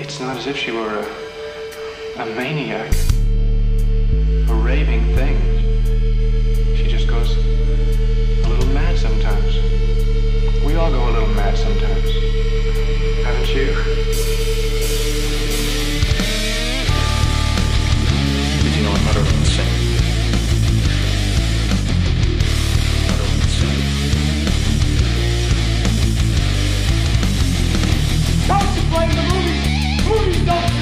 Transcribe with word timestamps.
It's 0.00 0.20
not 0.20 0.36
as 0.36 0.46
if 0.46 0.56
she 0.56 0.70
were 0.70 0.94
a, 1.00 2.22
a 2.22 2.26
maniac, 2.36 2.92
a 4.48 4.54
raving 4.54 5.04
thing. 5.16 5.36
She 6.76 6.86
just 6.86 7.08
goes 7.08 7.36
a 7.36 8.48
little 8.48 8.68
mad 8.72 8.96
sometimes. 8.96 9.56
We 10.64 10.76
all 10.76 10.90
go 10.92 11.08
a 11.08 11.10
little 11.10 11.34
mad 11.34 11.58
sometimes. 11.58 12.10
Haven't 13.24 13.48
you? 13.52 13.74
Did 18.62 18.74
you 18.76 18.82
know 18.84 18.92
I'm 18.92 19.08
utterly 19.08 19.34
insane? 19.36 19.74
Utterly 23.10 23.34
insane. 23.42 23.82
Don't 28.46 28.70
you 28.76 28.82
blame 28.90 29.10
the 29.10 29.22
movies. 29.22 29.28
Movies 29.28 29.37
don't 30.48 30.77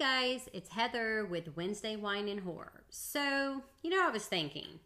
guys, 0.00 0.48
it's 0.54 0.70
Heather 0.70 1.26
with 1.26 1.58
Wednesday 1.58 1.94
Wine 1.94 2.26
and 2.26 2.40
Horror. 2.40 2.84
So, 2.88 3.64
you 3.82 3.90
know, 3.90 4.02
I 4.02 4.10
was 4.10 4.24
thinking, 4.24 4.80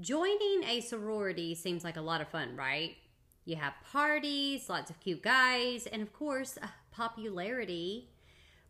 joining 0.00 0.64
a 0.64 0.80
sorority 0.80 1.54
seems 1.54 1.84
like 1.84 1.98
a 1.98 2.00
lot 2.00 2.22
of 2.22 2.30
fun, 2.30 2.56
right? 2.56 2.96
You 3.44 3.56
have 3.56 3.74
parties, 3.92 4.70
lots 4.70 4.88
of 4.88 5.00
cute 5.00 5.22
guys, 5.22 5.86
and 5.86 6.00
of 6.00 6.14
course, 6.14 6.56
uh, 6.62 6.68
popularity. 6.90 8.08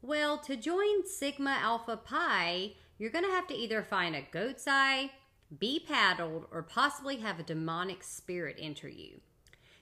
Well, 0.03 0.39
to 0.39 0.57
join 0.57 1.07
Sigma 1.07 1.57
Alpha 1.63 1.97
Pi, 1.97 2.73
you're 2.99 3.13
going 3.13 3.25
to 3.25 3.31
have 3.31 3.47
to 3.47 3.55
either 3.55 3.85
find 3.85 4.17
a 4.17 4.27
goat's 4.33 4.67
eye, 4.67 5.13
be 5.61 5.79
paddled, 5.79 6.47
or 6.51 6.65
possibly 6.65 7.19
have 7.19 7.39
a 7.39 7.45
demonic 7.45 8.03
spirit 8.03 8.57
enter 8.59 8.89
you. 8.89 9.21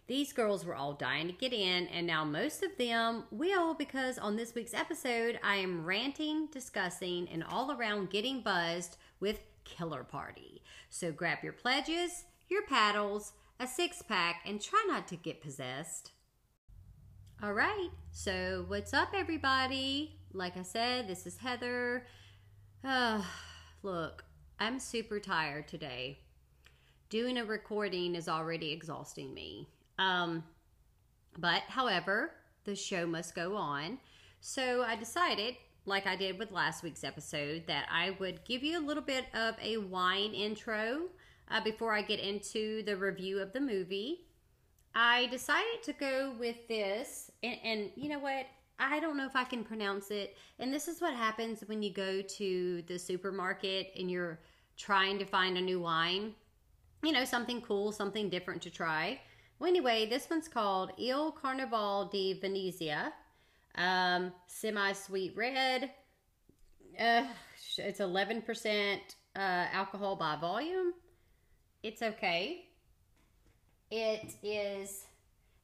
These 0.08 0.32
girls 0.32 0.64
were 0.64 0.76
all 0.76 0.92
dying 0.92 1.26
to 1.26 1.32
get 1.32 1.52
in, 1.52 1.88
and 1.88 2.06
now 2.06 2.24
most 2.24 2.62
of 2.62 2.76
them 2.78 3.24
will 3.32 3.74
because 3.74 4.18
on 4.18 4.36
this 4.36 4.54
week's 4.54 4.72
episode, 4.72 5.40
I 5.42 5.56
am 5.56 5.84
ranting, 5.84 6.46
discussing, 6.52 7.28
and 7.28 7.42
all 7.42 7.72
around 7.72 8.10
getting 8.10 8.40
buzzed 8.40 8.98
with 9.18 9.40
Killer 9.64 10.04
Party. 10.04 10.62
So 10.90 11.10
grab 11.10 11.38
your 11.42 11.52
pledges, 11.52 12.24
your 12.48 12.64
paddles, 12.66 13.32
a 13.58 13.66
six 13.66 14.00
pack, 14.00 14.42
and 14.46 14.60
try 14.60 14.84
not 14.86 15.08
to 15.08 15.16
get 15.16 15.42
possessed. 15.42 16.12
All 17.42 17.52
right, 17.52 17.90
so 18.12 18.64
what's 18.68 18.94
up, 18.94 19.08
everybody? 19.12 20.20
Like 20.32 20.56
I 20.56 20.62
said, 20.62 21.08
this 21.08 21.26
is 21.26 21.38
Heather. 21.38 22.06
Uh, 22.84 23.22
look, 23.82 24.24
I'm 24.60 24.78
super 24.78 25.18
tired 25.18 25.66
today. 25.66 26.20
Doing 27.10 27.38
a 27.38 27.44
recording 27.44 28.14
is 28.14 28.28
already 28.28 28.70
exhausting 28.72 29.34
me. 29.34 29.68
Um, 29.98 30.44
but, 31.38 31.62
however, 31.68 32.32
the 32.64 32.74
show 32.74 33.06
must 33.06 33.34
go 33.34 33.56
on. 33.56 33.98
So 34.40 34.82
I 34.82 34.96
decided, 34.96 35.56
like 35.84 36.06
I 36.06 36.16
did 36.16 36.38
with 36.38 36.50
last 36.50 36.82
week's 36.82 37.04
episode, 37.04 37.64
that 37.66 37.86
I 37.90 38.16
would 38.18 38.44
give 38.44 38.62
you 38.62 38.78
a 38.78 38.86
little 38.86 39.02
bit 39.02 39.26
of 39.34 39.54
a 39.62 39.78
wine 39.78 40.32
intro 40.34 41.02
uh, 41.50 41.60
before 41.62 41.92
I 41.94 42.02
get 42.02 42.20
into 42.20 42.82
the 42.82 42.96
review 42.96 43.40
of 43.40 43.52
the 43.52 43.60
movie. 43.60 44.26
I 44.94 45.26
decided 45.26 45.82
to 45.84 45.92
go 45.92 46.34
with 46.38 46.56
this, 46.68 47.30
and, 47.42 47.58
and 47.62 47.90
you 47.96 48.08
know 48.08 48.18
what? 48.18 48.46
I 48.78 49.00
don't 49.00 49.16
know 49.16 49.26
if 49.26 49.36
I 49.36 49.44
can 49.44 49.64
pronounce 49.64 50.10
it. 50.10 50.36
And 50.58 50.72
this 50.72 50.88
is 50.88 51.00
what 51.00 51.14
happens 51.14 51.62
when 51.66 51.82
you 51.82 51.92
go 51.92 52.20
to 52.20 52.82
the 52.86 52.98
supermarket 52.98 53.92
and 53.98 54.10
you're 54.10 54.40
trying 54.76 55.18
to 55.18 55.24
find 55.24 55.56
a 55.56 55.60
new 55.60 55.80
wine. 55.80 56.34
You 57.02 57.12
know, 57.12 57.24
something 57.24 57.60
cool, 57.62 57.92
something 57.92 58.28
different 58.28 58.62
to 58.62 58.70
try. 58.70 59.20
Well, 59.58 59.68
anyway, 59.68 60.06
this 60.06 60.28
one's 60.28 60.48
called 60.48 60.92
Il 60.98 61.32
Carnaval 61.32 62.06
di 62.06 62.34
Venezia. 62.34 63.12
Um, 63.76 64.32
Semi 64.46 64.92
sweet 64.92 65.34
red. 65.36 65.90
Uh, 66.98 67.24
it's 67.78 68.00
11% 68.00 68.98
uh, 69.34 69.38
alcohol 69.38 70.16
by 70.16 70.36
volume. 70.36 70.92
It's 71.82 72.02
okay. 72.02 72.66
It 73.90 74.34
is 74.42 75.06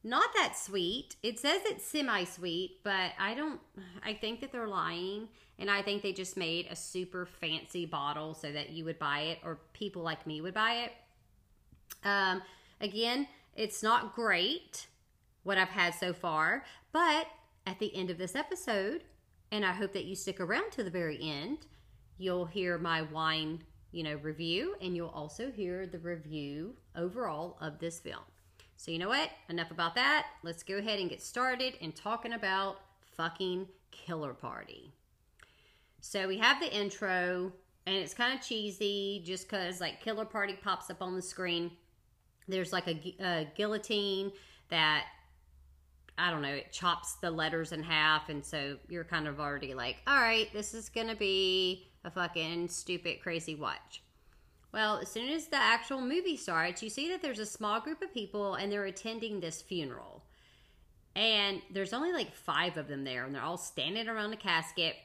not 0.05 0.31
that 0.37 0.57
sweet. 0.57 1.17
It 1.23 1.39
says 1.39 1.63
it's 1.65 1.85
semi 1.85 2.25
sweet, 2.25 2.79
but 2.85 3.13
I 3.19 3.35
don't, 3.35 3.61
I 4.05 4.15
think 4.15 4.41
that 4.41 4.53
they're 4.53 4.69
lying. 4.69 5.29
And 5.59 5.71
I 5.71 5.83
think 5.83 6.03
they 6.03 6.13
just 6.13 6.37
made 6.37 6.67
a 6.71 6.77
super 6.77 7.27
fancy 7.27 7.87
bottle 7.87 8.35
so 8.35 8.51
that 8.51 8.71
you 8.71 8.85
would 8.85 8.99
buy 8.99 9.21
it 9.21 9.39
or 9.45 9.61
people 9.75 10.03
like 10.03 10.27
me 10.27 10.41
would 10.41 10.55
buy 10.55 10.85
it. 10.87 10.93
Um, 12.05 12.43
again, 12.81 13.29
it's 13.55 13.83
not 13.83 14.15
great 14.15 14.87
what 15.43 15.59
I've 15.59 15.69
had 15.69 15.95
so 15.95 16.13
far, 16.13 16.65
but 16.93 17.27
at 17.67 17.79
the 17.79 17.95
end 17.95 18.11
of 18.11 18.19
this 18.19 18.35
episode, 18.35 19.05
and 19.51 19.65
I 19.65 19.73
hope 19.73 19.93
that 19.93 20.05
you 20.05 20.15
stick 20.15 20.41
around 20.41 20.73
to 20.73 20.85
the 20.85 20.91
very 20.91 21.19
end, 21.21 21.67
you'll 22.19 22.47
hear 22.47 22.79
my 22.79 23.03
wine, 23.03 23.63
you 23.91 24.03
know, 24.03 24.17
review, 24.17 24.77
and 24.81 24.97
you'll 24.97 25.09
also 25.09 25.51
hear 25.51 25.87
the 25.87 25.99
review 25.99 26.75
overall 26.97 27.57
of 27.61 27.79
this 27.79 27.99
film. 27.99 28.23
So 28.77 28.91
you 28.91 28.99
know 28.99 29.09
what? 29.09 29.31
Enough 29.49 29.71
about 29.71 29.95
that. 29.95 30.27
Let's 30.43 30.63
go 30.63 30.79
ahead 30.79 30.99
and 30.99 31.11
get 31.11 31.23
started 31.23 31.75
and 31.81 31.95
talking 31.95 32.33
about 32.33 32.79
fucking 33.17 33.69
Killer 33.91 34.35
Party. 34.35 34.93
So 36.01 36.27
we 36.27 36.39
have 36.39 36.59
the 36.59 36.75
intro, 36.75 37.53
and 37.87 37.95
it's 37.95 38.15
kind 38.15 38.37
of 38.37 38.45
cheesy 38.45 39.23
just 39.25 39.49
because 39.49 39.81
like 39.81 40.01
Killer 40.01 40.25
Party 40.25 40.59
pops 40.61 40.91
up 40.91 41.03
on 41.03 41.15
the 41.15 41.23
screen 41.23 41.71
there's 42.49 42.73
like 42.73 42.89
a, 42.89 43.17
a 43.21 43.49
guillotine 43.55 44.33
that 44.69 45.05
I 46.19 46.31
don't 46.31 46.43
know, 46.43 46.49
it 46.49 46.73
chops 46.73 47.15
the 47.15 47.31
letters 47.31 47.73
in 47.73 47.83
half, 47.83 48.29
and 48.29 48.45
so 48.45 48.77
you're 48.89 49.05
kind 49.05 49.27
of 49.27 49.41
already 49.41 49.75
like, 49.75 49.97
all 50.07 50.21
right, 50.21 50.53
this 50.53 50.75
is 50.75 50.89
gonna 50.89 51.17
be 51.17 51.89
a 52.05 52.11
fucking 52.11 52.69
stupid, 52.69 53.23
crazy 53.23 53.55
watch. 53.55 54.03
Well, 54.73 54.99
as 54.99 55.09
soon 55.09 55.29
as 55.31 55.49
the 55.49 55.57
actual 55.57 56.01
movie 56.01 56.37
starts, 56.37 56.83
you 56.83 56.89
see 56.89 57.09
that 57.11 57.23
there's 57.23 57.39
a 57.39 57.47
small 57.47 57.81
group 57.81 58.03
of 58.03 58.13
people 58.15 58.55
and 58.55 58.73
they're 58.73 58.87
attending 58.87 59.41
this 59.41 59.61
funeral. 59.61 60.25
And 61.15 61.61
there's 61.71 61.93
only 61.93 62.13
like 62.13 62.35
five 62.35 62.79
of 62.79 62.89
them 62.89 63.05
there, 63.05 63.25
and 63.25 63.35
they're 63.35 63.43
all 63.43 63.59
standing 63.59 64.09
around 64.09 64.31
the 64.31 64.37
casket. 64.37 64.97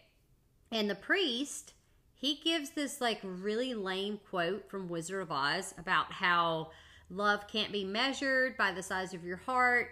And 0.72 0.90
the 0.90 0.96
priest, 0.96 1.74
he 2.14 2.40
gives 2.44 2.70
this 2.72 3.02
like 3.02 3.20
really 3.24 3.74
lame 3.74 4.20
quote 4.30 4.70
from 4.70 4.88
Wizard 4.88 5.22
of 5.22 5.32
Oz 5.32 5.74
about 5.78 6.14
how 6.14 6.72
love 7.10 7.48
can't 7.48 7.72
be 7.72 7.84
measured 7.84 8.58
by 8.58 8.72
the 8.72 8.84
size 8.84 9.14
of 9.14 9.26
your 9.26 9.38
heart. 9.38 9.90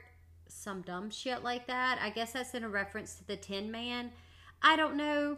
Some 0.47 0.81
dumb 0.81 1.09
shit 1.09 1.43
like 1.43 1.67
that. 1.67 1.99
I 2.01 2.09
guess 2.09 2.33
that's 2.33 2.53
in 2.53 2.63
a 2.63 2.69
reference 2.69 3.15
to 3.15 3.27
the 3.27 3.37
Tin 3.37 3.71
Man. 3.71 4.11
I 4.61 4.75
don't 4.75 4.95
know. 4.95 5.37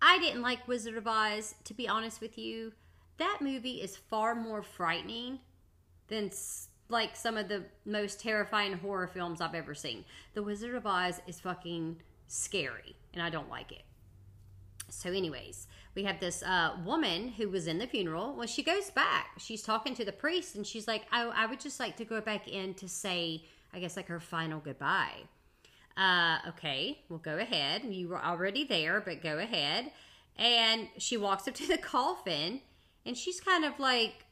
I 0.00 0.18
didn't 0.18 0.42
like 0.42 0.68
Wizard 0.68 0.96
of 0.96 1.06
Oz, 1.06 1.54
to 1.64 1.74
be 1.74 1.88
honest 1.88 2.20
with 2.20 2.36
you. 2.38 2.72
That 3.18 3.38
movie 3.40 3.80
is 3.80 3.96
far 3.96 4.34
more 4.34 4.62
frightening 4.62 5.38
than 6.08 6.30
like 6.88 7.16
some 7.16 7.36
of 7.36 7.48
the 7.48 7.64
most 7.84 8.20
terrifying 8.20 8.74
horror 8.74 9.06
films 9.06 9.40
I've 9.40 9.54
ever 9.54 9.74
seen. 9.74 10.04
The 10.34 10.42
Wizard 10.42 10.74
of 10.74 10.86
Oz 10.86 11.20
is 11.26 11.40
fucking 11.40 12.02
scary, 12.26 12.96
and 13.12 13.22
I 13.22 13.30
don't 13.30 13.48
like 13.48 13.72
it. 13.72 13.82
So, 14.90 15.10
anyways, 15.10 15.66
we 15.94 16.04
have 16.04 16.20
this 16.20 16.42
uh, 16.42 16.76
woman 16.84 17.28
who 17.28 17.48
was 17.48 17.66
in 17.66 17.78
the 17.78 17.86
funeral. 17.86 18.34
Well, 18.34 18.46
she 18.46 18.62
goes 18.62 18.90
back. 18.90 19.32
She's 19.38 19.62
talking 19.62 19.94
to 19.94 20.04
the 20.04 20.12
priest, 20.12 20.56
and 20.56 20.66
she's 20.66 20.88
like, 20.88 21.06
I, 21.12 21.24
I 21.24 21.46
would 21.46 21.60
just 21.60 21.78
like 21.78 21.96
to 21.98 22.04
go 22.04 22.20
back 22.20 22.48
in 22.48 22.74
to 22.74 22.88
say, 22.88 23.44
I 23.72 23.78
guess, 23.78 23.96
like 23.96 24.08
her 24.08 24.20
final 24.20 24.60
goodbye. 24.60 25.22
Uh, 25.96 26.38
okay, 26.48 26.98
well, 27.08 27.20
go 27.20 27.38
ahead. 27.38 27.84
You 27.84 28.08
were 28.08 28.22
already 28.22 28.64
there, 28.64 29.00
but 29.00 29.22
go 29.22 29.38
ahead. 29.38 29.92
And 30.36 30.88
she 30.98 31.16
walks 31.16 31.46
up 31.46 31.54
to 31.54 31.66
the 31.68 31.78
coffin, 31.94 32.60
and 33.06 33.16
she's 33.16 33.40
kind 33.40 33.64
of 33.64 33.78
like 33.78 34.24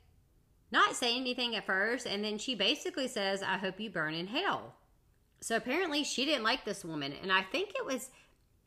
not 0.72 0.96
saying 0.96 1.20
anything 1.20 1.54
at 1.54 1.66
first. 1.66 2.06
And 2.06 2.24
then 2.24 2.38
she 2.38 2.54
basically 2.56 3.06
says, 3.06 3.42
I 3.42 3.58
hope 3.58 3.78
you 3.78 3.90
burn 3.90 4.14
in 4.14 4.26
hell. 4.26 4.74
So 5.40 5.56
apparently 5.56 6.02
she 6.02 6.24
didn't 6.24 6.44
like 6.44 6.64
this 6.64 6.84
woman. 6.84 7.12
And 7.22 7.30
I 7.30 7.42
think 7.42 7.70
it 7.76 7.84
was, 7.84 8.10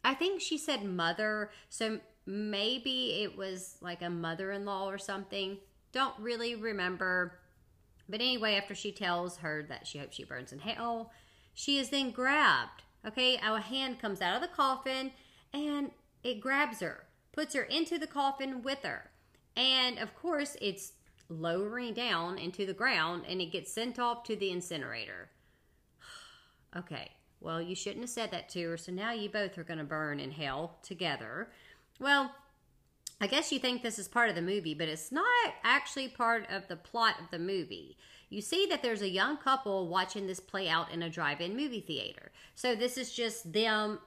I 0.03 0.13
think 0.13 0.39
she 0.39 0.57
said 0.57 0.83
mother. 0.83 1.49
So 1.69 1.99
maybe 2.25 3.23
it 3.23 3.37
was 3.37 3.77
like 3.81 4.01
a 4.01 4.09
mother 4.09 4.51
in 4.51 4.65
law 4.65 4.89
or 4.89 4.97
something. 4.97 5.57
Don't 5.91 6.17
really 6.19 6.55
remember. 6.55 7.39
But 8.09 8.21
anyway, 8.21 8.55
after 8.55 8.75
she 8.75 8.91
tells 8.91 9.37
her 9.37 9.65
that 9.69 9.87
she 9.87 9.99
hopes 9.99 10.15
she 10.15 10.23
burns 10.23 10.51
in 10.51 10.59
hell, 10.59 11.11
she 11.53 11.77
is 11.77 11.89
then 11.89 12.11
grabbed. 12.11 12.83
Okay, 13.05 13.37
a 13.37 13.59
hand 13.61 13.99
comes 13.99 14.21
out 14.21 14.35
of 14.35 14.41
the 14.41 14.55
coffin 14.55 15.11
and 15.53 15.91
it 16.23 16.41
grabs 16.41 16.79
her, 16.79 17.05
puts 17.31 17.53
her 17.53 17.63
into 17.63 17.99
the 17.99 18.07
coffin 18.07 18.63
with 18.63 18.79
her. 18.83 19.11
And 19.55 19.99
of 19.99 20.15
course, 20.15 20.57
it's 20.59 20.93
lowering 21.29 21.93
down 21.93 22.37
into 22.37 22.65
the 22.65 22.73
ground 22.73 23.23
and 23.27 23.41
it 23.41 23.51
gets 23.51 23.71
sent 23.71 23.99
off 23.99 24.23
to 24.23 24.35
the 24.35 24.51
incinerator. 24.51 25.29
okay, 26.77 27.11
well, 27.39 27.61
you 27.61 27.75
shouldn't 27.75 28.01
have 28.01 28.09
said 28.09 28.31
that 28.31 28.49
to 28.49 28.69
her, 28.69 28.77
so 28.77 28.91
now 28.91 29.11
you 29.11 29.29
both 29.29 29.57
are 29.57 29.63
going 29.63 29.77
to 29.77 29.85
burn 29.85 30.19
in 30.19 30.31
hell 30.31 30.77
together. 30.81 31.49
Well, 31.99 32.31
I 33.21 33.27
guess 33.27 33.51
you 33.51 33.59
think 33.59 33.81
this 33.81 33.97
is 33.97 34.07
part 34.07 34.29
of 34.29 34.35
the 34.35 34.41
movie, 34.41 34.73
but 34.73 34.89
it's 34.89 35.11
not 35.11 35.53
actually 35.63 36.09
part 36.09 36.45
of 36.49 36.67
the 36.67 36.75
plot 36.75 37.15
of 37.19 37.31
the 37.31 37.39
movie. 37.39 37.97
You 38.29 38.41
see 38.41 38.65
that 38.67 38.81
there's 38.83 39.01
a 39.01 39.09
young 39.09 39.37
couple 39.37 39.87
watching 39.87 40.27
this 40.27 40.39
play 40.39 40.67
out 40.67 40.91
in 40.91 41.01
a 41.01 41.09
drive 41.09 41.39
in 41.39 41.55
movie 41.55 41.79
theater. 41.79 42.31
So 42.55 42.75
this 42.75 42.97
is 42.97 43.13
just 43.13 43.53
them, 43.53 43.99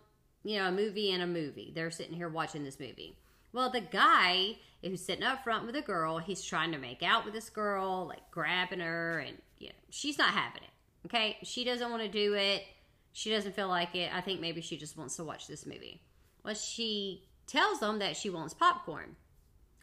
you 0.44 0.58
know, 0.58 0.68
a 0.68 0.72
movie 0.72 1.10
and 1.12 1.22
a 1.22 1.26
movie. 1.26 1.72
They're 1.74 1.90
sitting 1.90 2.14
here 2.14 2.28
watching 2.28 2.64
this 2.64 2.78
movie. 2.78 3.16
Well, 3.52 3.70
the 3.70 3.80
guy 3.80 4.56
who's 4.82 5.04
sitting 5.04 5.24
up 5.24 5.42
front 5.42 5.66
with 5.66 5.76
a 5.76 5.82
girl, 5.82 6.18
he's 6.18 6.44
trying 6.44 6.72
to 6.72 6.78
make 6.78 7.02
out 7.02 7.24
with 7.24 7.32
this 7.32 7.48
girl, 7.48 8.06
like 8.06 8.30
grabbing 8.30 8.80
her, 8.80 9.20
and 9.20 9.38
you 9.58 9.68
know, 9.68 9.74
she's 9.88 10.18
not 10.18 10.30
having 10.30 10.62
it. 10.62 11.06
Okay, 11.06 11.38
she 11.42 11.64
doesn't 11.64 11.90
want 11.90 12.02
to 12.02 12.08
do 12.08 12.34
it. 12.34 12.64
She 13.12 13.30
doesn't 13.30 13.54
feel 13.54 13.68
like 13.68 13.94
it. 13.94 14.14
I 14.14 14.20
think 14.20 14.40
maybe 14.40 14.60
she 14.60 14.76
just 14.76 14.96
wants 14.98 15.16
to 15.16 15.24
watch 15.24 15.46
this 15.46 15.64
movie. 15.64 16.02
Well, 16.44 16.54
she 16.54 17.24
tells 17.48 17.80
them 17.80 17.98
that 17.98 18.16
she 18.16 18.30
wants 18.30 18.54
popcorn. 18.54 19.16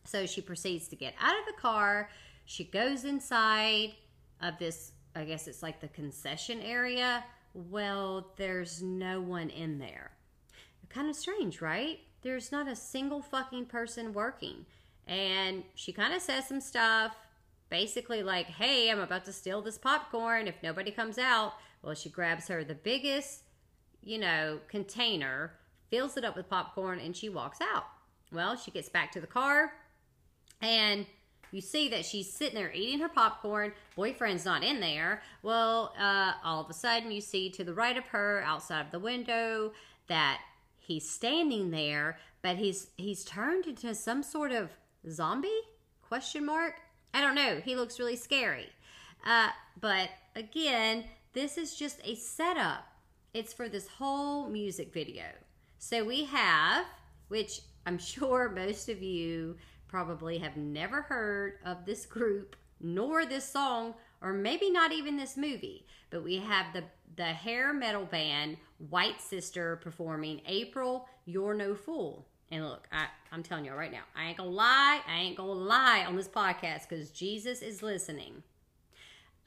So 0.05 0.25
she 0.25 0.39
proceeds 0.39 0.87
to 0.89 0.95
get 0.95 1.15
out 1.19 1.37
of 1.37 1.45
the 1.45 1.59
car. 1.59 2.09
She 2.45 2.63
goes 2.63 3.03
inside 3.03 3.95
of 4.39 4.57
this, 4.59 4.93
I 5.15 5.25
guess 5.25 5.47
it's 5.47 5.63
like 5.63 5.81
the 5.81 5.87
concession 5.89 6.61
area. 6.61 7.25
Well, 7.53 8.33
there's 8.37 8.81
no 8.81 9.19
one 9.19 9.49
in 9.49 9.79
there. 9.79 10.11
Kind 10.89 11.09
of 11.09 11.15
strange, 11.15 11.59
right? 11.61 11.99
There's 12.21 12.51
not 12.51 12.67
a 12.67 12.75
single 12.75 13.21
fucking 13.21 13.65
person 13.65 14.13
working. 14.13 14.65
And 15.07 15.63
she 15.73 15.91
kind 15.91 16.13
of 16.13 16.21
says 16.21 16.47
some 16.47 16.61
stuff, 16.61 17.15
basically 17.69 18.23
like, 18.23 18.47
hey, 18.47 18.89
I'm 18.89 18.99
about 18.99 19.25
to 19.25 19.33
steal 19.33 19.61
this 19.61 19.77
popcorn 19.77 20.47
if 20.47 20.55
nobody 20.63 20.91
comes 20.91 21.17
out. 21.17 21.53
Well, 21.81 21.95
she 21.95 22.09
grabs 22.09 22.47
her 22.47 22.63
the 22.63 22.75
biggest, 22.75 23.41
you 24.03 24.17
know, 24.17 24.59
container 24.67 25.53
fills 25.89 26.17
it 26.17 26.25
up 26.25 26.35
with 26.35 26.49
popcorn, 26.49 26.99
and 26.99 27.15
she 27.15 27.29
walks 27.29 27.59
out. 27.61 27.85
Well, 28.31 28.55
she 28.55 28.71
gets 28.71 28.89
back 28.89 29.11
to 29.13 29.21
the 29.21 29.27
car, 29.27 29.73
and 30.61 31.05
you 31.51 31.61
see 31.61 31.87
that 31.89 32.05
she's 32.05 32.31
sitting 32.31 32.55
there 32.55 32.71
eating 32.73 32.99
her 32.99 33.09
popcorn. 33.09 33.71
Boyfriend's 33.95 34.45
not 34.45 34.63
in 34.63 34.79
there. 34.79 35.21
Well, 35.41 35.93
uh, 35.99 36.33
all 36.43 36.61
of 36.61 36.69
a 36.69 36.73
sudden, 36.73 37.11
you 37.11 37.21
see 37.21 37.49
to 37.51 37.63
the 37.63 37.73
right 37.73 37.97
of 37.97 38.05
her, 38.07 38.43
outside 38.45 38.85
of 38.85 38.91
the 38.91 38.99
window, 38.99 39.71
that 40.07 40.39
he's 40.77 41.09
standing 41.09 41.71
there, 41.71 42.17
but 42.41 42.57
he's 42.57 42.87
he's 42.97 43.23
turned 43.23 43.65
into 43.67 43.95
some 43.95 44.21
sort 44.21 44.51
of 44.51 44.69
zombie? 45.09 45.61
Question 46.01 46.45
mark. 46.45 46.75
I 47.13 47.21
don't 47.21 47.35
know. 47.35 47.61
He 47.63 47.75
looks 47.75 47.99
really 47.99 48.15
scary. 48.17 48.67
Uh, 49.25 49.49
but 49.79 50.09
again, 50.35 51.05
this 51.33 51.57
is 51.57 51.75
just 51.75 51.99
a 52.03 52.15
setup. 52.15 52.85
It's 53.33 53.53
for 53.53 53.67
this 53.67 53.87
whole 53.87 54.49
music 54.49 54.93
video. 54.93 55.23
So 55.87 56.03
we 56.03 56.25
have, 56.25 56.87
which 57.27 57.61
I'm 57.85 57.97
sure 58.13 58.49
most 58.49 58.89
of 58.89 59.03
you 59.03 59.57
probably 59.87 60.39
have 60.39 60.57
never 60.57 61.03
heard 61.03 61.59
of 61.63 61.85
this 61.85 62.07
group 62.07 62.55
nor 62.81 63.23
this 63.23 63.47
song 63.47 63.93
or 64.19 64.33
maybe 64.33 64.71
not 64.71 64.91
even 64.91 65.15
this 65.15 65.37
movie, 65.37 65.85
but 66.09 66.23
we 66.23 66.37
have 66.37 66.73
the 66.73 66.83
the 67.17 67.25
hair 67.25 67.71
metal 67.71 68.03
band 68.03 68.57
White 68.89 69.21
Sister 69.21 69.75
performing 69.75 70.41
April 70.47 71.07
You're 71.25 71.53
No 71.53 71.75
Fool. 71.75 72.25
And 72.49 72.67
look, 72.67 72.87
I, 72.91 73.05
I'm 73.31 73.43
telling 73.43 73.65
you 73.65 73.73
right 73.73 73.91
now, 73.91 74.03
I 74.17 74.25
ain't 74.25 74.37
gonna 74.37 74.49
lie, 74.49 75.01
I 75.07 75.19
ain't 75.19 75.37
gonna 75.37 75.51
lie 75.51 76.03
on 76.07 76.15
this 76.15 76.27
podcast 76.27 76.89
because 76.89 77.11
Jesus 77.11 77.61
is 77.61 77.83
listening. 77.83 78.41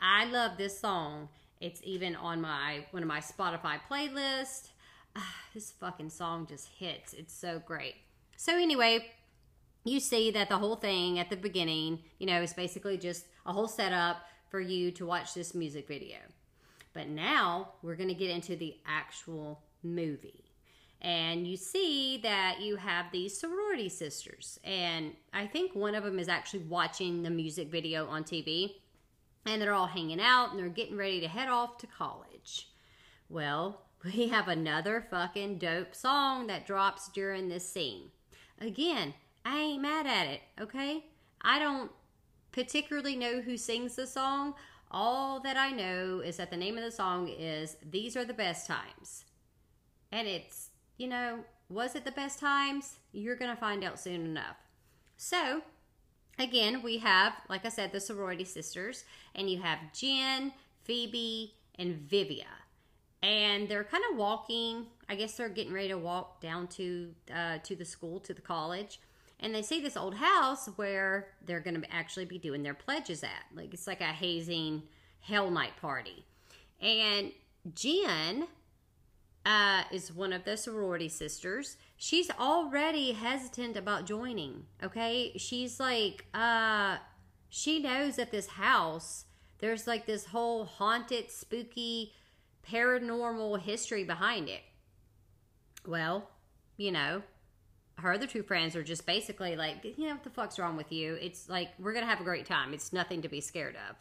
I 0.00 0.24
love 0.26 0.56
this 0.56 0.78
song. 0.78 1.30
It's 1.60 1.80
even 1.82 2.14
on 2.14 2.40
my 2.40 2.84
one 2.92 3.02
of 3.02 3.08
my 3.08 3.18
Spotify 3.18 3.80
playlists. 3.90 4.68
this 5.54 5.72
fucking 5.72 6.10
song 6.10 6.46
just 6.46 6.68
hits. 6.78 7.12
It's 7.12 7.34
so 7.34 7.60
great. 7.64 7.94
So 8.36 8.56
anyway, 8.56 9.06
you 9.84 10.00
see 10.00 10.30
that 10.30 10.48
the 10.48 10.58
whole 10.58 10.76
thing 10.76 11.18
at 11.18 11.30
the 11.30 11.36
beginning, 11.36 12.00
you 12.18 12.26
know, 12.26 12.42
is 12.42 12.52
basically 12.52 12.98
just 12.98 13.26
a 13.46 13.52
whole 13.52 13.68
setup 13.68 14.18
for 14.50 14.60
you 14.60 14.90
to 14.92 15.06
watch 15.06 15.34
this 15.34 15.54
music 15.54 15.88
video. 15.88 16.18
But 16.92 17.08
now 17.08 17.72
we're 17.82 17.96
going 17.96 18.08
to 18.08 18.14
get 18.14 18.30
into 18.30 18.56
the 18.56 18.76
actual 18.86 19.62
movie. 19.82 20.44
And 21.00 21.46
you 21.46 21.56
see 21.56 22.18
that 22.22 22.60
you 22.60 22.76
have 22.76 23.06
these 23.12 23.38
sorority 23.38 23.88
sisters. 23.88 24.58
And 24.64 25.12
I 25.32 25.46
think 25.46 25.74
one 25.74 25.94
of 25.94 26.02
them 26.02 26.18
is 26.18 26.28
actually 26.28 26.64
watching 26.64 27.22
the 27.22 27.30
music 27.30 27.70
video 27.70 28.06
on 28.08 28.24
TV. 28.24 28.74
And 29.46 29.62
they're 29.62 29.74
all 29.74 29.86
hanging 29.86 30.20
out 30.20 30.50
and 30.50 30.58
they're 30.58 30.68
getting 30.68 30.96
ready 30.96 31.20
to 31.20 31.28
head 31.28 31.48
off 31.48 31.78
to 31.78 31.86
college. 31.86 32.68
Well, 33.28 33.82
we 34.04 34.28
have 34.28 34.48
another 34.48 35.04
fucking 35.10 35.58
dope 35.58 35.94
song 35.94 36.46
that 36.46 36.66
drops 36.66 37.08
during 37.08 37.48
this 37.48 37.68
scene. 37.68 38.10
Again, 38.60 39.14
I 39.44 39.58
ain't 39.58 39.82
mad 39.82 40.06
at 40.06 40.26
it, 40.26 40.40
okay? 40.60 41.06
I 41.40 41.58
don't 41.58 41.90
particularly 42.52 43.16
know 43.16 43.40
who 43.40 43.56
sings 43.56 43.96
the 43.96 44.06
song. 44.06 44.54
All 44.90 45.40
that 45.40 45.56
I 45.56 45.70
know 45.70 46.20
is 46.20 46.36
that 46.36 46.50
the 46.50 46.56
name 46.56 46.76
of 46.76 46.84
the 46.84 46.90
song 46.90 47.28
is 47.28 47.76
These 47.88 48.16
Are 48.16 48.24
the 48.24 48.34
Best 48.34 48.66
Times. 48.66 49.24
And 50.10 50.26
it's, 50.26 50.70
you 50.96 51.08
know, 51.08 51.40
was 51.68 51.94
it 51.94 52.04
the 52.04 52.12
best 52.12 52.40
times? 52.40 52.96
You're 53.12 53.36
going 53.36 53.54
to 53.54 53.60
find 53.60 53.84
out 53.84 54.00
soon 54.00 54.24
enough. 54.24 54.56
So, 55.16 55.62
again, 56.38 56.82
we 56.82 56.98
have, 56.98 57.34
like 57.50 57.66
I 57.66 57.68
said, 57.68 57.92
the 57.92 58.00
sorority 58.00 58.44
sisters, 58.44 59.04
and 59.34 59.50
you 59.50 59.60
have 59.60 59.92
Jen, 59.92 60.52
Phoebe, 60.82 61.54
and 61.78 61.96
Vivia 61.96 62.46
and 63.22 63.68
they're 63.68 63.84
kind 63.84 64.04
of 64.10 64.16
walking. 64.16 64.86
I 65.08 65.14
guess 65.14 65.34
they're 65.34 65.48
getting 65.48 65.72
ready 65.72 65.88
to 65.88 65.98
walk 65.98 66.40
down 66.40 66.68
to 66.68 67.14
uh, 67.34 67.58
to 67.58 67.76
the 67.76 67.84
school, 67.84 68.20
to 68.20 68.34
the 68.34 68.40
college, 68.40 69.00
and 69.40 69.54
they 69.54 69.62
see 69.62 69.80
this 69.80 69.96
old 69.96 70.14
house 70.16 70.68
where 70.76 71.28
they're 71.44 71.60
going 71.60 71.80
to 71.80 71.94
actually 71.94 72.24
be 72.24 72.38
doing 72.38 72.62
their 72.62 72.74
pledges 72.74 73.22
at. 73.22 73.44
Like 73.54 73.72
it's 73.74 73.86
like 73.86 74.00
a 74.00 74.04
hazing 74.04 74.82
hell 75.20 75.50
night 75.50 75.76
party, 75.80 76.24
and 76.80 77.32
Jen 77.74 78.46
uh, 79.44 79.82
is 79.90 80.12
one 80.12 80.32
of 80.32 80.44
the 80.44 80.56
sorority 80.56 81.08
sisters. 81.08 81.76
She's 81.96 82.30
already 82.30 83.12
hesitant 83.12 83.76
about 83.76 84.06
joining. 84.06 84.66
Okay, 84.82 85.32
she's 85.36 85.80
like, 85.80 86.26
uh, 86.32 86.98
she 87.48 87.80
knows 87.80 88.16
that 88.16 88.30
this 88.30 88.46
house 88.46 89.24
there's 89.58 89.86
like 89.86 90.06
this 90.06 90.26
whole 90.26 90.64
haunted, 90.64 91.30
spooky 91.30 92.12
paranormal 92.70 93.60
history 93.60 94.04
behind 94.04 94.48
it. 94.48 94.62
Well, 95.86 96.28
you 96.76 96.92
know, 96.92 97.22
her 97.96 98.12
other 98.12 98.26
two 98.26 98.42
friends 98.42 98.76
are 98.76 98.82
just 98.82 99.06
basically 99.06 99.56
like, 99.56 99.84
you 99.84 100.06
know, 100.06 100.14
what 100.14 100.24
the 100.24 100.30
fuck's 100.30 100.58
wrong 100.58 100.76
with 100.76 100.92
you? 100.92 101.14
It's 101.20 101.48
like, 101.48 101.70
we're 101.78 101.92
going 101.92 102.04
to 102.04 102.10
have 102.10 102.20
a 102.20 102.24
great 102.24 102.46
time. 102.46 102.72
It's 102.72 102.92
nothing 102.92 103.22
to 103.22 103.28
be 103.28 103.40
scared 103.40 103.76
of. 103.88 103.96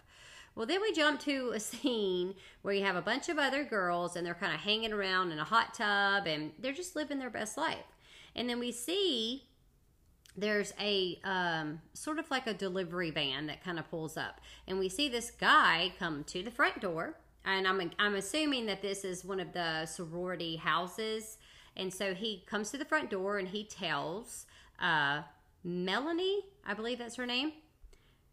Well, 0.56 0.66
then 0.66 0.82
we 0.82 0.92
jump 0.92 1.20
to 1.22 1.52
a 1.56 1.60
scene 1.62 2.36
where 2.62 2.74
you 2.74 2.84
have 2.84 2.96
a 2.96 3.02
bunch 3.02 3.30
of 3.30 3.38
other 3.38 3.64
girls 3.64 4.16
and 4.16 4.26
they're 4.26 4.36
kind 4.36 4.54
of 4.54 4.60
hanging 4.60 4.94
around 4.94 5.32
in 5.32 5.40
a 5.40 5.44
hot 5.44 5.74
tub 5.74 6.28
and 6.28 6.52
they're 6.60 6.74
just 6.74 6.96
living 6.96 7.20
their 7.20 7.30
best 7.30 7.58
life. 7.58 7.86
And 8.36 8.50
then 8.50 8.60
we 8.60 8.72
see 8.72 9.44
there's 10.36 10.74
a 10.80 11.20
um, 11.24 11.82
sort 11.94 12.20
of 12.20 12.30
like 12.30 12.46
a 12.46 12.54
delivery 12.54 13.10
van 13.10 13.48
that 13.48 13.64
kind 13.64 13.80
of 13.80 13.90
pulls 13.90 14.16
up. 14.16 14.40
And 14.68 14.78
we 14.78 14.90
see 14.90 15.10
this 15.10 15.32
guy 15.32 15.94
come 15.98 16.24
to 16.26 16.44
the 16.44 16.52
front 16.52 16.80
door 16.80 17.16
and 17.48 17.68
I'm 17.68 17.92
I'm 17.98 18.16
assuming 18.16 18.66
that 18.68 18.82
this 18.82 19.04
is 19.06 19.24
one 19.24 19.40
of 19.40 19.54
the 19.54 19.86
sorority 19.86 20.58
houses. 20.58 21.38
And 21.76 21.94
so 21.94 22.14
he 22.14 22.44
comes 22.48 22.72
to 22.72 22.78
the 22.78 22.86
front 22.86 23.10
door 23.10 23.38
and 23.38 23.48
he 23.48 23.64
tells 23.64 24.46
uh, 24.80 25.22
Melanie, 25.64 26.42
I 26.66 26.74
believe 26.74 26.98
that's 26.98 27.16
her 27.16 27.26
name. 27.26 27.54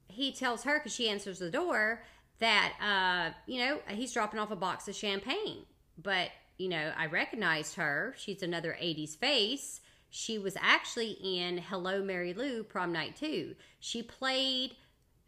He 0.09 0.33
tells 0.33 0.65
her 0.65 0.79
because 0.79 0.95
she 0.95 1.09
answers 1.09 1.39
the 1.39 1.51
door 1.51 2.03
that 2.41 2.73
uh, 2.81 3.35
you 3.47 3.61
know 3.61 3.79
he's 3.89 4.13
dropping 4.13 4.41
off 4.41 4.51
a 4.51 4.57
box 4.57 4.89
of 4.89 4.97
champagne. 4.97 5.65
But 6.03 6.31
you 6.59 6.69
know 6.69 6.93
I 6.97 7.07
recognized 7.07 7.77
her. 7.77 8.15
She's 8.19 8.43
another 8.43 8.77
'80s 8.83 9.17
face. 9.17 9.81
She 10.11 10.39
was 10.39 10.57
actually 10.61 11.19
in 11.23 11.59
Hello 11.59 12.03
Mary 12.03 12.35
Lou 12.35 12.63
Prom 12.63 12.93
Night 12.93 13.17
2. 13.17 13.57
She 13.81 14.01
played 14.01 14.77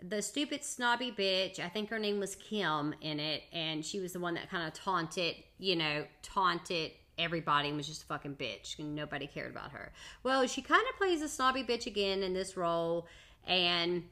the 0.02 0.20
stupid 0.20 0.62
snobby 0.62 1.10
bitch 1.10 1.58
i 1.58 1.68
think 1.68 1.88
her 1.88 1.98
name 1.98 2.20
was 2.20 2.34
kim 2.34 2.94
in 3.00 3.18
it 3.18 3.42
and 3.52 3.84
she 3.84 3.98
was 3.98 4.12
the 4.12 4.20
one 4.20 4.34
that 4.34 4.50
kind 4.50 4.66
of 4.66 4.74
taunted 4.74 5.34
you 5.58 5.74
know 5.74 6.04
taunted 6.22 6.90
everybody 7.18 7.68
and 7.68 7.76
was 7.76 7.86
just 7.86 8.02
a 8.02 8.06
fucking 8.06 8.34
bitch 8.36 8.78
and 8.78 8.94
nobody 8.94 9.26
cared 9.26 9.50
about 9.50 9.72
her. 9.72 9.92
Well 10.22 10.46
she 10.46 10.62
kind 10.62 10.84
of 10.90 10.96
plays 10.96 11.22
a 11.22 11.28
snobby 11.28 11.62
bitch 11.62 11.86
again 11.86 12.22
in 12.22 12.34
this 12.34 12.56
role 12.56 13.06
and 13.46 14.04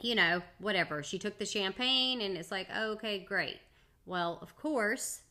you 0.00 0.14
know 0.14 0.42
whatever. 0.58 1.02
She 1.02 1.18
took 1.18 1.38
the 1.38 1.46
champagne 1.46 2.20
and 2.20 2.36
it's 2.36 2.50
like 2.50 2.68
oh, 2.74 2.92
okay 2.92 3.20
great. 3.20 3.58
Well 4.04 4.38
of 4.42 4.56
course 4.56 5.22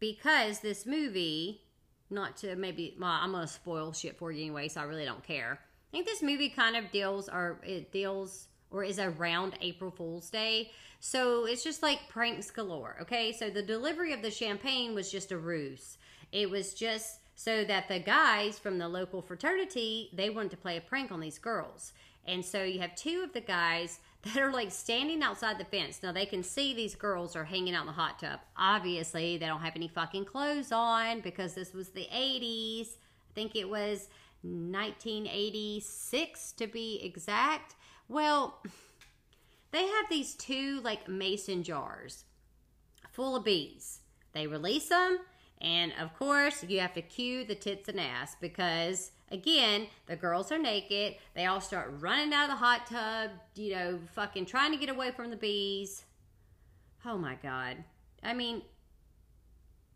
because 0.00 0.60
this 0.60 0.86
movie 0.86 1.62
not 2.10 2.36
to 2.38 2.56
maybe, 2.56 2.94
well, 3.00 3.10
I'm 3.10 3.32
going 3.32 3.46
to 3.46 3.52
spoil 3.52 3.92
shit 3.92 4.18
for 4.18 4.30
you 4.30 4.42
anyway, 4.42 4.68
so 4.68 4.82
I 4.82 4.84
really 4.84 5.06
don't 5.06 5.22
care. 5.22 5.58
I 5.62 5.90
think 5.90 6.06
this 6.06 6.22
movie 6.22 6.50
kind 6.50 6.76
of 6.76 6.90
deals, 6.90 7.28
or 7.28 7.58
it 7.62 7.90
deals, 7.90 8.48
or 8.72 8.84
is 8.84 8.98
around 8.98 9.54
April 9.60 9.90
Fool's 9.90 10.30
Day. 10.30 10.70
So 11.00 11.46
it's 11.46 11.64
just 11.64 11.82
like 11.82 12.08
pranks 12.08 12.50
galore, 12.50 12.96
okay? 13.02 13.32
So 13.32 13.50
the 13.50 13.62
delivery 13.62 14.12
of 14.12 14.22
the 14.22 14.30
champagne 14.30 14.94
was 14.94 15.10
just 15.10 15.32
a 15.32 15.36
ruse. 15.36 15.98
It 16.30 16.48
was 16.48 16.74
just 16.74 17.18
so 17.34 17.64
that 17.64 17.88
the 17.88 17.98
guys 17.98 18.58
from 18.58 18.78
the 18.78 18.88
local 18.88 19.20
fraternity, 19.20 20.10
they 20.12 20.30
wanted 20.30 20.52
to 20.52 20.56
play 20.56 20.76
a 20.76 20.80
prank 20.80 21.10
on 21.10 21.20
these 21.20 21.38
girls. 21.38 21.92
And 22.26 22.44
so 22.44 22.62
you 22.62 22.80
have 22.80 22.94
two 22.94 23.22
of 23.24 23.32
the 23.32 23.40
guys 23.40 23.98
that 24.22 24.36
are 24.36 24.52
like 24.52 24.70
standing 24.70 25.22
outside 25.22 25.58
the 25.58 25.64
fence. 25.64 26.00
Now 26.02 26.12
they 26.12 26.26
can 26.26 26.44
see 26.44 26.72
these 26.72 26.94
girls 26.94 27.34
are 27.34 27.44
hanging 27.44 27.74
out 27.74 27.82
in 27.82 27.88
the 27.88 27.92
hot 27.92 28.20
tub. 28.20 28.38
Obviously, 28.56 29.38
they 29.38 29.46
don't 29.46 29.60
have 29.60 29.74
any 29.74 29.88
fucking 29.88 30.26
clothes 30.26 30.70
on 30.70 31.20
because 31.20 31.54
this 31.54 31.72
was 31.72 31.88
the 31.88 32.06
80s. 32.14 32.92
I 32.92 33.34
think 33.34 33.56
it 33.56 33.68
was 33.68 34.08
1986 34.42 36.52
to 36.52 36.68
be 36.68 37.00
exact. 37.02 37.74
Well, 38.12 38.62
they 39.70 39.86
have 39.86 40.10
these 40.10 40.34
two 40.34 40.82
like 40.84 41.08
mason 41.08 41.62
jars 41.62 42.24
full 43.10 43.36
of 43.36 43.44
bees. 43.44 44.00
They 44.34 44.46
release 44.46 44.90
them, 44.90 45.20
and 45.62 45.94
of 45.98 46.14
course, 46.18 46.62
you 46.62 46.80
have 46.80 46.92
to 46.92 47.00
cue 47.00 47.44
the 47.44 47.54
tits 47.54 47.88
and 47.88 47.98
ass 47.98 48.36
because 48.38 49.12
again, 49.30 49.86
the 50.04 50.16
girls 50.16 50.52
are 50.52 50.58
naked. 50.58 51.16
They 51.34 51.46
all 51.46 51.62
start 51.62 51.94
running 52.00 52.34
out 52.34 52.44
of 52.44 52.50
the 52.50 52.56
hot 52.56 52.86
tub, 52.86 53.30
you 53.54 53.74
know, 53.74 53.98
fucking 54.14 54.44
trying 54.44 54.72
to 54.72 54.78
get 54.78 54.90
away 54.90 55.12
from 55.12 55.30
the 55.30 55.36
bees. 55.36 56.04
Oh 57.06 57.16
my 57.16 57.36
God. 57.42 57.78
I 58.22 58.34
mean, 58.34 58.60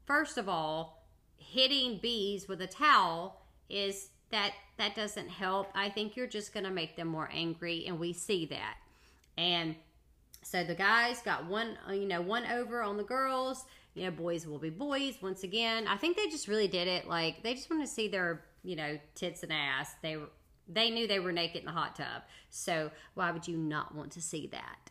first 0.06 0.38
of 0.38 0.48
all, 0.48 1.06
hitting 1.36 1.98
bees 1.98 2.48
with 2.48 2.62
a 2.62 2.66
towel 2.66 3.42
is 3.68 4.08
that 4.30 4.52
that 4.78 4.94
doesn't 4.94 5.28
help. 5.28 5.70
I 5.74 5.88
think 5.88 6.16
you're 6.16 6.26
just 6.26 6.52
going 6.52 6.64
to 6.64 6.70
make 6.70 6.96
them 6.96 7.08
more 7.08 7.30
angry 7.32 7.84
and 7.86 7.98
we 7.98 8.12
see 8.12 8.46
that. 8.46 8.76
And 9.38 9.74
so 10.42 10.64
the 10.64 10.74
guys 10.74 11.22
got 11.22 11.46
one, 11.46 11.78
uh, 11.88 11.92
you 11.92 12.06
know, 12.06 12.20
one 12.20 12.46
over 12.46 12.82
on 12.82 12.96
the 12.96 13.04
girls. 13.04 13.64
You 13.94 14.04
know, 14.04 14.10
boys 14.10 14.46
will 14.46 14.58
be 14.58 14.70
boys 14.70 15.16
once 15.22 15.42
again. 15.42 15.86
I 15.88 15.96
think 15.96 16.16
they 16.16 16.26
just 16.26 16.48
really 16.48 16.68
did 16.68 16.86
it 16.86 17.08
like 17.08 17.42
they 17.42 17.54
just 17.54 17.70
want 17.70 17.82
to 17.82 17.88
see 17.88 18.08
their 18.08 18.42
you 18.66 18.74
know, 18.74 18.98
tits 19.14 19.42
and 19.44 19.52
ass. 19.52 19.94
They 20.02 20.18
they 20.68 20.90
knew 20.90 21.06
they 21.06 21.20
were 21.20 21.32
naked 21.32 21.60
in 21.60 21.66
the 21.66 21.72
hot 21.72 21.94
tub. 21.94 22.22
So 22.50 22.90
why 23.14 23.30
would 23.30 23.46
you 23.46 23.56
not 23.56 23.94
want 23.94 24.10
to 24.12 24.20
see 24.20 24.48
that? 24.48 24.90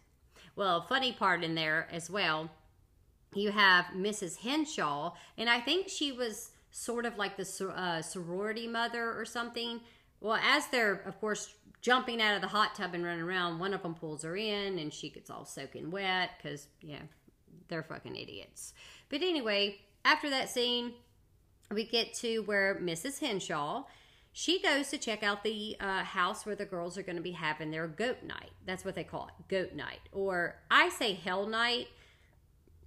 Well, 0.56 0.82
funny 0.82 1.12
part 1.12 1.44
in 1.44 1.54
there 1.54 1.90
as 1.92 2.10
well, 2.10 2.50
you 3.34 3.52
have 3.52 3.88
Mrs. 3.88 4.38
Henshaw, 4.38 5.14
and 5.38 5.50
I 5.50 5.60
think 5.60 5.90
she 5.90 6.14
was 6.14 6.52
sort 6.78 7.06
of 7.06 7.18
like 7.18 7.38
the 7.38 7.74
uh, 7.74 8.02
sorority 8.02 8.68
mother 8.68 9.18
or 9.18 9.24
something. 9.24 9.80
Well, 10.20 10.38
as 10.44 10.68
they're, 10.68 11.02
of 11.06 11.18
course, 11.22 11.56
jumping 11.82 12.22
out 12.22 12.36
of 12.36 12.42
the 12.42 12.50
hot 12.50 12.76
tub 12.76 12.94
and 12.94 13.04
running 13.06 13.24
around, 13.24 13.60
one 13.60 13.74
of 13.74 13.82
them 13.82 13.96
pulls 13.96 14.24
her 14.24 14.36
in 14.36 14.78
and 14.78 14.94
she 14.94 15.10
gets 15.10 15.30
all 15.30 15.46
soaking 15.46 15.90
wet 15.90 16.32
because, 16.38 16.68
yeah, 16.82 17.04
they're 17.70 17.82
fucking 17.82 18.18
idiots. 18.18 18.74
But 19.08 19.22
anyway, 19.22 19.78
after 20.04 20.30
that 20.30 20.50
scene, 20.50 20.94
we 21.72 21.86
get 21.86 22.14
to 22.16 22.40
where 22.40 22.76
Mrs. 22.76 23.20
Henshaw 23.20 23.84
she 24.38 24.62
goes 24.62 24.90
to 24.90 24.98
check 24.98 25.24
out 25.24 25.46
the 25.46 25.78
uh, 25.80 26.04
house 26.04 26.46
where 26.46 26.58
the 26.58 26.66
girls 26.66 26.98
are 26.98 27.04
going 27.04 27.16
to 27.16 27.22
be 27.22 27.32
having 27.32 27.72
their 27.72 27.88
goat 27.88 28.18
night. 28.22 28.52
That's 28.66 28.84
what 28.84 28.94
they 28.94 29.06
call 29.06 29.30
it, 29.30 29.48
goat 29.48 29.74
night, 29.74 30.02
or 30.12 30.58
I 30.70 30.90
say 30.90 31.14
hell 31.14 31.48
night, 31.48 31.88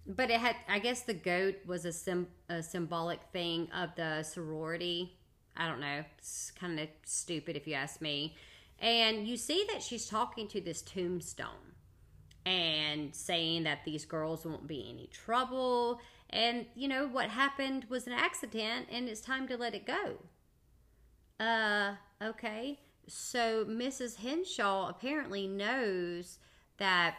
but 0.09 0.31
it 0.31 0.41
had. 0.41 0.57
I 0.69 0.79
guess 0.79 1.03
the 1.03 1.15
goat 1.15 1.57
was 1.67 1.85
a, 1.85 1.93
sim, 1.93 2.27
a 2.49 2.63
symbolic 2.63 3.21
thing 3.33 3.69
of 3.73 3.95
the 3.95 4.23
sorority. 4.23 5.17
I 5.57 5.69
don't 5.69 5.81
know. 5.81 6.05
It's 6.19 6.51
kind 6.59 6.81
of 6.81 6.89
stupid 7.05 7.57
if 7.57 7.67
you 7.67 7.75
ask 7.75 8.01
me. 8.01 8.37
And 8.81 9.27
you 9.27 9.37
see 9.37 9.67
that 9.73 9.83
she's 9.83 10.07
talking 10.07 10.47
to 10.49 10.61
this 10.61 10.83
tombstone 10.83 11.75
and 12.47 13.15
saying 13.15 13.65
that 13.65 13.85
these 13.85 14.05
girls 14.05 14.47
won't 14.47 14.69
be 14.69 14.89
any 14.89 15.09
trouble 15.09 16.01
and, 16.31 16.67
you 16.75 16.89
know, 16.89 17.07
what 17.07 17.31
happened 17.31 17.87
was 17.89 18.07
an 18.07 18.13
accident 18.13 18.87
and 18.91 19.09
it's 19.09 19.21
time 19.21 19.49
to 19.49 19.57
let 19.57 19.75
it 19.75 19.87
go. 19.87 20.17
Uh, 21.41 21.95
okay. 22.23 22.81
So 23.07 23.65
Mrs. 23.65 24.17
Henshaw 24.17 24.89
apparently 24.89 25.47
knows 25.47 26.39
that 26.77 27.17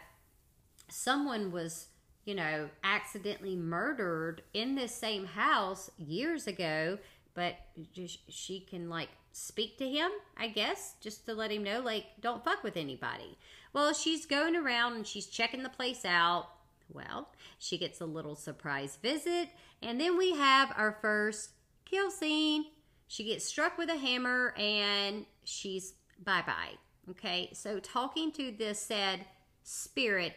someone 0.88 1.50
was, 1.50 1.88
you 2.24 2.34
know, 2.34 2.68
accidentally 2.84 3.56
murdered 3.56 4.42
in 4.54 4.74
this 4.74 4.94
same 4.94 5.26
house 5.26 5.90
years 5.98 6.46
ago, 6.46 6.98
but 7.34 7.54
just, 7.92 8.18
she 8.30 8.60
can, 8.60 8.88
like, 8.88 9.08
speak 9.32 9.78
to 9.78 9.88
him, 9.88 10.10
I 10.36 10.48
guess, 10.48 10.94
just 11.00 11.26
to 11.26 11.34
let 11.34 11.50
him 11.50 11.62
know, 11.62 11.80
like, 11.80 12.06
don't 12.20 12.44
fuck 12.44 12.62
with 12.62 12.76
anybody. 12.76 13.38
Well, 13.72 13.92
she's 13.92 14.26
going 14.26 14.56
around 14.56 14.94
and 14.94 15.06
she's 15.06 15.26
checking 15.26 15.62
the 15.62 15.68
place 15.68 16.04
out 16.04 16.48
well, 16.92 17.28
she 17.58 17.78
gets 17.78 18.00
a 18.00 18.06
little 18.06 18.36
surprise 18.36 18.98
visit, 19.00 19.48
and 19.82 20.00
then 20.00 20.16
we 20.16 20.34
have 20.34 20.72
our 20.76 20.98
first 21.00 21.50
kill 21.84 22.10
scene. 22.10 22.64
She 23.06 23.24
gets 23.24 23.44
struck 23.44 23.76
with 23.78 23.90
a 23.90 23.96
hammer 23.96 24.54
and 24.56 25.26
she's 25.44 25.94
bye 26.22 26.44
bye. 26.46 26.74
Okay, 27.10 27.50
so 27.52 27.80
talking 27.80 28.30
to 28.32 28.52
this 28.52 28.80
said 28.80 29.24
spirit 29.62 30.34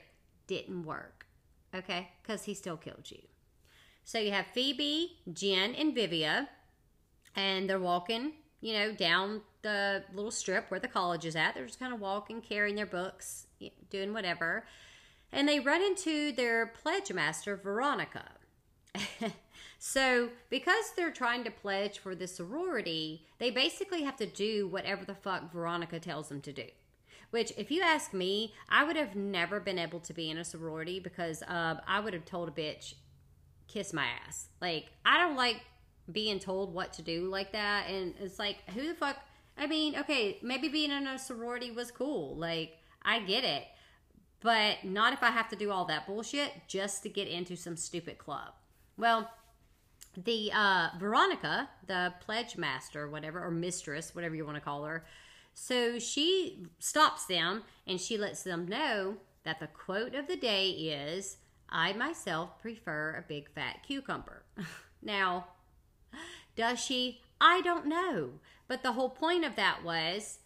didn't 0.48 0.84
work. 0.84 1.23
Okay, 1.74 2.10
because 2.22 2.44
he 2.44 2.54
still 2.54 2.78
killed 2.78 3.10
you. 3.10 3.20
So 4.04 4.20
you 4.20 4.32
have 4.32 4.48
Phoebe, 4.54 5.18
Jen, 5.32 5.74
and 5.76 5.96
Vivia, 5.96 6.50
and 7.36 7.70
they're 7.70 7.80
walking, 7.80 8.34
you 8.62 8.74
know, 8.74 8.92
down 8.92 9.42
the 9.62 10.04
little 10.14 10.32
strip 10.32 10.70
where 10.70 10.80
the 10.80 10.88
college 10.88 11.26
is 11.26 11.36
at. 11.36 11.56
They're 11.56 11.66
just 11.66 11.80
kind 11.80 11.94
of 11.94 12.00
walking, 12.00 12.42
carrying 12.42 12.76
their 12.76 12.86
books, 12.86 13.48
doing 13.90 14.14
whatever 14.14 14.66
and 15.34 15.50
they 15.50 15.60
run 15.60 15.82
into 15.82 16.32
their 16.32 16.68
pledge 16.68 17.12
master, 17.12 17.58
Veronica. 17.58 18.24
so, 19.80 20.30
because 20.50 20.94
they're 20.96 21.12
trying 21.12 21.44
to 21.44 21.52
pledge 21.52 21.98
for 21.98 22.14
the 22.14 22.28
sorority, 22.28 23.26
they 23.40 23.50
basically 23.50 24.04
have 24.04 24.16
to 24.18 24.28
do 24.28 24.68
whatever 24.68 25.04
the 25.04 25.16
fuck 25.16 25.52
Veronica 25.52 26.00
tells 26.00 26.30
them 26.30 26.40
to 26.42 26.54
do. 26.54 26.68
Which, 27.34 27.52
if 27.58 27.72
you 27.72 27.82
ask 27.82 28.14
me, 28.14 28.54
I 28.70 28.84
would 28.84 28.96
have 28.96 29.16
never 29.16 29.60
been 29.60 29.80
able 29.80 30.00
to 30.02 30.14
be 30.14 30.30
in 30.30 30.38
a 30.38 30.46
sorority 30.46 31.00
because 31.00 31.42
uh, 31.42 31.78
I 31.88 32.00
would 32.00 32.14
have 32.14 32.26
told 32.26 32.48
a 32.48 32.52
bitch, 32.52 32.94
kiss 33.68 33.92
my 33.92 34.06
ass. 34.28 34.50
Like, 34.62 34.92
I 35.04 35.18
don't 35.18 35.36
like 35.36 35.62
being 36.12 36.38
told 36.38 36.74
what 36.74 36.94
to 36.94 37.02
do 37.02 37.26
like 37.26 37.52
that. 37.54 37.88
And 37.90 38.14
it's 38.20 38.38
like, 38.38 38.58
who 38.76 38.88
the 38.88 38.94
fuck? 38.94 39.18
I 39.58 39.66
mean, 39.66 39.98
okay, 39.98 40.38
maybe 40.44 40.68
being 40.68 40.92
in 40.92 41.08
a 41.08 41.18
sorority 41.18 41.72
was 41.72 41.90
cool. 41.90 42.36
Like, 42.36 42.78
I 43.04 43.20
get 43.20 43.44
it 43.44 43.64
but 44.44 44.84
not 44.84 45.14
if 45.14 45.24
I 45.24 45.32
have 45.32 45.48
to 45.50 45.56
do 45.56 45.72
all 45.72 45.86
that 45.86 46.06
bullshit 46.06 46.52
just 46.68 47.02
to 47.04 47.10
get 47.10 47.28
into 47.28 47.56
some 47.56 47.78
stupid 47.78 48.18
club. 48.18 48.52
Well, 48.98 49.32
the 50.22 50.52
uh, 50.54 50.90
Veronica, 51.00 51.70
the 51.88 52.14
pledge 52.20 52.58
master, 52.58 53.10
whatever, 53.10 53.42
or 53.44 53.50
mistress, 53.50 54.14
whatever 54.14 54.36
you 54.36 54.46
want 54.46 54.58
to 54.58 54.62
call 54.62 54.84
her, 54.84 55.06
so 55.54 56.00
she 56.00 56.68
stops 56.80 57.26
them 57.26 57.64
and 57.86 58.00
she 58.00 58.18
lets 58.18 58.44
them 58.44 58.68
know 58.68 59.18
that 59.44 59.60
the 59.60 59.68
quote 59.68 60.16
of 60.16 60.28
the 60.28 60.36
day 60.36 60.70
is, 60.70 61.38
I 61.70 61.94
myself 61.94 62.62
prefer 62.62 63.16
a 63.18 63.28
big 63.28 63.50
fat 63.50 63.84
cucumber. 63.86 64.44
now, 65.02 65.48
does 66.56 66.80
she? 66.80 67.22
I 67.42 67.62
don't 67.62 67.88
know. 67.88 68.32
But 68.68 68.84
the 68.84 68.94
whole 68.94 69.10
point 69.10 69.44
of 69.44 69.56
that 69.56 69.84
was, 69.84 70.40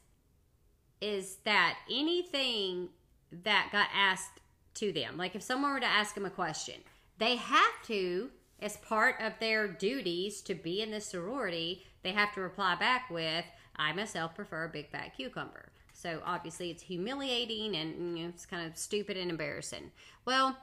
is 1.00 1.38
that 1.46 1.78
anything 1.92 2.90
that 3.32 3.70
got 3.72 3.90
asked 3.94 4.40
to 4.76 4.92
them. 4.92 5.18
Like 5.18 5.36
if 5.36 5.42
someone 5.42 5.74
were 5.74 5.80
to 5.80 5.86
ask 5.86 6.16
them 6.16 6.26
a 6.26 6.32
question, 6.32 6.76
they 7.18 7.36
have 7.36 7.84
to, 7.86 8.30
as 8.60 8.78
part 8.78 9.16
of 9.20 9.34
their 9.40 9.68
duties 9.68 10.42
to 10.42 10.56
be 10.56 10.82
in 10.82 10.92
the 10.92 11.02
sorority, 11.02 11.86
they 12.04 12.12
have 12.12 12.34
to 12.34 12.42
reply 12.42 12.76
back 12.76 13.10
with, 13.10 13.46
I 13.78 13.94
myself 13.94 14.36
prefer 14.36 14.66
a 14.66 14.70
big 14.70 14.90
fat 14.90 15.16
cucumber. 15.16 15.70
So 15.94 16.22
obviously 16.26 16.70
it's 16.70 16.84
humiliating 16.84 17.76
and 17.76 18.18
you 18.18 18.24
know, 18.24 18.30
it's 18.30 18.46
kind 18.46 18.66
of 18.66 18.78
stupid 18.78 19.18
and 19.18 19.32
embarrassing. 19.32 19.92
Well, 20.26 20.58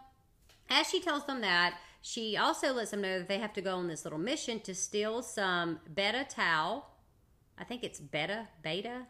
as 0.70 0.88
she 0.88 1.00
tells 1.00 1.26
them 1.26 1.40
that, 1.40 1.78
she 2.00 2.36
also 2.36 2.72
lets 2.72 2.90
them 2.90 3.00
know 3.00 3.18
that 3.18 3.28
they 3.28 3.38
have 3.38 3.52
to 3.54 3.62
go 3.62 3.76
on 3.76 3.88
this 3.88 4.04
little 4.04 4.18
mission 4.18 4.60
to 4.60 4.74
steal 4.74 5.22
some 5.22 5.80
beta 5.92 6.26
tau. 6.28 6.84
I 7.58 7.64
think 7.64 7.82
it's 7.82 8.00
beta, 8.00 8.48
beta, 8.62 9.06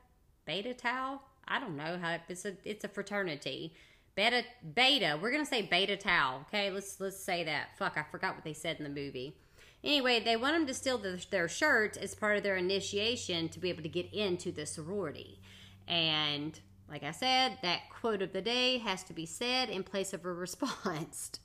beta 0.46 0.74
tau 0.74 1.20
I 1.46 1.60
don't 1.60 1.76
know 1.76 1.98
how 2.00 2.18
it's 2.28 2.44
a 2.44 2.54
it's 2.64 2.84
a 2.84 2.88
fraternity. 2.88 3.74
Beta 4.14 4.44
beta. 4.74 5.18
We're 5.20 5.32
gonna 5.32 5.44
say 5.44 5.62
beta 5.62 5.96
tau. 5.96 6.44
Okay, 6.48 6.70
let's 6.70 7.00
let's 7.00 7.18
say 7.22 7.44
that. 7.44 7.76
Fuck, 7.78 7.96
I 7.96 8.04
forgot 8.10 8.34
what 8.34 8.44
they 8.44 8.52
said 8.52 8.78
in 8.78 8.84
the 8.84 8.90
movie. 8.90 9.36
Anyway, 9.84 10.20
they 10.20 10.36
want 10.36 10.56
them 10.56 10.66
to 10.66 10.74
steal 10.74 10.98
the, 10.98 11.24
their 11.30 11.48
shirts 11.48 11.98
as 11.98 12.14
part 12.14 12.38
of 12.38 12.42
their 12.42 12.56
initiation 12.56 13.48
to 13.50 13.60
be 13.60 13.68
able 13.68 13.82
to 13.82 13.88
get 13.88 14.12
into 14.12 14.50
the 14.50 14.66
sorority. 14.66 15.40
And 15.86 16.58
like 16.88 17.02
I 17.04 17.12
said, 17.12 17.58
that 17.62 17.90
quote 17.90 18.22
of 18.22 18.32
the 18.32 18.42
day 18.42 18.78
has 18.78 19.04
to 19.04 19.12
be 19.12 19.26
said 19.26 19.70
in 19.70 19.82
place 19.84 20.12
of 20.14 20.24
a 20.24 20.32
response. 20.32 21.32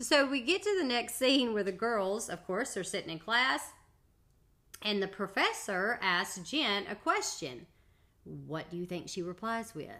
So 0.00 0.26
we 0.26 0.42
get 0.42 0.62
to 0.62 0.78
the 0.78 0.86
next 0.86 1.16
scene 1.16 1.52
where 1.54 1.64
the 1.64 1.72
girls, 1.72 2.28
of 2.28 2.46
course, 2.46 2.76
are 2.76 2.84
sitting 2.84 3.10
in 3.10 3.18
class 3.18 3.72
And 4.82 5.02
the 5.02 5.08
professor 5.08 5.98
asks 6.02 6.38
Jen 6.48 6.86
a 6.88 6.94
question. 6.94 7.66
What 8.24 8.70
do 8.70 8.76
you 8.76 8.86
think 8.86 9.08
she 9.08 9.22
replies 9.22 9.74
with? 9.74 9.90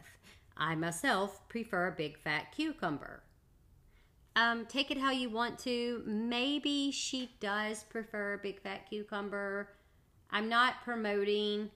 I 0.57 0.75
myself 0.77 1.49
prefer 1.49 1.89
a 1.89 1.93
big 1.93 2.19
fat 2.19 2.53
cucumber. 2.55 3.23
Um, 4.37 4.67
take 4.67 4.91
it 4.91 4.99
how 4.99 5.11
you 5.11 5.31
want 5.31 5.59
to. 5.61 6.03
Maybe 6.05 6.91
she 6.91 7.31
does 7.41 7.85
prefer 7.85 8.39
big 8.43 8.61
fat 8.61 8.89
cucumber. 8.89 9.71
I'm 10.31 10.49
not 10.51 10.83
promoting 10.85 11.71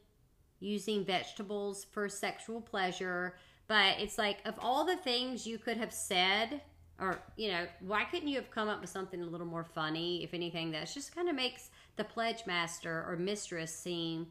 using 0.60 1.02
vegetables 1.04 1.86
for 1.90 2.06
sexual 2.06 2.60
pleasure, 2.60 3.36
but 3.66 3.98
it's 3.98 4.18
like 4.18 4.46
of 4.46 4.54
all 4.60 4.84
the 4.84 4.96
things 4.96 5.46
you 5.46 5.56
could 5.56 5.78
have 5.78 5.92
said, 5.92 6.60
or 6.98 7.22
you 7.36 7.50
know, 7.50 7.66
why 7.80 8.04
couldn't 8.04 8.28
you 8.28 8.36
have 8.36 8.50
come 8.50 8.68
up 8.68 8.82
with 8.82 8.90
something 8.90 9.22
a 9.22 9.26
little 9.26 9.46
more 9.46 9.64
funny? 9.64 10.22
If 10.22 10.34
anything, 10.34 10.70
that 10.72 10.92
just 10.92 11.14
kind 11.14 11.30
of 11.30 11.34
makes 11.34 11.70
the 11.96 12.04
pledge 12.04 12.44
master 12.46 13.06
or 13.08 13.16
mistress 13.16 13.74
seem 13.74 14.26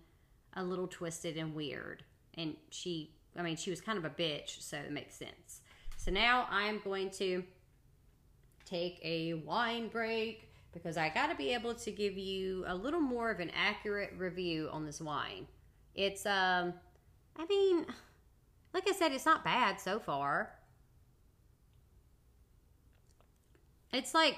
a 0.56 0.64
little 0.64 0.88
twisted 0.88 1.36
and 1.36 1.56
weird. 1.56 2.04
And 2.36 2.56
she, 2.70 3.12
I 3.36 3.42
mean, 3.42 3.56
she 3.56 3.72
was 3.72 3.82
kind 3.82 3.98
of 3.98 4.06
a 4.06 4.10
bitch, 4.12 4.62
so 4.62 4.78
it 4.78 4.92
makes 4.92 5.16
sense. 5.16 5.62
So 5.98 6.12
now 6.12 6.48
I'm 6.52 6.80
going 6.84 7.10
to 7.12 7.44
take 8.70 9.00
a 9.04 9.34
wine 9.34 9.88
break 9.88 10.50
because 10.72 10.98
I 10.98 11.10
got 11.10 11.28
to 11.28 11.36
be 11.36 11.54
able 11.54 11.74
to 11.74 11.92
give 11.92 12.18
you 12.18 12.64
a 12.68 12.76
little 12.76 13.00
more 13.00 13.32
of 13.32 13.40
an 13.40 13.52
accurate 13.56 14.14
review 14.18 14.70
on 14.72 14.86
this 14.86 15.02
wine. 15.02 15.48
It's 15.96 16.26
um 16.26 16.74
I 17.38 17.46
mean, 17.48 17.86
like 18.74 18.88
I 18.88 18.94
said 18.94 19.12
it's 19.12 19.26
not 19.26 19.44
bad 19.44 19.80
so 19.80 20.00
far. 20.00 20.54
It's 23.92 24.14
like 24.14 24.38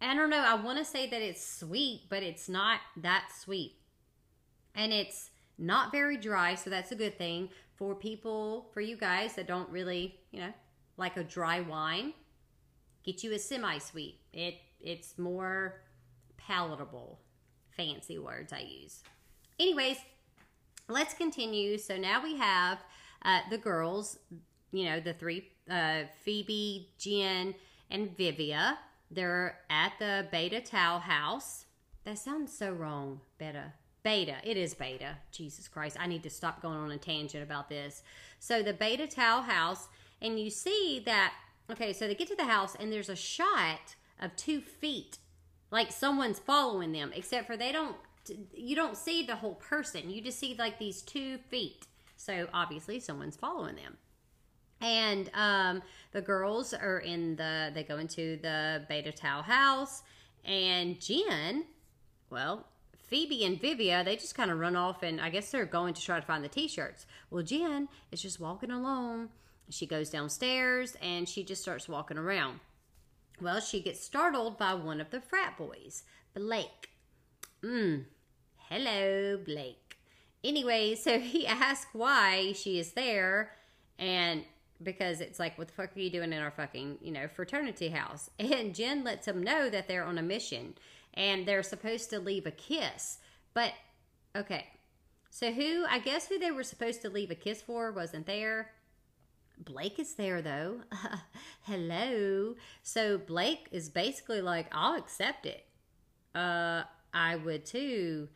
I 0.00 0.14
don't 0.14 0.30
know, 0.30 0.44
I 0.44 0.54
want 0.54 0.78
to 0.78 0.84
say 0.84 1.08
that 1.08 1.22
it's 1.22 1.44
sweet, 1.44 2.02
but 2.10 2.22
it's 2.22 2.48
not 2.48 2.80
that 2.98 3.28
sweet. 3.40 3.76
And 4.74 4.92
it's 4.92 5.30
not 5.56 5.92
very 5.92 6.16
dry, 6.16 6.56
so 6.56 6.68
that's 6.68 6.92
a 6.92 6.96
good 6.96 7.16
thing 7.16 7.48
for 7.76 7.94
people, 7.94 8.68
for 8.74 8.80
you 8.80 8.96
guys 8.96 9.34
that 9.34 9.46
don't 9.46 9.70
really, 9.70 10.18
you 10.30 10.40
know, 10.40 10.52
like 10.96 11.16
a 11.16 11.24
dry 11.24 11.60
wine 11.60 12.12
get 13.04 13.22
you 13.22 13.32
a 13.32 13.38
semi-sweet. 13.38 14.20
It 14.32 14.56
it's 14.80 15.18
more 15.18 15.82
palatable. 16.36 17.20
Fancy 17.76 18.18
words 18.18 18.52
I 18.52 18.60
use. 18.60 19.02
Anyways, 19.58 19.96
let's 20.88 21.14
continue. 21.14 21.78
So 21.78 21.96
now 21.96 22.22
we 22.22 22.36
have 22.36 22.78
uh, 23.24 23.40
the 23.50 23.58
girls, 23.58 24.18
you 24.72 24.84
know, 24.84 25.00
the 25.00 25.14
three 25.14 25.50
uh, 25.70 26.02
Phoebe, 26.22 26.90
Jen, 26.98 27.54
and 27.90 28.16
Vivia. 28.16 28.78
They're 29.10 29.58
at 29.70 29.92
the 29.98 30.26
Beta 30.30 30.60
Tau 30.60 30.98
house. 30.98 31.64
That 32.04 32.18
sounds 32.18 32.56
so 32.56 32.72
wrong, 32.72 33.20
Beta. 33.38 33.72
Beta. 34.02 34.36
It 34.44 34.56
is 34.56 34.74
Beta. 34.74 35.16
Jesus 35.32 35.68
Christ. 35.68 35.96
I 35.98 36.06
need 36.06 36.22
to 36.24 36.30
stop 36.30 36.60
going 36.60 36.76
on 36.76 36.90
a 36.90 36.98
tangent 36.98 37.42
about 37.42 37.68
this. 37.68 38.02
So 38.38 38.62
the 38.62 38.74
Beta 38.74 39.06
Tau 39.06 39.40
house, 39.40 39.88
and 40.20 40.38
you 40.38 40.50
see 40.50 41.02
that 41.06 41.32
Okay, 41.70 41.92
so 41.92 42.06
they 42.06 42.14
get 42.14 42.28
to 42.28 42.36
the 42.36 42.44
house 42.44 42.76
and 42.78 42.92
there's 42.92 43.08
a 43.08 43.16
shot 43.16 43.96
of 44.20 44.36
two 44.36 44.60
feet, 44.60 45.18
like 45.70 45.90
someone's 45.90 46.38
following 46.38 46.92
them, 46.92 47.10
except 47.14 47.46
for 47.46 47.56
they 47.56 47.72
don't, 47.72 47.96
you 48.54 48.76
don't 48.76 48.96
see 48.96 49.24
the 49.24 49.36
whole 49.36 49.54
person. 49.54 50.10
You 50.10 50.20
just 50.20 50.38
see 50.38 50.54
like 50.58 50.78
these 50.78 51.02
two 51.02 51.38
feet. 51.48 51.86
So 52.16 52.48
obviously 52.52 53.00
someone's 53.00 53.36
following 53.36 53.76
them. 53.76 53.96
And 54.80 55.30
um, 55.32 55.82
the 56.12 56.20
girls 56.20 56.74
are 56.74 56.98
in 56.98 57.36
the, 57.36 57.70
they 57.74 57.82
go 57.82 57.96
into 57.96 58.38
the 58.42 58.84
Beta 58.88 59.12
Tau 59.12 59.40
house. 59.40 60.02
And 60.44 61.00
Jen, 61.00 61.64
well, 62.28 62.66
Phoebe 62.98 63.44
and 63.44 63.58
Vivia, 63.58 64.04
they 64.04 64.16
just 64.16 64.34
kind 64.34 64.50
of 64.50 64.58
run 64.58 64.76
off 64.76 65.02
and 65.02 65.20
I 65.20 65.30
guess 65.30 65.50
they're 65.50 65.64
going 65.64 65.94
to 65.94 66.02
try 66.02 66.20
to 66.20 66.26
find 66.26 66.44
the 66.44 66.48
t 66.48 66.68
shirts. 66.68 67.06
Well, 67.30 67.42
Jen 67.42 67.88
is 68.12 68.20
just 68.20 68.38
walking 68.38 68.70
along 68.70 69.30
she 69.70 69.86
goes 69.86 70.10
downstairs 70.10 70.96
and 71.02 71.28
she 71.28 71.42
just 71.44 71.62
starts 71.62 71.88
walking 71.88 72.18
around. 72.18 72.60
Well, 73.40 73.60
she 73.60 73.80
gets 73.80 74.00
startled 74.00 74.58
by 74.58 74.74
one 74.74 75.00
of 75.00 75.10
the 75.10 75.20
frat 75.20 75.56
boys, 75.58 76.04
Blake. 76.34 76.90
Mmm, 77.62 78.04
hello, 78.68 79.38
Blake. 79.44 79.98
Anyway, 80.42 80.94
so 80.94 81.18
he 81.20 81.46
asks 81.46 81.90
why 81.92 82.52
she 82.52 82.78
is 82.78 82.92
there, 82.92 83.52
and 83.98 84.44
because 84.82 85.20
it's 85.20 85.38
like, 85.38 85.56
what 85.56 85.68
the 85.68 85.74
fuck 85.74 85.96
are 85.96 86.00
you 86.00 86.10
doing 86.10 86.32
in 86.32 86.42
our 86.42 86.50
fucking, 86.50 86.98
you 87.00 87.10
know, 87.10 87.26
fraternity 87.28 87.88
house? 87.88 88.30
And 88.38 88.74
Jen 88.74 89.04
lets 89.04 89.26
him 89.26 89.42
know 89.42 89.70
that 89.70 89.88
they're 89.88 90.04
on 90.04 90.18
a 90.18 90.22
mission 90.22 90.74
and 91.14 91.46
they're 91.46 91.62
supposed 91.62 92.10
to 92.10 92.18
leave 92.18 92.46
a 92.46 92.50
kiss. 92.50 93.18
But, 93.54 93.72
okay. 94.36 94.66
So 95.30 95.52
who, 95.52 95.84
I 95.88 95.98
guess 95.98 96.28
who 96.28 96.38
they 96.38 96.50
were 96.50 96.62
supposed 96.62 97.02
to 97.02 97.10
leave 97.10 97.30
a 97.30 97.36
kiss 97.36 97.62
for 97.62 97.92
wasn't 97.92 98.26
there. 98.26 98.72
Blake 99.58 99.98
is 99.98 100.14
there 100.14 100.42
though. 100.42 100.80
hello. 101.62 102.54
So 102.82 103.18
Blake 103.18 103.68
is 103.70 103.88
basically 103.88 104.40
like, 104.40 104.66
I'll 104.72 104.96
accept 104.96 105.46
it. 105.46 105.66
Uh, 106.34 106.84
I 107.12 107.36
would 107.36 107.64
too, 107.64 108.28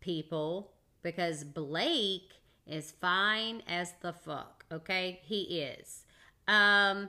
people, 0.00 0.72
because 1.02 1.44
Blake 1.44 2.34
is 2.66 2.92
fine 3.00 3.62
as 3.66 3.94
the 4.02 4.12
fuck. 4.12 4.64
Okay, 4.70 5.20
he 5.22 5.60
is. 5.60 6.04
Um, 6.46 7.08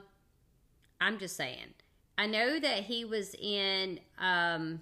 I'm 1.00 1.18
just 1.18 1.36
saying. 1.36 1.74
I 2.16 2.26
know 2.26 2.58
that 2.58 2.84
he 2.84 3.04
was 3.04 3.34
in 3.34 4.00
um, 4.18 4.80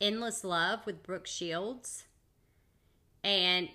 Endless 0.00 0.44
Love 0.44 0.84
with 0.86 1.02
Brooke 1.02 1.26
Shields, 1.26 2.04
and 3.24 3.68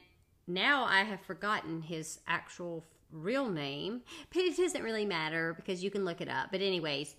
now 0.48 0.84
I 0.84 1.02
have 1.02 1.22
forgotten 1.22 1.82
his 1.84 2.20
actual 2.28 2.86
real 3.12 3.50
name, 3.50 4.02
but 4.34 4.44
it 4.44 4.58
doesn't 4.58 4.84
really 4.84 5.06
matter 5.06 5.54
because 5.54 5.84
you 5.84 5.92
can 5.92 6.06
look 6.06 6.22
it 6.22 6.30
up. 6.30 6.50
But 6.52 6.62
anyways, 6.62 7.16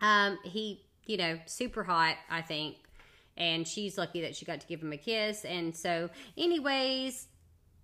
um, 0.00 0.38
he, 0.44 0.82
you 1.06 1.16
know, 1.16 1.38
super 1.46 1.82
hot, 1.82 2.16
I 2.30 2.42
think, 2.42 2.76
and 3.36 3.66
she's 3.66 3.98
lucky 3.98 4.20
that 4.22 4.36
she 4.36 4.44
got 4.44 4.60
to 4.60 4.66
give 4.66 4.82
him 4.82 4.92
a 4.92 4.96
kiss. 4.96 5.44
And 5.44 5.74
so, 5.74 6.10
anyways, 6.36 7.28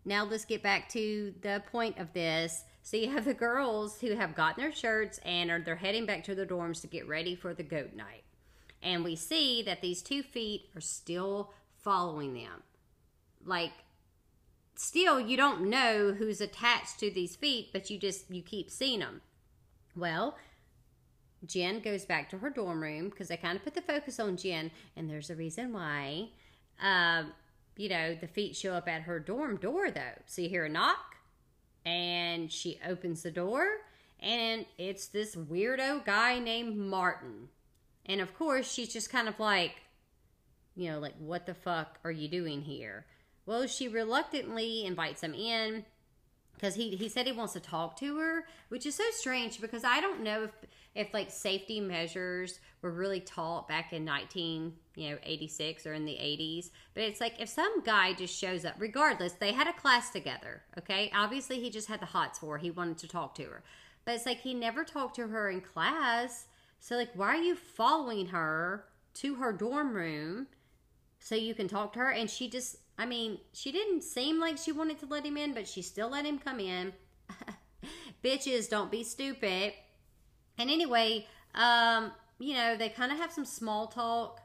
now 0.05 0.25
let's 0.25 0.45
get 0.45 0.63
back 0.63 0.89
to 0.91 1.35
the 1.43 1.63
point 1.71 1.99
of 1.99 2.13
this. 2.13 2.65
So 2.83 2.97
you 2.97 3.11
have 3.11 3.25
the 3.25 3.35
girls 3.35 4.01
who 4.01 4.15
have 4.15 4.37
gotten 4.37 4.63
their 4.63 4.73
shirts 4.73 5.19
and 5.25 5.51
are 5.51 5.61
they're 5.61 5.75
heading 5.75 6.07
back 6.07 6.23
to 6.25 6.35
their 6.35 6.47
dorms 6.47 6.81
to 6.83 6.87
get 6.87 7.09
ready 7.09 7.35
for 7.35 7.53
the 7.53 7.65
goat 7.65 7.95
night. 7.95 8.23
And 8.83 9.03
we 9.03 9.17
see 9.17 9.63
that 9.65 9.81
these 9.81 10.03
two 10.03 10.23
feet 10.23 10.69
are 10.77 10.81
still 10.81 11.53
following 11.83 12.35
them. 12.35 12.63
Like 13.45 13.73
still 14.77 15.21
you 15.21 15.37
don't 15.37 15.69
know 15.69 16.15
who's 16.17 16.41
attached 16.41 16.99
to 17.01 17.11
these 17.11 17.37
feet, 17.37 17.71
but 17.73 17.91
you 17.91 17.99
just 17.99 18.31
you 18.31 18.43
keep 18.43 18.71
seeing 18.71 19.01
them. 19.01 19.21
Well, 19.97 20.37
Jen 21.45 21.81
goes 21.81 22.05
back 22.05 22.31
to 22.31 22.39
her 22.39 22.51
dorm 22.51 22.83
room 22.83 23.09
because 23.09 23.29
they 23.29 23.37
kind 23.37 23.57
of 23.57 23.65
put 23.65 23.75
the 23.75 23.83
focus 23.83 24.21
on 24.21 24.37
Jen, 24.37 24.71
and 24.97 25.09
there's 25.09 25.31
a 25.31 25.37
reason 25.37 25.73
why. 25.73 26.29
Um, 26.81 27.33
you 27.77 27.89
know, 27.89 28.15
the 28.15 28.27
feet 28.27 28.57
show 28.57 28.73
up 28.73 28.89
at 28.89 29.03
her 29.03 29.19
dorm 29.19 29.57
door 29.57 29.91
though. 29.91 30.21
So 30.27 30.43
you 30.43 30.49
hear 30.49 30.65
a 30.65 30.69
knock, 30.69 31.17
and 31.85 32.51
she 32.51 32.81
opens 32.87 33.23
the 33.23 33.31
door, 33.31 33.67
and 34.21 34.67
it's 34.79 35.07
this 35.07 35.35
weirdo 35.35 36.05
guy 36.05 36.39
named 36.39 36.77
Martin. 36.77 37.49
And 38.07 38.21
of 38.21 38.35
course, 38.37 38.71
she's 38.71 38.93
just 38.93 39.11
kind 39.11 39.29
of 39.29 39.39
like, 39.39 39.73
you 40.75 40.91
know, 40.91 40.99
like, 40.99 41.15
what 41.19 41.47
the 41.47 41.55
fuck 41.55 41.99
are 42.05 42.11
you 42.11 42.29
doing 42.29 42.63
here? 42.63 43.07
Well, 43.47 43.67
she 43.69 43.89
reluctantly 43.89 44.85
invites 44.85 45.23
him 45.23 45.33
in 45.33 45.85
because 46.55 46.75
he, 46.75 46.97
he 46.97 47.09
said 47.09 47.27
he 47.27 47.33
wants 47.33 47.53
to 47.53 47.61
talk 47.61 47.97
to 48.01 48.19
her, 48.19 48.45
which 48.69 48.85
is 48.87 48.97
so 48.97 49.05
strange 49.13 49.61
because 49.61 49.85
I 49.85 50.01
don't 50.01 50.23
know 50.23 50.45
if 50.45 50.51
if 50.97 51.13
like 51.13 51.31
safety 51.31 51.79
measures 51.79 52.59
were 52.81 52.91
really 52.91 53.21
taught 53.21 53.69
back 53.69 53.93
in 53.93 54.05
19 54.05 54.73
you 54.95 55.11
know 55.11 55.19
86 55.23 55.87
or 55.87 55.93
in 55.93 56.07
the 56.07 56.15
80s 56.15 56.71
but 56.95 57.03
it's 57.03 57.21
like 57.21 57.35
if 57.39 57.51
some 57.51 57.83
guy 57.83 58.15
just 58.15 58.35
shows 58.35 58.65
up 58.65 58.77
regardless 58.79 59.33
they 59.33 59.53
had 59.53 59.69
a 59.69 59.75
class 59.75 60.09
together 60.11 60.63
okay? 60.79 61.13
Obviously 61.15 61.61
he 61.61 61.69
just 61.69 61.89
had 61.89 62.01
the 62.01 62.07
hots 62.07 62.39
for 62.39 62.55
her. 62.55 62.59
He 62.59 62.71
wanted 62.71 62.99
to 62.99 63.09
talk 63.09 63.35
to 63.35 63.45
her. 63.45 63.63
But 64.07 64.15
it's 64.15 64.27
like 64.27 64.41
he 64.41 64.55
never 64.55 64.85
talked 64.85 65.17
to 65.17 65.29
her 65.29 65.51
in 65.51 65.61
class. 65.61 66.47
So 66.81 66.97
like 66.97 67.11
why 67.15 67.29
are 67.29 67.43
you 67.43 67.57
following 67.57 68.29
her 68.29 68.87
to 69.15 69.35
her 69.35 69.53
dorm 69.53 69.93
room 69.93 70.47
so 71.19 71.35
you 71.35 71.55
can 71.55 71.69
talk 71.69 71.93
to 71.93 71.99
her? 71.99 72.11
And 72.11 72.31
she 72.31 72.49
just 72.49 72.79
I 72.99 73.07
mean, 73.07 73.39
she 73.53 73.73
didn't 73.73 74.03
seem 74.03 74.41
like 74.41 74.59
she 74.59 74.73
wanted 74.73 74.99
to 75.01 75.07
let 75.07 75.25
him 75.25 75.37
in, 75.37 75.53
but 75.53 75.69
she 75.69 75.83
still 75.83 76.09
let 76.09 76.25
him 76.25 76.39
come 76.39 76.61
in. 76.61 76.93
Bitches, 78.25 78.69
don't 78.69 78.91
be 78.91 79.05
stupid. 79.05 79.75
And 80.59 80.71
anyway, 80.71 81.27
um, 81.55 82.13
you 82.39 82.55
know, 82.55 82.77
they 82.77 82.89
kind 82.89 83.13
of 83.13 83.19
have 83.19 83.33
some 83.33 83.45
small 83.45 83.87
talk. 83.87 84.41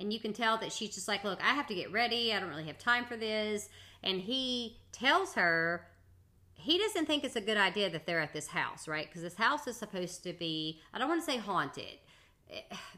And 0.00 0.12
you 0.12 0.18
can 0.18 0.32
tell 0.32 0.58
that 0.58 0.72
she's 0.72 0.94
just 0.94 1.06
like, 1.06 1.22
look, 1.24 1.42
I 1.42 1.54
have 1.54 1.66
to 1.68 1.74
get 1.74 1.92
ready. 1.92 2.32
I 2.32 2.40
don't 2.40 2.48
really 2.48 2.66
have 2.66 2.78
time 2.78 3.04
for 3.04 3.16
this. 3.16 3.68
And 4.02 4.20
he 4.20 4.78
tells 4.92 5.34
her 5.34 5.86
he 6.54 6.78
doesn't 6.78 7.06
think 7.06 7.24
it's 7.24 7.36
a 7.36 7.40
good 7.40 7.56
idea 7.56 7.90
that 7.90 8.06
they're 8.06 8.20
at 8.20 8.32
this 8.32 8.46
house, 8.46 8.88
right? 8.88 9.06
Because 9.06 9.22
this 9.22 9.34
house 9.34 9.66
is 9.66 9.76
supposed 9.76 10.22
to 10.24 10.32
be, 10.32 10.80
I 10.92 10.98
don't 10.98 11.08
want 11.08 11.20
to 11.20 11.30
say 11.30 11.36
haunted, 11.36 11.98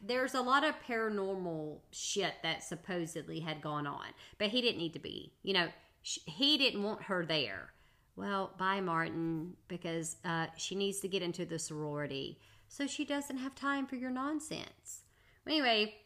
there's 0.05 0.35
a 0.35 0.41
lot 0.41 0.65
of 0.65 0.75
paranormal 0.87 1.79
shit 1.91 2.35
that 2.43 2.63
supposedly 2.63 3.41
had 3.41 3.61
gone 3.61 3.87
on, 3.87 4.07
but 4.39 4.49
he 4.49 4.61
didn't 4.61 4.79
need 4.79 4.93
to 4.93 4.99
be. 4.99 5.33
You 5.43 5.55
know, 5.55 5.69
he 6.03 6.57
didn't 6.59 6.83
want 6.83 7.03
her 7.05 7.25
there. 7.25 7.73
Well, 8.17 8.53
bye, 8.57 8.81
Martin, 8.81 9.55
because 9.69 10.17
uh, 10.25 10.47
she 10.57 10.75
needs 10.75 11.01
to 11.01 11.09
get 11.09 11.23
into 11.23 11.45
the 11.45 11.59
sorority, 11.59 12.39
so 12.69 12.87
she 12.87 13.05
doesn't 13.05 13.39
have 13.39 13.55
time 13.55 13.87
for 13.87 13.97
your 13.97 14.11
nonsense. 14.11 15.03
Anyway, 15.47 15.97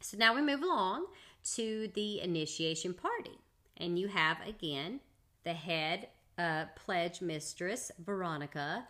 so 0.00 0.18
now 0.18 0.34
we 0.34 0.42
move 0.42 0.62
along 0.62 1.06
to 1.54 1.90
the 1.94 2.20
initiation 2.20 2.92
party, 2.92 3.38
and 3.76 3.98
you 3.98 4.08
have 4.08 4.36
again 4.46 5.00
the 5.44 5.54
head 5.54 6.08
uh, 6.38 6.66
pledge 6.76 7.20
mistress, 7.20 7.90
Veronica. 8.04 8.86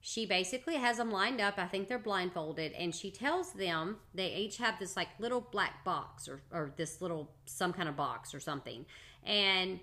She 0.00 0.26
basically 0.26 0.76
has 0.76 0.98
them 0.98 1.10
lined 1.10 1.40
up. 1.40 1.58
I 1.58 1.66
think 1.66 1.88
they're 1.88 1.98
blindfolded, 1.98 2.72
and 2.72 2.94
she 2.94 3.10
tells 3.10 3.52
them 3.52 3.96
they 4.14 4.32
each 4.32 4.58
have 4.58 4.78
this 4.78 4.96
like 4.96 5.08
little 5.18 5.40
black 5.40 5.84
box 5.84 6.28
or, 6.28 6.40
or 6.52 6.72
this 6.76 7.02
little 7.02 7.32
some 7.46 7.72
kind 7.72 7.88
of 7.88 7.96
box 7.96 8.32
or 8.32 8.40
something, 8.40 8.86
and 9.24 9.80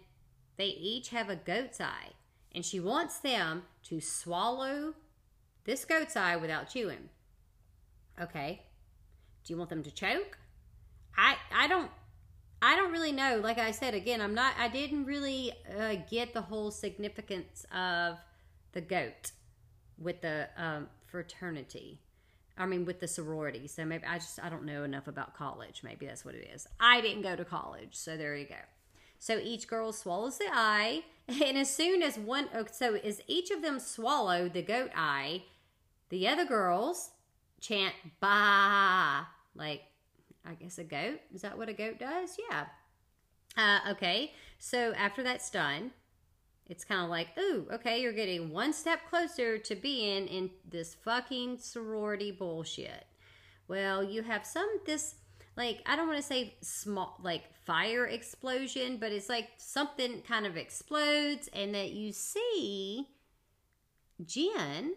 they 0.57 0.67
each 0.67 1.09
have 1.09 1.29
a 1.29 1.35
goat's 1.35 1.81
eye, 1.81 2.13
and 2.53 2.65
she 2.65 2.79
wants 2.79 3.19
them 3.19 3.63
to 3.83 3.99
swallow 3.99 4.93
this 5.65 5.83
goat's 5.83 6.15
eye 6.15 6.37
without 6.37 6.69
chewing. 6.69 7.09
Okay. 8.19 8.61
Do 9.43 9.53
you 9.53 9.57
want 9.57 9.69
them 9.69 9.83
to 9.83 9.91
choke? 9.91 10.37
I 11.17 11.35
I 11.53 11.67
don't 11.67 11.91
I 12.61 12.75
don't 12.75 12.91
really 12.91 13.11
know. 13.11 13.41
Like 13.43 13.57
I 13.57 13.71
said 13.71 13.93
again, 13.93 14.21
I'm 14.21 14.33
not 14.33 14.53
I 14.57 14.69
didn't 14.69 15.05
really 15.05 15.51
uh, 15.77 15.95
get 16.09 16.33
the 16.33 16.41
whole 16.41 16.71
significance 16.71 17.65
of 17.73 18.17
the 18.71 18.81
goat 18.81 19.31
with 19.97 20.21
the 20.21 20.47
um, 20.57 20.87
fraternity. 21.05 21.99
I 22.57 22.65
mean, 22.65 22.85
with 22.85 23.01
the 23.01 23.07
sorority. 23.07 23.67
So 23.67 23.83
maybe 23.83 24.05
I 24.05 24.15
just 24.17 24.39
I 24.41 24.49
don't 24.49 24.63
know 24.63 24.83
enough 24.83 25.07
about 25.07 25.35
college. 25.35 25.81
Maybe 25.83 26.05
that's 26.05 26.23
what 26.23 26.35
it 26.35 26.49
is. 26.53 26.67
I 26.79 27.01
didn't 27.01 27.23
go 27.23 27.35
to 27.35 27.43
college, 27.43 27.95
so 27.95 28.15
there 28.15 28.35
you 28.35 28.45
go. 28.45 28.55
So 29.19 29.39
each 29.39 29.67
girl 29.67 29.91
swallows 29.91 30.37
the 30.37 30.49
eye, 30.51 31.03
and 31.27 31.57
as 31.57 31.73
soon 31.73 32.01
as 32.01 32.17
one, 32.17 32.47
oh, 32.53 32.65
so 32.71 32.95
as 32.95 33.21
each 33.27 33.51
of 33.51 33.61
them 33.61 33.79
swallow 33.79 34.47
the 34.47 34.61
goat 34.61 34.91
eye, 34.95 35.43
the 36.09 36.27
other 36.27 36.45
girls 36.45 37.11
chant 37.59 37.93
"ba," 38.21 39.27
like 39.55 39.81
I 40.45 40.53
guess 40.53 40.77
a 40.77 40.83
goat. 40.83 41.19
Is 41.33 41.41
that 41.41 41.57
what 41.57 41.69
a 41.69 41.73
goat 41.73 41.99
does? 41.99 42.37
Yeah. 42.49 42.65
Uh, 43.57 43.91
okay. 43.91 44.33
So 44.59 44.93
after 44.93 45.23
that's 45.23 45.49
done, 45.49 45.91
it's 46.67 46.83
kind 46.83 47.03
of 47.03 47.09
like, 47.09 47.29
ooh, 47.37 47.67
okay, 47.71 48.01
you're 48.01 48.11
getting 48.11 48.49
one 48.49 48.73
step 48.73 49.01
closer 49.09 49.57
to 49.57 49.75
being 49.75 50.27
in 50.27 50.49
this 50.69 50.95
fucking 50.95 51.59
sorority 51.59 52.31
bullshit. 52.31 53.05
Well, 53.67 54.03
you 54.03 54.23
have 54.23 54.45
some 54.45 54.67
this 54.85 55.15
like 55.57 55.79
I 55.85 55.95
don't 55.95 56.07
want 56.07 56.19
to 56.19 56.27
say 56.27 56.55
small 56.61 57.19
like 57.23 57.43
fire 57.65 58.05
explosion, 58.05 58.97
but 58.97 59.11
it's 59.11 59.29
like 59.29 59.49
something 59.57 60.21
kind 60.27 60.45
of 60.45 60.57
explodes 60.57 61.49
and 61.53 61.73
that 61.75 61.91
you 61.91 62.11
see 62.11 63.07
Jen 64.25 64.93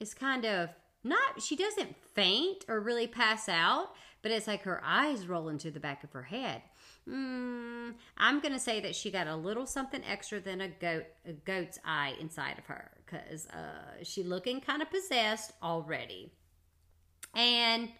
is 0.00 0.14
kind 0.14 0.44
of 0.44 0.70
not 1.04 1.42
she 1.42 1.56
doesn't 1.56 1.96
faint 2.14 2.64
or 2.68 2.80
really 2.80 3.06
pass 3.06 3.48
out, 3.48 3.90
but 4.22 4.30
it's 4.30 4.46
like 4.46 4.62
her 4.62 4.80
eyes 4.84 5.26
roll 5.26 5.48
into 5.48 5.70
the 5.70 5.80
back 5.80 6.04
of 6.04 6.12
her 6.12 6.24
head. 6.24 6.62
Mm, 7.08 7.94
I'm 8.18 8.40
gonna 8.40 8.58
say 8.58 8.80
that 8.80 8.96
she 8.96 9.10
got 9.10 9.28
a 9.28 9.36
little 9.36 9.66
something 9.66 10.02
extra 10.04 10.40
than 10.40 10.60
a 10.60 10.68
goat 10.68 11.04
a 11.24 11.32
goat's 11.32 11.78
eye 11.84 12.14
inside 12.20 12.58
of 12.58 12.66
her 12.66 12.90
because 13.04 13.46
uh, 13.48 14.02
she 14.02 14.24
looking 14.24 14.60
kind 14.60 14.82
of 14.82 14.90
possessed 14.90 15.52
already, 15.62 16.32
and 17.34 17.90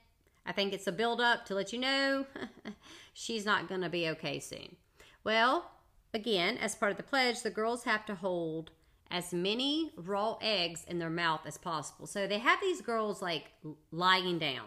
I 0.45 0.53
think 0.53 0.73
it's 0.73 0.88
a 0.88 0.92
build 0.92 1.21
up 1.21 1.45
to 1.47 1.55
let 1.55 1.73
you 1.73 1.79
know 1.79 2.27
she's 3.14 3.47
not 3.47 3.69
gonna 3.69 3.88
be 3.88 4.09
okay 4.09 4.40
soon. 4.40 4.75
Well, 5.23 5.71
again, 6.12 6.57
as 6.59 6.75
part 6.75 6.90
of 6.90 6.97
the 6.97 7.05
pledge, 7.05 7.42
the 7.42 7.51
girls 7.51 7.85
have 7.85 8.05
to 8.07 8.16
hold 8.16 8.73
as 9.11 9.33
many 9.33 9.92
raw 9.97 10.37
eggs 10.40 10.85
in 10.88 10.99
their 10.99 11.11
mouth 11.11 11.42
as 11.47 11.57
possible. 11.59 12.07
So 12.07 12.27
they 12.27 12.38
have 12.38 12.61
these 12.61 12.81
girls 12.81 13.23
like 13.23 13.53
lying 13.92 14.38
down 14.40 14.66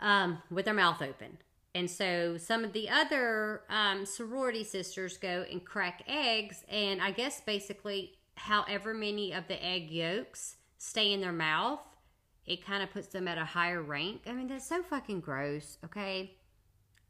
um, 0.00 0.42
with 0.50 0.64
their 0.64 0.74
mouth 0.74 1.02
open. 1.02 1.38
And 1.74 1.90
so 1.90 2.36
some 2.36 2.64
of 2.64 2.72
the 2.72 2.88
other 2.90 3.62
um, 3.70 4.04
sorority 4.04 4.62
sisters 4.62 5.16
go 5.16 5.44
and 5.50 5.64
crack 5.64 6.02
eggs, 6.06 6.64
and 6.68 7.00
I 7.00 7.12
guess 7.12 7.40
basically, 7.40 8.18
however 8.34 8.92
many 8.92 9.32
of 9.32 9.48
the 9.48 9.64
egg 9.64 9.90
yolks 9.90 10.56
stay 10.76 11.12
in 11.12 11.20
their 11.20 11.32
mouth, 11.32 11.80
it 12.44 12.64
kind 12.64 12.82
of 12.82 12.90
puts 12.90 13.08
them 13.08 13.26
at 13.28 13.38
a 13.38 13.44
higher 13.44 13.80
rank. 13.80 14.22
I 14.26 14.32
mean, 14.32 14.48
that's 14.48 14.68
so 14.68 14.82
fucking 14.82 15.20
gross, 15.20 15.78
okay? 15.84 16.34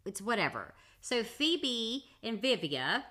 It's 0.04 0.20
whatever. 0.20 0.74
So 1.00 1.24
Phoebe 1.24 2.04
and 2.22 2.40
Vivia, 2.40 3.04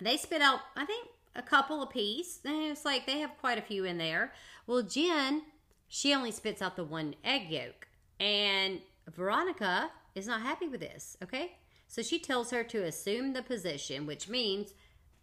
they 0.00 0.16
spit 0.16 0.40
out, 0.40 0.60
I 0.76 0.86
think, 0.86 1.08
a 1.34 1.42
couple 1.42 1.82
apiece. 1.82 2.40
And 2.44 2.70
it's 2.70 2.84
like 2.84 3.06
they 3.06 3.18
have 3.18 3.36
quite 3.40 3.58
a 3.58 3.62
few 3.62 3.84
in 3.84 3.98
there. 3.98 4.32
Well, 4.66 4.82
Jen, 4.82 5.42
she 5.88 6.14
only 6.14 6.30
spits 6.30 6.62
out 6.62 6.76
the 6.76 6.84
one 6.84 7.14
egg 7.24 7.50
yolk. 7.50 7.88
And 8.18 8.80
Veronica 9.14 9.90
is 10.14 10.26
not 10.26 10.42
happy 10.42 10.68
with 10.68 10.80
this, 10.80 11.16
okay? 11.22 11.58
So 11.88 12.02
she 12.02 12.18
tells 12.18 12.50
her 12.50 12.64
to 12.64 12.84
assume 12.84 13.32
the 13.32 13.42
position, 13.42 14.06
which 14.06 14.28
means 14.28 14.74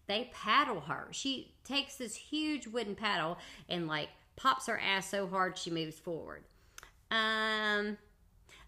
they 0.07 0.29
paddle 0.33 0.81
her. 0.81 1.07
She 1.11 1.55
takes 1.63 1.95
this 1.95 2.15
huge 2.15 2.67
wooden 2.67 2.95
paddle 2.95 3.37
and 3.69 3.87
like 3.87 4.09
pops 4.35 4.67
her 4.67 4.79
ass 4.79 5.09
so 5.09 5.27
hard 5.27 5.57
she 5.57 5.69
moves 5.69 5.99
forward. 5.99 6.43
Um 7.11 7.97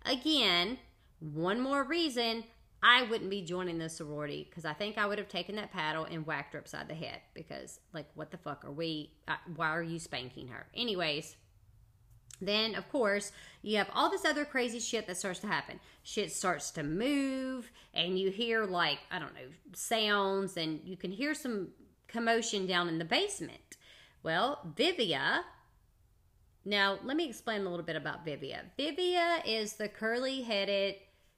again, 0.06 0.78
one 1.20 1.60
more 1.60 1.84
reason 1.84 2.44
I 2.84 3.04
wouldn't 3.04 3.32
be 3.32 3.42
joining 3.42 3.80
the 3.80 3.90
sorority 3.90 4.46
because 4.48 4.64
I 4.64 4.74
think 4.74 4.98
I 4.98 5.08
would 5.08 5.18
have 5.18 5.28
taken 5.28 5.56
that 5.56 5.72
paddle 5.72 6.06
and 6.06 6.26
whacked 6.26 6.54
her 6.54 6.60
upside 6.60 6.88
the 6.88 6.94
head 6.94 7.20
because 7.34 7.80
like 7.94 8.08
what 8.14 8.32
the 8.32 8.38
fuck 8.38 8.64
are 8.64 8.72
we 8.72 9.12
uh, 9.28 9.36
why 9.56 9.70
are 9.70 9.84
you 9.84 10.00
spanking 10.00 10.50
her? 10.50 10.68
Anyways, 10.76 11.36
then, 12.42 12.76
of 12.76 12.90
course, 12.92 13.32
you 13.62 13.78
have 13.78 13.90
all 13.94 14.10
this 14.10 14.26
other 14.26 14.46
crazy 14.46 14.80
shit 14.80 15.08
that 15.08 15.18
starts 15.18 15.40
to 15.40 15.48
happen. 15.48 15.80
Shit 16.04 16.32
starts 16.32 16.72
to 16.72 16.84
move, 16.84 17.72
and 17.94 18.20
you 18.20 18.30
hear, 18.32 18.66
like, 18.66 19.00
I 19.12 19.20
don't 19.20 19.34
know, 19.34 19.50
sounds, 19.74 20.58
and 20.58 20.82
you 20.84 20.98
can 20.98 21.12
hear 21.12 21.34
some 21.34 21.70
commotion 22.08 22.68
down 22.68 22.88
in 22.88 23.00
the 23.00 23.06
basement. 23.06 23.78
Well, 24.24 24.60
Vivia. 24.76 25.44
Now, 26.64 26.98
let 27.04 27.16
me 27.16 27.30
explain 27.30 27.62
a 27.62 27.70
little 27.70 27.86
bit 27.86 27.96
about 27.96 28.26
Vivia. 28.26 28.64
Vivia 28.76 29.44
is 29.46 29.74
the 29.74 29.88
curly 29.88 30.42
headed, 30.42 30.96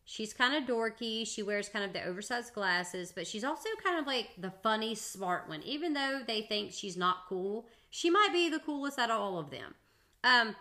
she's 0.07 0.33
kind 0.33 0.55
of 0.55 0.63
dorky. 0.63 1.27
She 1.27 1.43
wears 1.43 1.69
kind 1.69 1.85
of 1.85 1.93
the 1.93 2.03
oversized 2.03 2.53
glasses, 2.53 3.11
but 3.13 3.27
she's 3.27 3.43
also 3.43 3.69
kind 3.83 3.99
of 3.99 4.07
like 4.07 4.29
the 4.37 4.51
funny, 4.63 4.95
smart 4.95 5.47
one. 5.47 5.61
Even 5.63 5.93
though 5.93 6.21
they 6.25 6.41
think 6.41 6.71
she's 6.71 6.97
not 6.97 7.25
cool, 7.27 7.67
she 7.91 8.09
might 8.09 8.29
be 8.33 8.49
the 8.49 8.59
coolest 8.59 8.97
out 8.97 9.11
of 9.11 9.19
all 9.19 9.37
of 9.37 9.51
them. 9.51 9.75
Um, 10.23 10.55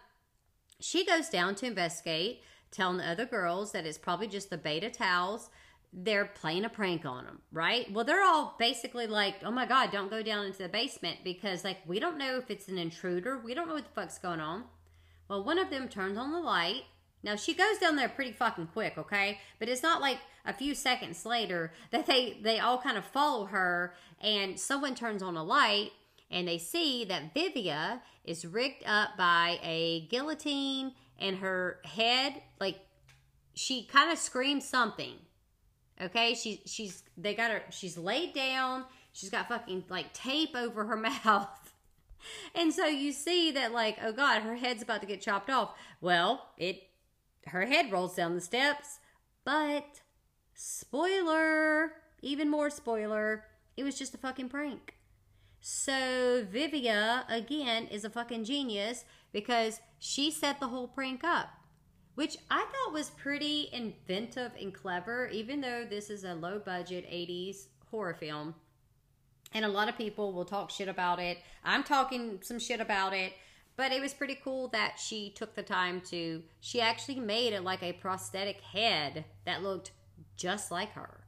she 0.81 1.05
goes 1.05 1.29
down 1.29 1.55
to 1.57 1.67
investigate, 1.67 2.43
telling 2.71 2.99
the 2.99 3.09
other 3.09 3.27
girls 3.27 3.73
that 3.73 3.87
it's 3.87 3.99
probably 3.99 4.27
just 4.27 4.51
the 4.51 4.59
Beta 4.59 4.91
Taus. 4.91 5.51
They're 5.93 6.27
playing 6.27 6.65
a 6.65 6.69
prank 6.69 7.07
on 7.07 7.25
them, 7.25 7.41
right? 7.53 7.91
Well, 7.91 8.05
they're 8.05 8.23
all 8.23 8.55
basically 8.59 9.07
like, 9.07 9.37
oh 9.45 9.51
my 9.51 9.65
God, 9.67 9.91
don't 9.91 10.11
go 10.11 10.23
down 10.23 10.45
into 10.45 10.59
the 10.59 10.69
basement 10.69 11.19
because, 11.25 11.65
like, 11.65 11.79
we 11.87 11.99
don't 11.99 12.19
know 12.19 12.37
if 12.37 12.51
it's 12.51 12.69
an 12.69 12.77
intruder. 12.77 13.39
We 13.39 13.55
don't 13.55 13.69
know 13.69 13.75
what 13.75 13.85
the 13.85 14.01
fuck's 14.01 14.19
going 14.19 14.41
on. 14.41 14.65
Well, 15.29 15.45
one 15.45 15.59
of 15.59 15.71
them 15.71 15.89
turns 15.89 16.19
on 16.19 16.33
the 16.33 16.41
light. 16.41 16.83
Now, 17.23 17.35
she 17.35 17.55
goes 17.55 17.79
down 17.79 17.97
there 17.97 18.09
pretty 18.09 18.33
fucking 18.33 18.69
quick, 18.69 18.99
okay? 18.99 19.41
But 19.59 19.69
it's 19.69 19.83
not 19.83 20.01
like 20.01 20.19
a 20.45 20.53
few 20.53 20.75
seconds 20.75 21.25
later 21.25 21.73
that 21.91 22.07
they, 22.07 22.39
they 22.43 22.59
all 22.61 22.79
kind 22.79 22.99
of 22.99 23.05
follow 23.05 23.47
her 23.47 23.95
and 24.21 24.61
someone 24.61 24.95
turns 24.95 25.23
on 25.23 25.37
a 25.37 25.43
light 25.43 25.93
and 26.31 26.47
they 26.49 26.59
see 26.59 27.05
that 27.05 27.35
Vivia 27.35 28.03
is 28.25 28.45
rigged 28.45 28.85
up 28.87 29.11
by 29.17 29.59
a 29.63 30.07
guillotine 30.09 30.93
and 31.19 31.39
her 31.39 31.81
head 31.85 32.43
like 32.61 32.79
she 33.55 33.85
kind 33.85 34.13
of 34.13 34.19
screams 34.19 34.65
something 34.67 35.15
okay? 36.01 36.35
She 36.35 36.63
she's 36.67 37.03
they 37.17 37.35
got 37.35 37.51
her 37.51 37.63
she's 37.71 37.97
laid 37.97 38.35
down 38.35 38.85
she's 39.13 39.31
got 39.31 39.49
fucking 39.49 39.85
like 39.89 40.13
tape 40.13 40.55
over 40.55 40.85
her 40.85 40.97
mouth. 41.25 41.73
And 42.55 42.73
so 42.73 42.87
you 42.87 43.13
see 43.13 43.53
that 43.53 43.73
like 43.73 43.99
oh 44.03 44.13
god 44.13 44.43
her 44.43 44.57
head's 44.57 44.83
about 44.83 45.01
to 45.01 45.07
get 45.07 45.21
chopped 45.21 45.51
off. 45.51 45.75
Well 46.01 46.49
it 46.57 46.83
her 47.47 47.67
head 47.67 47.93
rolls 47.93 48.17
down 48.17 48.35
the 48.35 48.41
steps 48.41 48.99
but 49.45 50.01
spoiler 50.55 51.93
even 52.23 52.51
more 52.51 52.71
spoiler 52.71 53.45
it 53.77 53.85
was 53.85 53.97
just 53.97 54.15
a 54.15 54.19
fucking 54.19 54.49
prank 54.49 54.96
so 55.61 56.47
Vivia, 56.51 57.25
again, 57.29 57.87
is 57.87 58.05
a 58.05 58.11
fucking 58.11 58.45
genius 58.45 59.05
because 59.33 59.81
she 59.99 60.31
set 60.31 60.61
the 60.61 60.69
whole 60.69 60.89
prank 60.89 61.25
up, 61.25 61.49
which 62.15 62.37
I 62.51 62.65
thought 62.65 62.93
was 62.93 63.11
pretty 63.11 63.69
inventive 63.73 64.53
and 64.61 64.73
clever, 64.73 65.29
even 65.29 65.61
though 65.61 65.85
this 65.89 66.11
is 66.11 66.25
a 66.25 66.35
low 66.35 66.59
budget 66.59 67.07
80s 67.11 67.67
horror 67.91 68.15
film. 68.15 68.55
And 69.53 69.65
a 69.65 69.69
lot 69.69 69.89
of 69.89 69.97
people 69.97 70.33
will 70.33 70.45
talk 70.45 70.71
shit 70.71 70.89
about 70.89 71.19
it. 71.19 71.39
I'm 71.65 71.83
talking 71.83 72.41
some 72.43 72.59
shit 72.59 72.81
about 72.81 73.13
it. 73.13 73.33
But 73.77 73.93
it 73.93 74.01
was 74.01 74.15
pretty 74.15 74.39
cool 74.43 74.69
that 74.69 74.99
she 74.99 75.31
took 75.31 75.55
the 75.55 75.63
time 75.63 76.01
to, 76.07 76.43
she 76.61 76.81
actually 76.81 77.21
made 77.21 77.53
it 77.53 77.63
like 77.63 77.83
a 77.83 77.93
prosthetic 77.93 78.61
head 78.63 79.27
that 79.45 79.63
looked 79.63 79.91
just 80.37 80.71
like 80.71 80.93
her, 80.93 81.21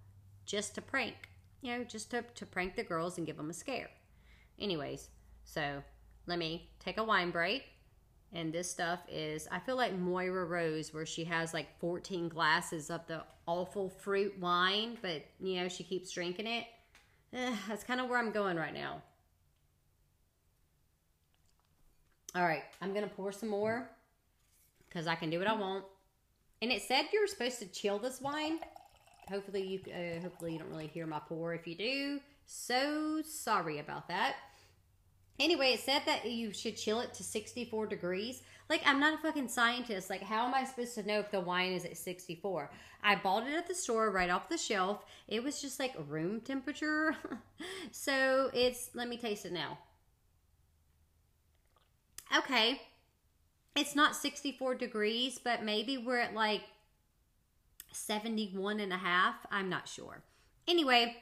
just 0.46 0.74
to 0.74 0.80
prank, 0.80 1.28
you 1.60 1.76
know, 1.76 1.84
just 1.84 2.10
to, 2.12 2.24
to 2.34 2.46
prank 2.46 2.74
the 2.74 2.82
girls 2.82 3.18
and 3.18 3.26
give 3.26 3.36
them 3.36 3.50
a 3.50 3.54
scare. 3.54 3.90
Anyways, 4.60 5.08
so 5.44 5.82
let 6.26 6.38
me 6.38 6.68
take 6.78 6.98
a 6.98 7.04
wine 7.04 7.30
break. 7.30 7.64
And 8.32 8.52
this 8.52 8.70
stuff 8.70 9.00
is, 9.10 9.48
I 9.50 9.58
feel 9.58 9.76
like 9.76 9.96
Moira 9.96 10.44
Rose, 10.44 10.92
where 10.92 11.06
she 11.06 11.24
has 11.24 11.54
like 11.54 11.78
14 11.80 12.28
glasses 12.28 12.90
of 12.90 13.06
the 13.06 13.22
awful 13.46 13.88
fruit 13.88 14.38
wine, 14.38 14.98
but 15.00 15.24
you 15.40 15.56
know, 15.56 15.68
she 15.68 15.82
keeps 15.82 16.10
drinking 16.10 16.46
it. 16.46 16.66
Eh, 17.32 17.54
that's 17.68 17.84
kind 17.84 18.00
of 18.00 18.08
where 18.08 18.18
I'm 18.18 18.30
going 18.30 18.56
right 18.56 18.74
now. 18.74 19.02
All 22.34 22.44
right, 22.44 22.64
I'm 22.82 22.92
gonna 22.92 23.08
pour 23.08 23.32
some 23.32 23.48
more 23.48 23.88
because 24.88 25.06
I 25.06 25.14
can 25.14 25.30
do 25.30 25.38
what 25.38 25.48
I 25.48 25.54
want. 25.54 25.84
And 26.60 26.70
it 26.70 26.82
said 26.82 27.06
you 27.12 27.20
were 27.20 27.26
supposed 27.26 27.58
to 27.60 27.66
chill 27.66 27.98
this 27.98 28.20
wine. 28.20 28.58
Hopefully 29.28 29.62
you, 29.62 29.80
uh, 29.92 30.20
hopefully 30.20 30.52
you 30.52 30.58
don't 30.58 30.70
really 30.70 30.86
hear 30.86 31.06
my 31.06 31.20
pour. 31.20 31.54
If 31.54 31.66
you 31.66 31.76
do, 31.76 32.20
so 32.44 33.22
sorry 33.22 33.78
about 33.78 34.08
that. 34.08 34.36
Anyway, 35.38 35.72
it 35.72 35.80
said 35.80 36.02
that 36.06 36.30
you 36.30 36.52
should 36.52 36.76
chill 36.76 37.00
it 37.00 37.14
to 37.14 37.22
64 37.22 37.86
degrees. 37.86 38.42
Like, 38.68 38.82
I'm 38.84 39.00
not 39.00 39.14
a 39.14 39.18
fucking 39.18 39.48
scientist. 39.48 40.10
Like, 40.10 40.22
how 40.22 40.46
am 40.46 40.54
I 40.54 40.64
supposed 40.64 40.94
to 40.96 41.06
know 41.06 41.20
if 41.20 41.30
the 41.30 41.40
wine 41.40 41.72
is 41.72 41.84
at 41.84 41.96
64? 41.96 42.70
I 43.02 43.14
bought 43.14 43.46
it 43.46 43.54
at 43.54 43.68
the 43.68 43.74
store 43.74 44.10
right 44.10 44.30
off 44.30 44.48
the 44.48 44.58
shelf. 44.58 45.04
It 45.28 45.42
was 45.42 45.62
just 45.62 45.78
like 45.78 45.94
room 46.08 46.40
temperature. 46.40 47.16
so 47.92 48.50
it's, 48.52 48.90
let 48.94 49.08
me 49.08 49.16
taste 49.16 49.46
it 49.46 49.52
now. 49.52 49.78
Okay. 52.36 52.82
It's 53.76 53.94
not 53.94 54.16
64 54.16 54.74
degrees, 54.74 55.38
but 55.42 55.62
maybe 55.62 55.96
we're 55.96 56.18
at 56.18 56.34
like 56.34 56.62
71 57.92 58.80
and 58.80 58.92
a 58.92 58.98
half. 58.98 59.46
I'm 59.50 59.68
not 59.68 59.88
sure. 59.88 60.22
Anyway, 60.66 61.16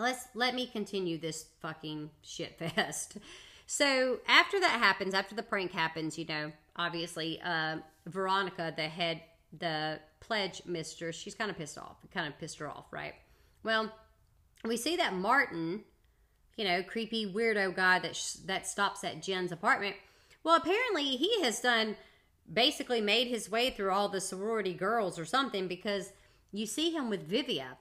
let's 0.00 0.26
let 0.34 0.54
me 0.54 0.66
continue 0.66 1.18
this 1.18 1.46
fucking 1.60 2.10
shit 2.22 2.58
fest. 2.58 3.18
So 3.72 4.18
after 4.26 4.58
that 4.58 4.80
happens, 4.80 5.14
after 5.14 5.36
the 5.36 5.44
prank 5.44 5.70
happens, 5.70 6.18
you 6.18 6.24
know, 6.24 6.50
obviously, 6.74 7.40
uh, 7.40 7.76
Veronica, 8.04 8.74
the 8.74 8.88
head, 8.88 9.22
the 9.56 10.00
pledge 10.18 10.62
mistress, 10.66 11.14
she's 11.14 11.36
kind 11.36 11.52
of 11.52 11.56
pissed 11.56 11.78
off. 11.78 11.98
Kind 12.12 12.26
of 12.26 12.36
pissed 12.40 12.58
her 12.58 12.68
off, 12.68 12.86
right? 12.90 13.14
Well, 13.62 13.92
we 14.64 14.76
see 14.76 14.96
that 14.96 15.14
Martin, 15.14 15.84
you 16.56 16.64
know, 16.64 16.82
creepy 16.82 17.32
weirdo 17.32 17.76
guy 17.76 18.00
that 18.00 18.16
sh- 18.16 18.42
that 18.46 18.66
stops 18.66 19.04
at 19.04 19.22
Jen's 19.22 19.52
apartment. 19.52 19.94
Well, 20.42 20.56
apparently 20.56 21.04
he 21.16 21.40
has 21.44 21.60
done 21.60 21.94
basically 22.52 23.00
made 23.00 23.28
his 23.28 23.48
way 23.48 23.70
through 23.70 23.92
all 23.92 24.08
the 24.08 24.20
sorority 24.20 24.74
girls 24.74 25.16
or 25.16 25.24
something 25.24 25.68
because 25.68 26.10
you 26.50 26.66
see 26.66 26.90
him 26.90 27.08
with 27.08 27.28
Vivia. 27.28 27.78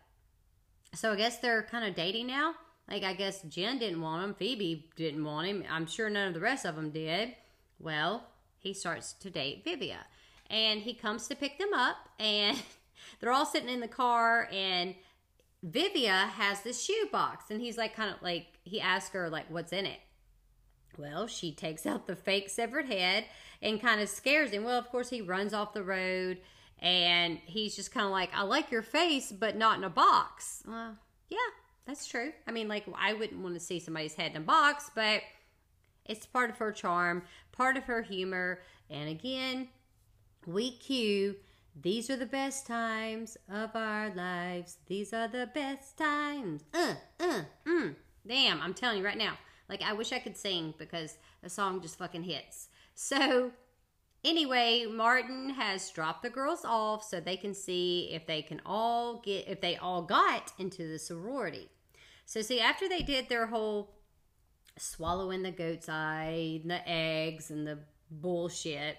So 0.94 1.14
I 1.14 1.16
guess 1.16 1.38
they're 1.38 1.64
kind 1.64 1.86
of 1.86 1.96
dating 1.96 2.28
now. 2.28 2.56
Like, 2.90 3.04
I 3.04 3.14
guess 3.14 3.44
Jen 3.44 3.78
didn't 3.78 4.02
want 4.02 4.24
him. 4.24 4.34
Phoebe 4.34 4.90
didn't 4.96 5.24
want 5.24 5.48
him. 5.48 5.64
I'm 5.70 5.86
sure 5.86 6.10
none 6.10 6.28
of 6.28 6.34
the 6.34 6.40
rest 6.40 6.66
of 6.66 6.76
them 6.76 6.90
did. 6.90 7.36
Well, 7.80 8.24
he 8.58 8.74
starts 8.74 9.14
to 9.14 9.30
date 9.30 9.64
Vivia. 9.64 10.06
And 10.50 10.82
he 10.82 10.96
comes 10.96 11.28
to 11.28 11.36
pick 11.36 11.60
them 11.60 11.74
up, 11.74 11.98
and 12.20 12.60
they're 13.20 13.32
all 13.32 13.46
sitting 13.46 13.70
in 13.70 13.82
the 13.82 13.88
car, 13.88 14.50
and 14.52 14.96
Vivia 15.62 16.32
has 16.36 16.62
this 16.62 16.84
shoebox. 16.84 17.52
And 17.52 17.62
he's 17.62 17.78
like, 17.78 17.96
kind 17.96 18.14
of 18.14 18.22
like, 18.24 18.48
he 18.64 18.82
asks 18.82 19.14
her, 19.14 19.30
like, 19.30 19.46
what's 19.50 19.72
in 19.72 19.86
it? 19.86 20.00
Well, 20.98 21.28
she 21.28 21.52
takes 21.52 21.86
out 21.86 22.08
the 22.08 22.16
fake 22.16 22.50
severed 22.50 22.88
head 22.88 23.26
and 23.62 23.82
kind 23.82 24.02
of 24.02 24.10
scares 24.10 24.52
him. 24.52 24.64
Well, 24.64 24.80
of 24.80 24.90
course, 24.90 25.10
he 25.10 25.22
runs 25.22 25.54
off 25.54 25.74
the 25.74 25.84
road 25.84 26.40
and 26.82 27.40
he's 27.46 27.76
just 27.76 27.92
kind 27.92 28.06
of 28.06 28.12
like, 28.12 28.30
I 28.34 28.44
like 28.44 28.72
your 28.72 28.82
face, 28.82 29.32
but 29.32 29.58
not 29.58 29.78
in 29.78 29.84
a 29.84 29.90
box. 29.90 30.64
Well, 30.68 30.98
yeah, 31.30 31.38
that's 31.86 32.08
true. 32.08 32.32
I 32.48 32.52
mean, 32.52 32.68
like, 32.68 32.86
I 32.98 33.14
wouldn't 33.14 33.42
want 33.42 33.56
to 33.56 33.60
see 33.60 33.80
somebody's 33.80 34.14
head 34.14 34.32
in 34.32 34.38
a 34.38 34.42
box, 34.42 34.90
but 34.96 35.22
it's 36.06 36.26
part 36.26 36.50
of 36.50 36.58
her 36.58 36.72
charm, 36.72 37.24
part 37.52 37.78
of 37.78 37.84
her 37.86 38.02
humor. 38.02 38.62
And 38.90 39.10
again, 39.10 39.68
we 40.46 40.72
cue 40.72 41.36
these 41.82 42.10
are 42.10 42.18
the 42.18 42.26
best 42.26 42.68
times 42.68 43.38
of 43.50 43.76
our 43.76 44.10
lives. 44.14 44.78
These 44.88 45.14
are 45.14 45.28
the 45.28 45.50
best 45.54 45.98
times. 45.98 46.64
Uh, 46.74 46.96
uh, 47.20 47.42
mm. 47.66 47.96
Damn, 48.28 48.62
I'm 48.62 48.74
telling 48.74 48.98
you 48.98 49.06
right 49.06 49.18
now. 49.18 49.38
Like, 49.70 49.82
I 49.82 49.94
wish 49.94 50.12
I 50.12 50.20
could 50.20 50.36
sing 50.36 50.74
because 50.78 51.18
the 51.42 51.50
song 51.50 51.82
just 51.82 51.98
fucking 51.98 52.24
hits. 52.24 52.68
So, 52.96 53.52
anyway, 54.24 54.86
Martin 54.86 55.52
has 55.52 55.90
dropped 55.92 56.24
the 56.24 56.30
girls 56.30 56.64
off 56.66 57.04
so 57.04 57.20
they 57.20 57.38
can 57.38 57.54
see 57.54 58.10
if 58.12 58.26
they 58.26 58.42
can 58.42 58.62
all 58.66 59.22
get, 59.22 59.48
if 59.48 59.62
they 59.62 59.78
all 59.78 60.02
got 60.02 60.52
into 60.58 60.88
the 60.88 61.00
sorority. 61.00 61.70
So, 62.26 62.42
see, 62.42 62.60
after 62.60 62.88
they 62.88 63.02
did 63.02 63.30
their 63.30 63.48
whole 63.48 63.96
swallowing 64.78 65.44
the 65.44 65.52
goat's 65.52 65.90
eye, 65.90 66.60
and 66.62 66.72
the 66.72 66.88
eggs, 66.88 67.52
and 67.52 67.66
the 67.66 67.80
bullshit, 68.12 68.98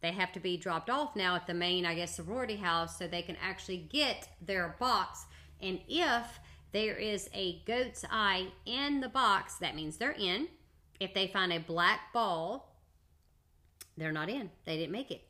they 0.00 0.12
have 0.12 0.32
to 0.32 0.40
be 0.40 0.56
dropped 0.56 0.90
off 0.90 1.16
now 1.16 1.34
at 1.34 1.46
the 1.46 1.54
main, 1.54 1.84
I 1.84 1.94
guess, 1.94 2.16
sorority 2.16 2.56
house 2.56 2.98
so 2.98 3.06
they 3.06 3.22
can 3.22 3.36
actually 3.42 3.78
get 3.78 4.28
their 4.40 4.76
box. 4.78 5.26
And 5.60 5.80
if 5.88 6.38
there 6.72 6.94
is 6.94 7.28
a 7.34 7.62
goat's 7.64 8.04
eye 8.10 8.48
in 8.64 9.00
the 9.00 9.08
box, 9.08 9.56
that 9.56 9.74
means 9.74 9.96
they're 9.96 10.12
in. 10.12 10.48
If 11.00 11.14
they 11.14 11.26
find 11.26 11.52
a 11.52 11.58
black 11.58 12.12
ball, 12.12 12.77
they're 14.00 14.12
not 14.12 14.28
in. 14.28 14.50
They 14.64 14.76
didn't 14.76 14.92
make 14.92 15.10
it. 15.10 15.22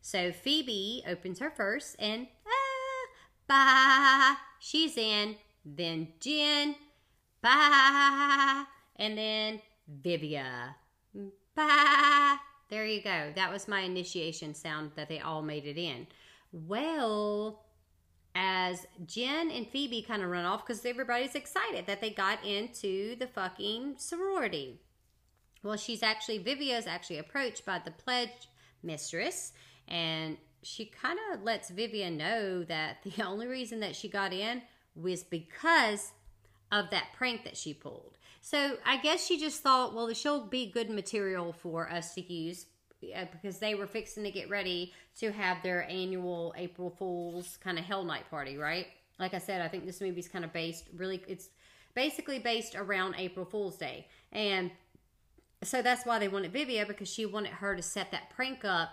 So 0.00 0.32
Phoebe 0.32 1.02
opens 1.08 1.38
her 1.40 1.50
first 1.50 1.96
and 1.98 2.26
ah, 3.50 4.40
she's 4.60 4.96
in. 4.96 5.36
Then 5.64 6.08
Jen, 6.20 6.76
bah, 7.42 8.66
and 8.96 9.18
then 9.18 9.60
Vivia, 9.88 10.76
bah. 11.54 12.38
There 12.68 12.84
you 12.84 13.00
go. 13.00 13.32
That 13.36 13.52
was 13.52 13.68
my 13.68 13.80
initiation 13.80 14.54
sound 14.54 14.92
that 14.96 15.08
they 15.08 15.20
all 15.20 15.42
made 15.42 15.66
it 15.66 15.78
in. 15.78 16.08
Well, 16.52 17.64
as 18.34 18.86
Jen 19.06 19.50
and 19.50 19.68
Phoebe 19.68 20.02
kind 20.02 20.22
of 20.22 20.30
run 20.30 20.44
off 20.44 20.66
because 20.66 20.84
everybody's 20.84 21.34
excited 21.34 21.86
that 21.86 22.00
they 22.00 22.10
got 22.10 22.44
into 22.44 23.16
the 23.16 23.28
fucking 23.28 23.94
sorority. 23.98 24.80
Well, 25.66 25.76
she's 25.76 26.02
actually, 26.02 26.38
Vivia 26.38 26.78
is 26.78 26.86
actually 26.86 27.18
approached 27.18 27.66
by 27.66 27.80
the 27.84 27.90
pledge 27.90 28.48
mistress, 28.82 29.52
and 29.88 30.36
she 30.62 30.86
kind 30.86 31.18
of 31.32 31.42
lets 31.42 31.70
Vivian 31.70 32.16
know 32.16 32.62
that 32.64 32.98
the 33.04 33.24
only 33.24 33.46
reason 33.46 33.80
that 33.80 33.96
she 33.96 34.08
got 34.08 34.32
in 34.32 34.62
was 34.94 35.24
because 35.24 36.12
of 36.72 36.90
that 36.90 37.08
prank 37.16 37.44
that 37.44 37.56
she 37.56 37.74
pulled. 37.74 38.16
So 38.40 38.76
I 38.86 38.98
guess 38.98 39.26
she 39.26 39.38
just 39.38 39.62
thought, 39.62 39.92
well, 39.94 40.12
she'll 40.12 40.46
be 40.46 40.70
good 40.70 40.88
material 40.88 41.52
for 41.52 41.90
us 41.90 42.14
to 42.14 42.32
use 42.32 42.66
because 43.00 43.58
they 43.58 43.74
were 43.74 43.86
fixing 43.86 44.24
to 44.24 44.30
get 44.30 44.48
ready 44.48 44.92
to 45.18 45.32
have 45.32 45.62
their 45.62 45.88
annual 45.88 46.54
April 46.56 46.90
Fool's 46.90 47.58
kind 47.62 47.78
of 47.78 47.84
Hell 47.84 48.04
Night 48.04 48.28
party, 48.30 48.56
right? 48.56 48.86
Like 49.18 49.34
I 49.34 49.38
said, 49.38 49.62
I 49.62 49.68
think 49.68 49.84
this 49.84 50.00
movie's 50.00 50.28
kind 50.28 50.44
of 50.44 50.52
based 50.52 50.84
really, 50.96 51.22
it's 51.26 51.48
basically 51.94 52.38
based 52.38 52.76
around 52.76 53.16
April 53.18 53.44
Fool's 53.44 53.76
Day. 53.76 54.06
And 54.32 54.70
so 55.62 55.82
that's 55.82 56.04
why 56.04 56.18
they 56.18 56.28
wanted 56.28 56.52
Vivia 56.52 56.86
because 56.86 57.12
she 57.12 57.26
wanted 57.26 57.52
her 57.52 57.74
to 57.74 57.82
set 57.82 58.10
that 58.12 58.30
prank 58.30 58.64
up 58.64 58.90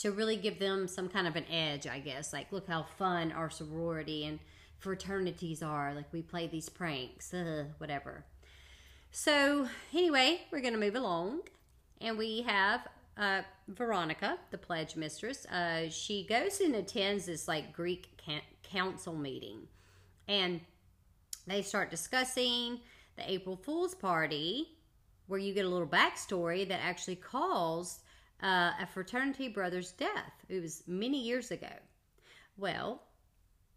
to 0.00 0.12
really 0.12 0.36
give 0.36 0.58
them 0.58 0.86
some 0.86 1.08
kind 1.08 1.26
of 1.26 1.36
an 1.36 1.44
edge, 1.50 1.86
I 1.86 1.98
guess. 1.98 2.32
Like, 2.32 2.52
look 2.52 2.68
how 2.68 2.84
fun 2.98 3.32
our 3.32 3.50
sorority 3.50 4.26
and 4.26 4.38
fraternities 4.78 5.62
are. 5.62 5.94
Like, 5.94 6.12
we 6.12 6.22
play 6.22 6.46
these 6.46 6.68
pranks, 6.68 7.34
uh, 7.34 7.64
whatever. 7.78 8.24
So, 9.10 9.68
anyway, 9.92 10.42
we're 10.50 10.60
going 10.60 10.74
to 10.74 10.80
move 10.80 10.94
along. 10.94 11.40
And 12.00 12.16
we 12.16 12.42
have 12.42 12.86
uh, 13.18 13.42
Veronica, 13.66 14.38
the 14.50 14.58
pledge 14.58 14.94
mistress, 14.96 15.44
uh, 15.46 15.88
she 15.90 16.24
goes 16.24 16.60
and 16.60 16.74
attends 16.74 17.26
this 17.26 17.48
like 17.48 17.72
Greek 17.72 18.08
council 18.62 19.14
meeting, 19.14 19.66
and 20.28 20.60
they 21.46 21.62
start 21.62 21.90
discussing 21.90 22.78
the 23.16 23.30
April 23.30 23.56
Fool's 23.56 23.94
party, 23.94 24.68
where 25.28 25.38
you 25.38 25.54
get 25.54 25.64
a 25.64 25.68
little 25.68 25.86
backstory 25.86 26.68
that 26.68 26.80
actually 26.82 27.16
caused 27.16 28.02
uh, 28.42 28.72
a 28.80 28.86
fraternity 28.92 29.48
brother's 29.48 29.92
death. 29.92 30.32
It 30.48 30.60
was 30.60 30.82
many 30.86 31.22
years 31.22 31.50
ago. 31.50 31.72
Well, 32.56 33.02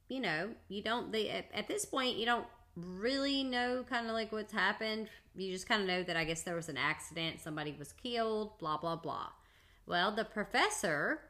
you 0.09 0.19
know, 0.19 0.49
you 0.67 0.81
don't. 0.81 1.11
They, 1.11 1.29
at, 1.29 1.45
at 1.53 1.67
this 1.67 1.85
point, 1.85 2.17
you 2.17 2.25
don't 2.25 2.47
really 2.75 3.43
know 3.43 3.85
kind 3.87 4.07
of 4.07 4.13
like 4.13 4.31
what's 4.31 4.53
happened. 4.53 5.07
You 5.35 5.51
just 5.51 5.67
kind 5.67 5.81
of 5.81 5.87
know 5.87 6.03
that 6.03 6.17
I 6.17 6.23
guess 6.23 6.41
there 6.41 6.55
was 6.55 6.69
an 6.69 6.77
accident, 6.77 7.41
somebody 7.41 7.75
was 7.77 7.93
killed, 7.93 8.57
blah, 8.59 8.77
blah, 8.77 8.95
blah. 8.95 9.27
Well, 9.85 10.11
the 10.11 10.25
professor 10.25 11.21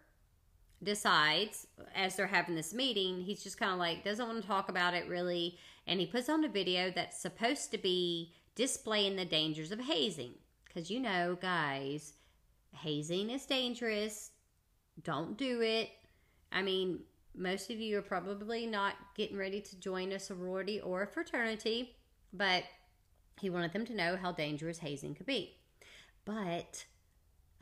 decides 0.84 1.68
as 1.96 2.16
they're 2.16 2.28
having 2.28 2.56
this 2.56 2.74
meeting, 2.74 3.22
he's 3.22 3.44
just 3.44 3.60
kind 3.60 3.72
of 3.72 3.78
like, 3.78 4.04
doesn't 4.04 4.28
want 4.28 4.42
to 4.42 4.48
talk 4.48 4.70
about 4.70 4.94
it 4.94 5.08
really. 5.08 5.58
And 5.88 6.00
he 6.00 6.06
puts 6.06 6.30
on 6.30 6.44
a 6.44 6.50
video 6.50 6.92
that's 6.92 7.20
supposed 7.20 7.72
to 7.72 7.78
be 7.78 8.34
displaying 8.56 9.16
the 9.16 9.26
dangers 9.26 9.72
of 9.72 9.80
hazing. 9.80 10.34
Because 10.66 10.90
you 10.90 11.00
know, 11.00 11.38
guys, 11.42 12.14
hazing 12.74 13.30
is 13.30 13.46
dangerous. 13.46 14.32
Don't 15.04 15.38
do 15.38 15.62
it. 15.62 15.90
I 16.52 16.62
mean, 16.62 17.00
most 17.36 17.70
of 17.70 17.80
you 17.80 17.98
are 17.98 18.04
probably 18.04 18.66
not 18.66 18.96
getting 19.16 19.38
ready 19.38 19.62
to 19.62 19.80
join 19.80 20.12
a 20.12 20.20
sorority 20.20 20.80
or 20.80 21.04
a 21.04 21.08
fraternity, 21.08 21.96
but 22.34 22.64
he 23.40 23.50
wanted 23.50 23.74
them 23.74 23.86
to 23.86 23.96
know 23.96 24.18
how 24.18 24.32
dangerous 24.32 24.80
hazing 24.80 25.16
could 25.16 25.26
be. 25.26 25.58
But 26.26 26.86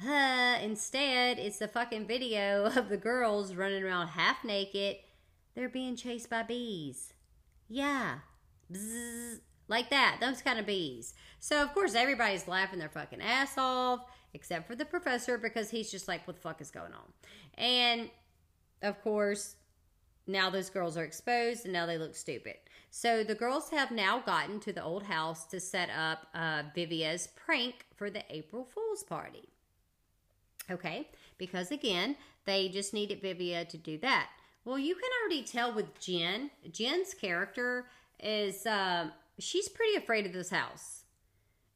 uh, 0.06 0.58
instead, 0.62 1.40
it's 1.40 1.60
the 1.60 1.68
fucking 1.68 2.08
video 2.08 2.66
of 2.76 2.90
the 2.90 2.98
girls 2.98 3.56
running 3.56 3.84
around 3.84 4.10
half 4.10 4.44
naked. 4.44 4.98
They're 5.56 5.70
being 5.70 5.96
chased 5.96 6.30
by 6.30 6.44
bees. 6.44 7.14
Yeah. 7.68 8.20
Bzzz, 8.72 9.40
like 9.70 9.90
that. 9.90 10.18
Those 10.20 10.42
kind 10.42 10.60
of 10.60 10.66
bees. 10.66 11.14
So, 11.40 11.62
of 11.64 11.74
course, 11.74 11.96
everybody's 11.96 12.48
laughing 12.48 12.80
their 12.80 12.90
fucking 12.90 13.22
ass 13.22 13.54
off, 13.58 14.02
except 14.34 14.68
for 14.68 14.76
the 14.76 14.86
professor 14.86 15.38
because 15.38 15.70
he's 15.70 15.90
just 15.90 16.08
like, 16.08 16.28
what 16.28 16.36
the 16.36 16.42
fuck 16.42 16.60
is 16.60 16.72
going 16.72 16.92
on? 16.94 17.14
And, 17.58 18.10
of 18.82 19.02
course, 19.02 19.56
now 20.28 20.50
those 20.50 20.70
girls 20.70 20.98
are 20.98 21.04
exposed 21.04 21.64
and 21.64 21.74
now 21.74 21.86
they 21.86 21.98
look 21.98 22.16
stupid. 22.16 22.56
So 22.92 23.24
the 23.24 23.36
girls 23.36 23.70
have 23.70 23.92
now 23.92 24.20
gotten 24.20 24.60
to 24.62 24.74
the 24.74 24.84
old 24.84 25.04
house 25.04 25.46
to 25.48 25.60
set 25.60 25.90
up 25.90 26.28
uh, 26.34 26.64
Vivia's 26.74 27.28
prank 27.36 27.86
for 27.96 28.10
the 28.10 28.24
April 28.30 28.68
Fool's 28.74 29.04
party. 29.04 29.50
Okay, 30.72 31.08
because 31.38 31.72
again, 31.72 32.16
they 32.46 32.70
just 32.70 32.94
needed 32.94 33.22
Vivia 33.22 33.66
to 33.66 33.78
do 33.78 33.98
that. 34.00 34.30
Well, 34.66 34.78
you 34.78 34.94
can 34.96 35.10
already 35.22 35.44
tell 35.44 35.74
with 35.74 36.00
Jen. 36.00 36.52
Jen's 36.72 37.14
character 37.14 37.86
is 38.20 38.66
uh, 38.66 39.10
she's 39.42 39.70
pretty 39.70 39.96
afraid 39.96 40.26
of 40.26 40.34
this 40.34 40.50
house, 40.50 41.04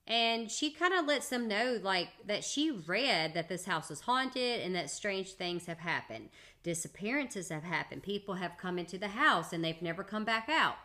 and 0.06 0.52
she 0.52 0.71
kind 0.71 0.93
of 0.93 1.06
lets 1.06 1.30
them 1.30 1.47
know 1.47 1.80
like 1.82 2.10
that 2.28 2.43
she 2.43 2.71
read 2.71 3.34
that 3.34 3.49
this 3.49 3.65
house 3.65 3.89
is 3.89 4.02
haunted 4.02 4.62
and 4.62 4.76
that 4.76 4.89
strange 4.89 5.34
things 5.34 5.65
have 5.65 5.80
happened, 5.80 6.30
disappearances 6.62 7.49
have 7.49 7.63
happened, 7.63 8.04
people 8.04 8.36
have 8.36 8.58
come 8.58 8.78
into 8.78 8.97
the 8.97 9.10
house 9.10 9.54
and 9.54 9.63
they've 9.63 9.82
never 9.82 10.04
come 10.04 10.26
back 10.26 10.49
out. 10.49 10.76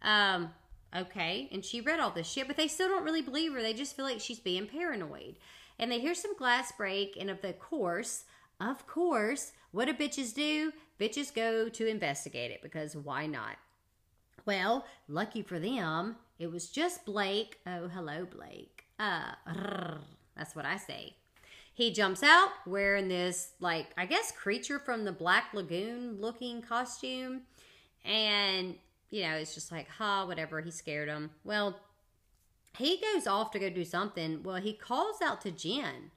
Um, 0.00 0.50
okay, 0.96 1.48
and 1.52 1.64
she 1.64 1.80
read 1.80 2.00
all 2.00 2.10
this 2.10 2.30
shit, 2.30 2.46
but 2.46 2.56
they 2.56 2.68
still 2.68 2.88
don't 2.88 3.04
really 3.04 3.22
believe 3.22 3.52
her. 3.52 3.62
They 3.62 3.74
just 3.74 3.94
feel 3.94 4.04
like 4.04 4.20
she's 4.20 4.40
being 4.40 4.66
paranoid 4.66 5.36
and 5.78 5.90
they 5.90 6.00
hear 6.00 6.14
some 6.14 6.36
glass 6.36 6.72
break, 6.72 7.16
and 7.18 7.28
of 7.28 7.42
the 7.42 7.52
course, 7.52 8.24
of 8.60 8.86
course, 8.86 9.52
what 9.72 9.86
do 9.86 9.94
bitches 9.94 10.34
do? 10.34 10.72
Bitches 11.00 11.34
go 11.34 11.68
to 11.68 11.86
investigate 11.86 12.50
it 12.50 12.62
because 12.62 12.94
why 12.96 13.26
not? 13.26 13.56
Well, 14.44 14.84
lucky 15.08 15.42
for 15.42 15.58
them, 15.58 16.16
it 16.38 16.50
was 16.50 16.68
just 16.68 17.04
Blake. 17.04 17.58
Oh, 17.66 17.88
hello, 17.88 18.26
Blake. 18.26 18.84
Uh, 18.98 19.32
that's 20.36 20.56
what 20.56 20.64
I 20.64 20.76
say. 20.76 21.14
He 21.74 21.92
jumps 21.92 22.22
out 22.22 22.50
wearing 22.66 23.08
this, 23.08 23.52
like, 23.60 23.86
I 23.96 24.06
guess, 24.06 24.32
creature 24.32 24.78
from 24.78 25.04
the 25.04 25.12
Black 25.12 25.54
Lagoon 25.54 26.20
looking 26.20 26.60
costume. 26.60 27.42
And, 28.04 28.74
you 29.10 29.22
know, 29.22 29.34
it's 29.36 29.54
just 29.54 29.72
like, 29.72 29.88
ha, 29.88 30.26
whatever. 30.26 30.60
He 30.60 30.70
scared 30.70 31.08
him. 31.08 31.30
Well, 31.44 31.78
he 32.76 33.00
goes 33.00 33.26
off 33.26 33.52
to 33.52 33.58
go 33.58 33.70
do 33.70 33.84
something. 33.84 34.42
Well, 34.42 34.56
he 34.56 34.72
calls 34.72 35.22
out 35.22 35.40
to 35.42 35.50
Jen 35.50 36.10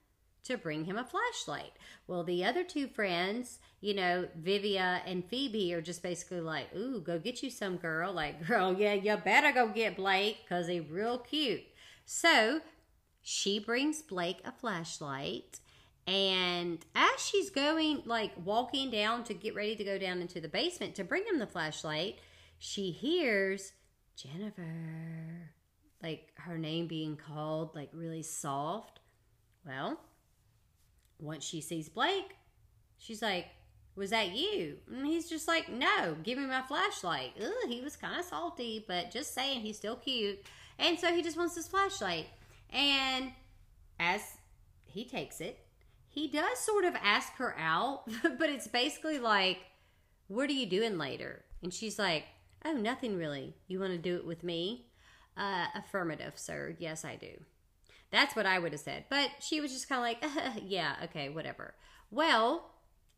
to 0.43 0.57
bring 0.57 0.85
him 0.85 0.97
a 0.97 1.05
flashlight. 1.05 1.73
Well, 2.07 2.23
the 2.23 2.43
other 2.43 2.63
two 2.63 2.87
friends, 2.87 3.59
you 3.85 3.93
know, 3.93 4.27
Vivia 4.35 5.03
and 5.05 5.23
Phoebe 5.23 5.71
are 5.75 5.81
just 5.81 6.01
basically 6.01 6.41
like, 6.41 6.75
ooh, 6.75 6.99
go 7.01 7.19
get 7.19 7.43
you 7.43 7.51
some 7.51 7.77
girl. 7.77 8.11
Like, 8.11 8.47
girl, 8.47 8.73
yeah, 8.73 8.93
you 8.93 9.15
better 9.17 9.51
go 9.51 9.67
get 9.67 9.95
Blake 9.95 10.39
because 10.43 10.67
he's 10.67 10.89
real 10.89 11.19
cute. 11.19 11.61
So 12.03 12.61
she 13.21 13.59
brings 13.59 14.01
Blake 14.01 14.39
a 14.43 14.51
flashlight. 14.51 15.59
And 16.07 16.83
as 16.95 17.23
she's 17.23 17.51
going, 17.51 18.01
like 18.05 18.31
walking 18.43 18.89
down 18.89 19.23
to 19.25 19.35
get 19.35 19.53
ready 19.53 19.75
to 19.75 19.83
go 19.83 19.99
down 19.99 20.19
into 20.19 20.41
the 20.41 20.47
basement 20.47 20.95
to 20.95 21.03
bring 21.03 21.23
him 21.23 21.37
the 21.37 21.45
flashlight, 21.45 22.17
she 22.57 22.89
hears 22.89 23.71
Jennifer 24.15 25.51
like 26.01 26.31
her 26.37 26.57
name 26.57 26.87
being 26.87 27.17
called 27.17 27.75
like 27.75 27.89
really 27.93 28.23
soft. 28.23 28.99
Well, 29.63 29.99
once 31.19 31.43
she 31.43 31.61
sees 31.61 31.87
Blake, 31.87 32.35
she's 32.97 33.21
like, 33.21 33.45
Was 33.95 34.09
that 34.09 34.35
you? 34.35 34.77
And 34.93 35.05
he's 35.05 35.29
just 35.29 35.47
like, 35.47 35.69
No, 35.69 36.15
give 36.23 36.37
me 36.37 36.45
my 36.45 36.61
flashlight. 36.61 37.33
Ugh, 37.41 37.69
he 37.69 37.81
was 37.81 37.95
kind 37.95 38.19
of 38.19 38.25
salty, 38.25 38.83
but 38.87 39.11
just 39.11 39.33
saying 39.33 39.61
he's 39.61 39.77
still 39.77 39.95
cute. 39.95 40.43
And 40.77 40.99
so 40.99 41.13
he 41.13 41.21
just 41.21 41.37
wants 41.37 41.55
his 41.55 41.67
flashlight. 41.67 42.27
And 42.69 43.31
as 43.99 44.21
he 44.85 45.05
takes 45.05 45.39
it, 45.39 45.59
he 46.09 46.27
does 46.27 46.59
sort 46.59 46.85
of 46.85 46.95
ask 47.01 47.33
her 47.35 47.55
out, 47.57 48.03
but 48.23 48.49
it's 48.49 48.67
basically 48.67 49.19
like, 49.19 49.59
What 50.27 50.49
are 50.49 50.53
you 50.53 50.65
doing 50.65 50.97
later? 50.97 51.45
And 51.63 51.73
she's 51.73 51.97
like, 51.97 52.25
Oh, 52.65 52.73
nothing 52.73 53.17
really. 53.17 53.55
You 53.67 53.79
want 53.79 53.93
to 53.93 53.97
do 53.97 54.15
it 54.15 54.25
with 54.25 54.43
me? 54.43 54.87
Uh, 55.37 55.67
affirmative, 55.75 56.33
sir. 56.35 56.75
Yes, 56.79 57.05
I 57.05 57.15
do. 57.15 57.31
That's 58.11 58.35
what 58.35 58.45
I 58.45 58.59
would 58.59 58.71
have 58.71 58.81
said. 58.81 59.05
But 59.09 59.29
she 59.39 59.59
was 59.61 59.71
just 59.71 59.89
kind 59.89 59.99
of 59.99 60.03
like, 60.03 60.37
uh, 60.37 60.59
yeah, 60.65 60.95
okay, 61.05 61.29
whatever. 61.29 61.73
Well, 62.11 62.71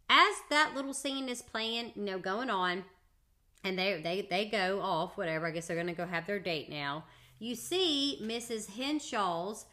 as 0.10 0.36
that 0.50 0.74
little 0.76 0.94
scene 0.94 1.30
is 1.30 1.42
playing, 1.42 1.92
you 1.96 2.04
know, 2.04 2.20
going 2.20 2.50
on, 2.50 2.86
and 3.64 3.78
they 3.78 4.02
they 4.02 4.28
they 4.30 4.46
go 4.46 4.82
off, 4.82 5.18
whatever. 5.18 5.48
I 5.48 5.52
guess 5.52 5.68
they're 5.68 5.78
gonna 5.78 5.94
go 5.94 6.06
have 6.06 6.28
their 6.28 6.40
date 6.40 6.70
now. 6.70 7.06
You 7.40 7.56
see 7.56 8.20
Mrs. 8.24 8.72
Henshaw's 8.72 9.66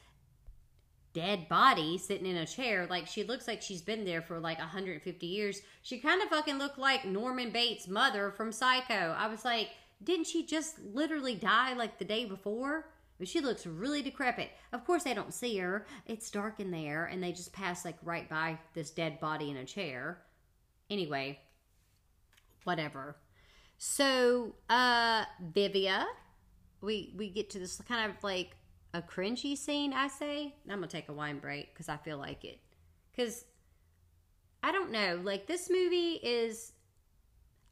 dead 1.14 1.48
body 1.48 1.96
sitting 1.96 2.26
in 2.26 2.36
a 2.36 2.46
chair. 2.46 2.86
Like 2.90 3.06
she 3.06 3.24
looks 3.24 3.48
like 3.48 3.62
she's 3.62 3.80
been 3.80 4.04
there 4.04 4.20
for 4.20 4.38
like 4.40 4.58
150 4.58 5.26
years. 5.26 5.62
She 5.82 5.98
kind 5.98 6.20
of 6.20 6.28
fucking 6.28 6.58
looked 6.58 6.78
like 6.78 7.06
Norman 7.06 7.50
Bates' 7.50 7.88
mother 7.88 8.30
from 8.30 8.52
Psycho. 8.52 9.14
I 9.16 9.28
was 9.28 9.44
like, 9.44 9.70
didn't 10.02 10.26
she 10.26 10.44
just 10.44 10.80
literally 10.80 11.36
die 11.36 11.72
like 11.72 11.98
the 11.98 12.04
day 12.04 12.26
before? 12.26 12.86
She 13.22 13.40
looks 13.40 13.64
really 13.64 14.02
decrepit. 14.02 14.50
Of 14.72 14.84
course, 14.84 15.04
they 15.04 15.14
don't 15.14 15.32
see 15.32 15.56
her. 15.58 15.86
It's 16.04 16.30
dark 16.30 16.58
in 16.58 16.72
there, 16.72 17.06
and 17.06 17.22
they 17.22 17.30
just 17.30 17.52
pass 17.52 17.84
like 17.84 17.96
right 18.02 18.28
by 18.28 18.58
this 18.74 18.90
dead 18.90 19.20
body 19.20 19.50
in 19.50 19.56
a 19.56 19.64
chair. 19.64 20.18
Anyway, 20.90 21.40
whatever. 22.64 23.16
So, 23.78 24.54
uh, 24.70 25.24
Vivia, 25.54 26.06
we 26.80 27.12
we 27.16 27.30
get 27.30 27.50
to 27.50 27.58
this 27.58 27.80
kind 27.88 28.10
of 28.10 28.22
like 28.22 28.56
a 28.94 29.02
cringy 29.02 29.56
scene. 29.56 29.92
I 29.92 30.08
say 30.08 30.54
I'm 30.68 30.76
gonna 30.76 30.86
take 30.88 31.08
a 31.08 31.12
wine 31.12 31.38
break 31.38 31.72
because 31.74 31.88
I 31.88 31.96
feel 31.96 32.18
like 32.18 32.44
it. 32.44 32.60
Because 33.12 33.44
I 34.62 34.72
don't 34.72 34.90
know, 34.90 35.20
like 35.22 35.46
this 35.46 35.68
movie 35.70 36.14
is 36.22 36.72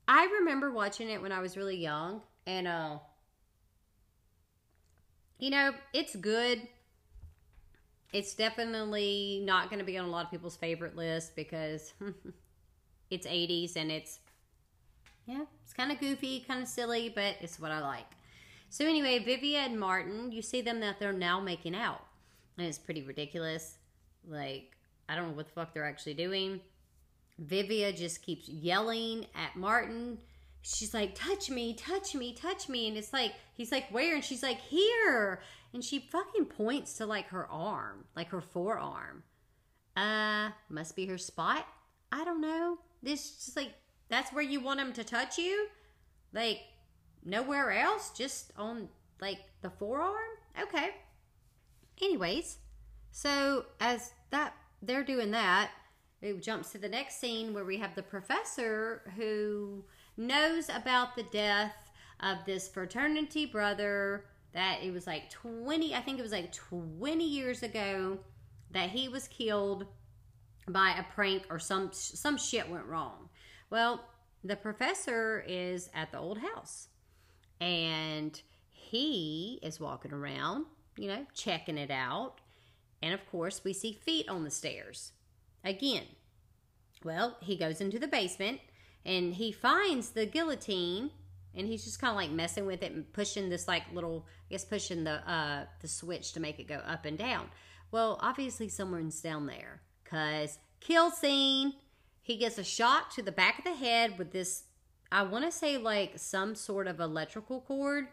I 0.09 0.25
remember 0.40 0.70
watching 0.70 1.09
it 1.09 1.20
when 1.22 1.33
I 1.33 1.40
was 1.40 1.57
really 1.57 1.77
young, 1.77 2.22
and 2.46 2.66
uh, 2.68 2.98
you 5.38 5.51
know, 5.51 5.75
it's 5.92 6.14
good. 6.16 6.68
It's 8.12 8.35
definitely 8.35 9.40
not 9.44 9.70
going 9.70 9.79
to 9.79 9.85
be 9.85 9.96
on 9.96 10.05
a 10.05 10.09
lot 10.11 10.25
of 10.27 10.31
people's 10.31 10.57
favorite 10.57 10.96
list 10.96 11.35
because 11.35 11.94
it's 13.12 13.27
80s 13.27 13.77
and 13.77 13.90
it's 13.90 14.18
yeah, 15.27 15.44
it's 15.62 15.72
kind 15.72 15.92
of 15.92 16.01
goofy, 16.01 16.40
kind 16.40 16.62
of 16.62 16.68
silly, 16.68 17.09
but 17.09 17.37
it's 17.40 17.61
what 17.61 17.70
I 17.70 17.81
like. 17.81 18.07
So 18.70 18.85
anyway, 18.85 19.20
Vivia 19.20 19.61
and 19.61 19.79
Martin, 19.79 20.33
you 20.33 20.42
see 20.42 20.62
them 20.62 20.81
that 20.81 20.98
they're 20.98 21.12
now 21.12 21.38
making 21.38 21.77
out, 21.77 22.03
and 22.59 22.66
it's 22.66 22.79
pretty 22.79 23.03
ridiculous. 23.03 23.79
Like 24.27 24.72
I 25.09 25.14
don't 25.14 25.29
know 25.29 25.35
what 25.35 25.46
the 25.46 25.53
fuck 25.53 25.75
they're 25.75 25.85
actually 25.85 26.14
doing. 26.14 26.61
Vivia 27.38 27.92
just 27.92 28.22
keeps 28.22 28.48
yelling 28.48 29.27
at 29.35 29.57
Martin. 29.57 30.18
She's 30.62 30.94
like, 30.94 31.14
touch 31.14 31.51
me, 31.51 31.75
touch 31.75 32.14
me, 32.14 32.35
touch 32.35 32.68
me. 32.68 32.88
And 32.88 32.96
it's 32.96 33.12
like, 33.12 33.33
he's 33.55 33.72
like, 33.72 33.88
where? 33.90 34.14
And 34.14 34.25
she's 34.25 34.42
like, 34.42 34.61
here. 34.61 35.40
And 35.75 35.83
she 35.83 35.98
fucking 35.98 36.47
points 36.47 36.95
to 36.95 37.07
like 37.07 37.28
her 37.28 37.47
arm, 37.51 38.05
like 38.14 38.28
her 38.30 38.41
forearm. 38.41 39.22
Uh, 39.97 40.51
must 40.68 40.95
be 40.95 41.07
her 41.07 41.18
spot. 41.18 41.66
I 42.11 42.24
don't 42.24 42.41
know. 42.41 42.78
This 43.03 43.44
just 43.44 43.57
like, 43.57 43.74
that's 44.09 44.32
where 44.32 44.44
you 44.44 44.61
want 44.61 44.80
him 44.80 44.92
to 44.94 45.05
touch 45.05 45.38
you? 45.38 45.68
Like, 46.32 46.61
nowhere 47.24 47.72
else? 47.72 48.11
Just 48.16 48.53
on 48.57 48.88
like 49.20 49.38
the 49.62 49.70
forearm? 49.70 50.14
Okay. 50.61 50.90
Anyways, 52.00 52.59
so 53.11 53.66
as 53.80 54.12
that, 54.30 54.55
they're 54.80 55.05
doing 55.05 55.30
that, 55.30 55.70
it 56.20 56.40
jumps 56.42 56.70
to 56.72 56.78
the 56.78 56.88
next 56.88 57.20
scene 57.20 57.53
where 57.53 57.64
we 57.64 57.78
have 57.78 57.94
the 57.94 58.03
professor 58.03 59.03
who 59.16 59.84
knows 60.16 60.68
about 60.68 61.16
the 61.16 61.24
death 61.24 61.74
of 62.20 62.38
this 62.46 62.68
fraternity 62.68 63.46
brother 63.46 64.24
that 64.53 64.78
it 64.82 64.92
was 64.92 65.07
like 65.07 65.30
20 65.30 65.94
i 65.94 66.00
think 66.00 66.18
it 66.18 66.22
was 66.22 66.32
like 66.32 66.53
20 66.53 67.24
years 67.24 67.62
ago 67.62 68.18
that 68.70 68.90
he 68.90 69.09
was 69.09 69.26
killed 69.28 69.86
by 70.69 70.95
a 70.99 71.13
prank 71.15 71.45
or 71.51 71.59
some 71.59 71.91
some 71.93 72.37
shit 72.37 72.69
went 72.69 72.87
wrong. 72.87 73.29
Well 73.71 74.05
the 74.45 74.57
professor 74.57 75.45
is 75.47 75.89
at 75.95 76.11
the 76.11 76.19
old 76.19 76.39
house 76.39 76.89
and 77.61 78.41
he 78.71 79.61
is 79.63 79.79
walking 79.79 80.13
around 80.13 80.67
you 80.97 81.09
know 81.09 81.27
checking 81.35 81.79
it 81.79 81.91
out. 81.91 82.37
And 83.03 83.13
of 83.13 83.29
course, 83.31 83.65
we 83.65 83.73
see 83.73 83.93
feet 83.93 84.29
on 84.29 84.45
the 84.45 84.51
stairs. 84.51 85.11
Again, 85.65 86.05
well, 87.05 87.37
he 87.41 87.57
goes 87.57 87.81
into 87.81 87.99
the 87.99 88.07
basement 88.07 88.61
and 89.05 89.35
he 89.35 89.51
finds 89.51 90.11
the 90.11 90.27
guillotine 90.27 91.11
and 91.55 91.67
he's 91.67 91.85
just 91.85 92.01
kind 92.01 92.13
of 92.13 92.17
like 92.17 92.31
messing 92.31 92.65
with 92.65 92.83
it 92.83 92.93
and 92.93 93.13
pushing 93.13 93.51
this 93.51 93.69
like 93.69 93.83
little 93.93 94.27
i 94.49 94.53
guess 94.53 94.65
pushing 94.65 95.05
the 95.05 95.29
uh 95.31 95.65
the 95.81 95.89
switch 95.89 96.33
to 96.33 96.41
make 96.41 96.59
it 96.59 96.69
go 96.69 96.77
up 96.77 97.05
and 97.05 97.19
down. 97.19 97.49
Well 97.91 98.19
obviously 98.21 98.69
someone's 98.69 99.21
down 99.21 99.47
there 99.47 99.83
because 100.13 100.59
kill 100.81 101.11
scene 101.11 101.73
he 102.21 102.37
gets 102.37 102.59
a 102.59 102.65
shot 102.65 103.11
to 103.11 103.23
the 103.23 103.33
back 103.33 103.59
of 103.59 103.65
the 103.65 103.75
head 103.75 104.19
with 104.19 104.31
this 104.33 104.65
i 105.11 105.23
want 105.23 105.45
to 105.45 105.51
say 105.51 105.79
like 105.79 106.13
some 106.17 106.55
sort 106.55 106.87
of 106.87 107.01
electrical 107.01 107.61
cord 107.63 108.07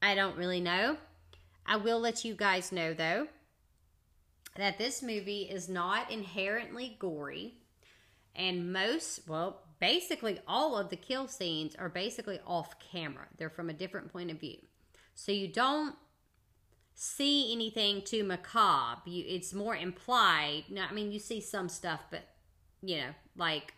i 0.00 0.14
don't 0.14 0.36
really 0.36 0.60
know 0.60 0.96
i 1.66 1.76
will 1.76 1.98
let 1.98 2.24
you 2.24 2.34
guys 2.34 2.70
know 2.70 2.94
though 2.94 3.26
that 4.56 4.78
this 4.78 5.02
movie 5.02 5.42
is 5.42 5.68
not 5.68 6.10
inherently 6.10 6.96
gory 7.00 7.54
and 8.36 8.72
most 8.72 9.20
well 9.26 9.64
basically 9.80 10.38
all 10.48 10.78
of 10.78 10.88
the 10.88 10.96
kill 10.96 11.28
scenes 11.28 11.76
are 11.76 11.90
basically 11.90 12.40
off 12.46 12.74
camera. 12.78 13.26
They're 13.36 13.50
from 13.50 13.68
a 13.68 13.74
different 13.74 14.10
point 14.10 14.30
of 14.30 14.40
view. 14.40 14.56
So 15.14 15.30
you 15.30 15.46
don't 15.46 15.94
see 16.94 17.52
anything 17.52 18.02
too 18.02 18.24
macabre. 18.24 19.02
You, 19.06 19.24
it's 19.26 19.52
more 19.52 19.76
implied. 19.76 20.64
Now, 20.70 20.86
I 20.90 20.94
mean, 20.94 21.12
you 21.12 21.18
see 21.18 21.40
some 21.40 21.68
stuff, 21.68 22.00
but 22.10 22.22
you 22.82 22.98
know, 22.98 23.10
like 23.36 23.74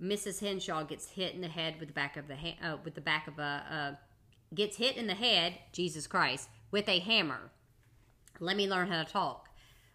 Mrs. 0.00 0.40
Henshaw 0.40 0.84
gets 0.84 1.10
hit 1.10 1.34
in 1.34 1.40
the 1.40 1.48
head 1.48 1.76
with 1.78 1.88
the 1.88 1.94
back 1.94 2.16
of 2.16 2.28
the 2.28 2.36
ha- 2.36 2.58
uh, 2.62 2.76
with 2.84 2.94
the 2.94 3.00
back 3.00 3.28
of 3.28 3.38
a 3.38 3.64
uh, 3.70 4.54
gets 4.54 4.76
hit 4.76 4.96
in 4.96 5.06
the 5.06 5.14
head. 5.14 5.54
Jesus 5.72 6.06
Christ, 6.06 6.48
with 6.70 6.88
a 6.88 6.98
hammer. 6.98 7.50
Let 8.40 8.56
me 8.56 8.68
learn 8.68 8.88
how 8.88 9.02
to 9.02 9.10
talk. 9.10 9.48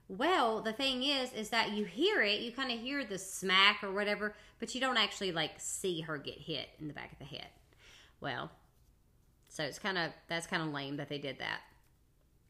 Well, 0.10 0.62
the 0.62 0.72
thing 0.72 1.04
is, 1.04 1.34
is 1.34 1.50
that 1.50 1.72
you 1.74 1.84
hear 1.84 2.22
it, 2.22 2.40
you 2.40 2.54
kind 2.54 2.72
of 2.72 2.80
hear 2.80 3.04
the 3.04 3.18
smack 3.18 3.84
or 3.84 3.92
whatever, 3.92 4.36
but 4.58 4.74
you 4.74 4.80
don't 4.80 4.96
actually 4.96 5.34
like 5.34 5.52
see 5.58 6.00
her 6.02 6.18
get 6.18 6.38
hit 6.38 6.70
in 6.80 6.88
the 6.88 6.94
back 6.94 7.12
of 7.12 7.20
the 7.20 7.26
head. 7.26 7.48
Well, 8.22 8.50
so 9.50 9.64
it's 9.64 9.80
kind 9.80 9.98
of 9.98 10.12
that's 10.30 10.48
kind 10.48 10.64
of 10.64 10.70
lame 10.70 10.96
that 10.98 11.10
they 11.10 11.18
did 11.18 11.40
that. 11.40 11.60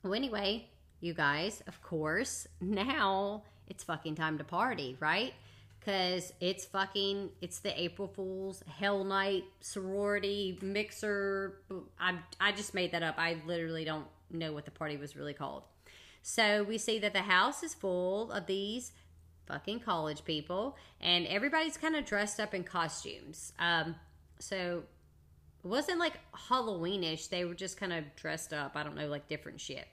Well, 0.08 0.16
anyway, 0.16 0.70
you 1.02 1.14
guys, 1.14 1.62
of 1.68 1.82
course, 1.82 2.48
now 2.62 3.44
it's 3.68 3.84
fucking 3.84 4.16
time 4.16 4.38
to 4.38 4.46
party, 4.46 4.96
right? 5.02 5.34
Because 5.80 6.32
it's 6.40 6.64
fucking 6.64 7.32
it's 7.42 7.60
the 7.60 7.78
April 7.78 8.08
Fools 8.08 8.64
Hell 8.80 9.04
Night 9.04 9.44
sorority 9.60 10.58
mixer. 10.62 11.60
I 12.00 12.20
I 12.40 12.54
just 12.54 12.74
made 12.74 12.94
that 12.94 13.04
up. 13.04 13.16
I 13.18 13.36
literally 13.46 13.84
don't 13.84 14.06
know 14.32 14.54
what 14.54 14.64
the 14.64 14.72
party 14.72 14.96
was 14.96 15.18
really 15.18 15.34
called. 15.34 15.64
So 16.22 16.64
we 16.64 16.78
see 16.78 17.00
that 17.00 17.12
the 17.12 17.24
house 17.24 17.62
is 17.62 17.74
full 17.74 18.32
of 18.32 18.46
these 18.48 18.94
fucking 19.46 19.82
college 19.82 20.24
people, 20.24 20.78
and 21.02 21.28
everybody's 21.28 21.76
kind 21.76 21.98
of 21.98 22.06
dressed 22.06 22.40
up 22.40 22.54
in 22.54 22.64
costumes. 22.64 23.52
Um, 23.60 23.96
so 24.40 24.84
it 25.64 25.68
wasn't 25.68 26.00
like 26.00 26.14
Halloweenish. 26.34 27.28
They 27.28 27.44
were 27.44 27.56
just 27.56 27.78
kind 27.78 27.92
of 27.92 28.04
dressed 28.16 28.54
up. 28.54 28.74
I 28.76 28.84
don't 28.84 28.96
know, 28.96 29.08
like 29.08 29.28
different 29.28 29.60
shit. 29.60 29.86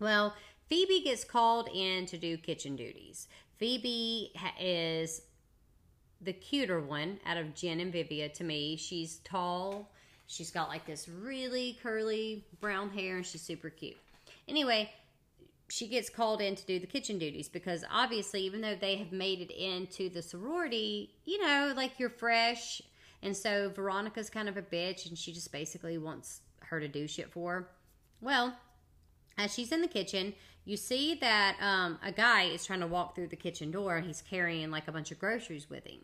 Well, 0.00 0.34
Phoebe 0.68 1.02
gets 1.02 1.24
called 1.24 1.68
in 1.72 2.06
to 2.06 2.16
do 2.16 2.36
kitchen 2.36 2.74
duties. 2.74 3.28
Phoebe 3.58 4.32
is 4.58 5.22
the 6.20 6.32
cuter 6.32 6.80
one 6.80 7.18
out 7.26 7.36
of 7.36 7.54
Jen 7.54 7.80
and 7.80 7.92
Vivia 7.92 8.28
to 8.30 8.44
me. 8.44 8.76
She's 8.76 9.18
tall. 9.18 9.90
She's 10.26 10.50
got 10.50 10.68
like 10.68 10.86
this 10.86 11.08
really 11.08 11.78
curly 11.82 12.44
brown 12.60 12.90
hair 12.90 13.16
and 13.16 13.26
she's 13.26 13.42
super 13.42 13.68
cute. 13.68 13.96
Anyway, 14.48 14.90
she 15.68 15.86
gets 15.86 16.08
called 16.08 16.40
in 16.40 16.56
to 16.56 16.64
do 16.66 16.78
the 16.78 16.86
kitchen 16.86 17.18
duties 17.18 17.48
because 17.48 17.84
obviously, 17.90 18.42
even 18.42 18.60
though 18.60 18.74
they 18.74 18.96
have 18.96 19.12
made 19.12 19.40
it 19.40 19.50
into 19.50 20.08
the 20.08 20.22
sorority, 20.22 21.10
you 21.24 21.44
know, 21.44 21.72
like 21.76 21.98
you're 21.98 22.10
fresh. 22.10 22.80
And 23.22 23.36
so 23.36 23.70
Veronica's 23.70 24.30
kind 24.30 24.48
of 24.48 24.56
a 24.56 24.62
bitch 24.62 25.08
and 25.08 25.18
she 25.18 25.32
just 25.32 25.52
basically 25.52 25.98
wants 25.98 26.40
her 26.60 26.80
to 26.80 26.88
do 26.88 27.06
shit 27.06 27.30
for 27.30 27.52
her. 27.52 27.68
Well, 28.20 28.54
as 29.40 29.54
she's 29.54 29.72
in 29.72 29.80
the 29.80 29.88
kitchen, 29.88 30.34
you 30.64 30.76
see 30.76 31.14
that 31.16 31.56
um, 31.60 31.98
a 32.04 32.12
guy 32.12 32.44
is 32.44 32.64
trying 32.64 32.80
to 32.80 32.86
walk 32.86 33.14
through 33.14 33.28
the 33.28 33.36
kitchen 33.36 33.70
door 33.70 33.96
and 33.96 34.06
he's 34.06 34.22
carrying 34.22 34.70
like 34.70 34.86
a 34.88 34.92
bunch 34.92 35.10
of 35.10 35.18
groceries 35.18 35.68
with 35.70 35.86
him. 35.86 36.00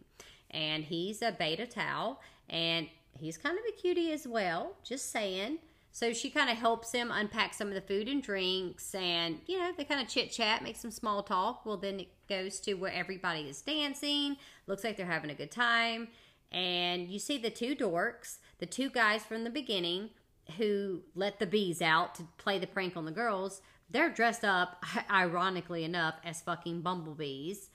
And 0.50 0.84
he's 0.84 1.22
a 1.22 1.32
Beta 1.32 1.66
Tau 1.66 2.18
and 2.48 2.88
he's 3.18 3.36
kind 3.36 3.58
of 3.58 3.64
a 3.68 3.80
cutie 3.80 4.12
as 4.12 4.26
well, 4.26 4.76
just 4.82 5.10
saying. 5.12 5.58
So 5.92 6.12
she 6.12 6.28
kind 6.28 6.50
of 6.50 6.58
helps 6.58 6.92
him 6.92 7.10
unpack 7.10 7.54
some 7.54 7.68
of 7.68 7.74
the 7.74 7.80
food 7.80 8.06
and 8.06 8.22
drinks, 8.22 8.94
and 8.94 9.40
you 9.46 9.58
know, 9.58 9.72
they 9.74 9.84
kind 9.84 10.02
of 10.02 10.08
chit 10.08 10.30
chat, 10.30 10.62
make 10.62 10.76
some 10.76 10.90
small 10.90 11.22
talk. 11.22 11.64
Well, 11.64 11.78
then 11.78 12.00
it 12.00 12.08
goes 12.28 12.60
to 12.60 12.74
where 12.74 12.92
everybody 12.92 13.48
is 13.48 13.62
dancing. 13.62 14.36
Looks 14.66 14.84
like 14.84 14.98
they're 14.98 15.06
having 15.06 15.30
a 15.30 15.34
good 15.34 15.50
time. 15.50 16.08
And 16.52 17.08
you 17.08 17.18
see 17.18 17.38
the 17.38 17.48
two 17.48 17.74
dorks, 17.74 18.36
the 18.58 18.66
two 18.66 18.90
guys 18.90 19.24
from 19.24 19.44
the 19.44 19.50
beginning 19.50 20.10
who 20.56 21.02
let 21.14 21.38
the 21.38 21.46
bees 21.46 21.82
out 21.82 22.14
to 22.16 22.24
play 22.38 22.58
the 22.58 22.66
prank 22.66 22.96
on 22.96 23.04
the 23.04 23.10
girls. 23.10 23.60
They're 23.90 24.10
dressed 24.10 24.44
up, 24.44 24.84
ironically 25.10 25.84
enough, 25.84 26.16
as 26.24 26.40
fucking 26.40 26.82
bumblebees. 26.82 27.70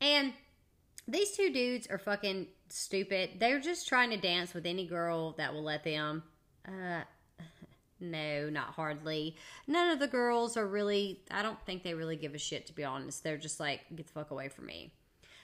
And 0.00 0.32
these 1.06 1.36
two 1.36 1.52
dudes 1.52 1.86
are 1.88 1.98
fucking 1.98 2.48
stupid. 2.68 3.30
They're 3.38 3.60
just 3.60 3.88
trying 3.88 4.10
to 4.10 4.16
dance 4.16 4.54
with 4.54 4.66
any 4.66 4.86
girl 4.86 5.32
that 5.32 5.52
will 5.52 5.62
let 5.62 5.84
them. 5.84 6.22
Uh, 6.66 7.02
no, 8.00 8.48
not 8.50 8.68
hardly. 8.68 9.36
None 9.66 9.90
of 9.90 9.98
the 9.98 10.08
girls 10.08 10.56
are 10.56 10.66
really, 10.66 11.20
I 11.30 11.42
don't 11.42 11.60
think 11.66 11.82
they 11.82 11.94
really 11.94 12.16
give 12.16 12.34
a 12.34 12.38
shit, 12.38 12.66
to 12.66 12.72
be 12.72 12.84
honest. 12.84 13.22
They're 13.22 13.36
just 13.36 13.60
like, 13.60 13.80
get 13.94 14.06
the 14.06 14.12
fuck 14.12 14.30
away 14.30 14.48
from 14.48 14.66
me. 14.66 14.92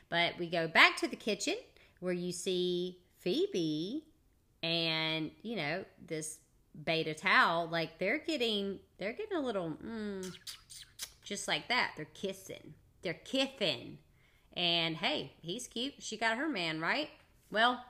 But 0.08 0.34
we 0.38 0.48
go 0.48 0.66
back 0.66 0.96
to 0.98 1.08
the 1.08 1.16
kitchen 1.16 1.56
where 2.00 2.12
you 2.12 2.32
see 2.32 2.98
Phoebe 3.18 4.04
and, 4.62 5.30
you 5.42 5.56
know, 5.56 5.84
this 6.04 6.38
Beta 6.84 7.14
Tau. 7.14 7.68
Like 7.70 7.98
they're 7.98 8.18
getting, 8.18 8.80
they're 8.98 9.12
getting 9.12 9.36
a 9.36 9.40
little, 9.40 9.76
mm, 9.84 10.32
just 11.22 11.48
like 11.48 11.68
that. 11.68 11.92
They're 11.96 12.06
kissing. 12.06 12.74
They're 13.02 13.20
kiffing. 13.24 13.96
And 14.56 14.96
hey, 14.96 15.32
he's 15.40 15.66
cute. 15.68 15.94
She 16.00 16.16
got 16.16 16.38
her 16.38 16.48
man, 16.48 16.80
right? 16.80 17.08
Well, 17.50 17.84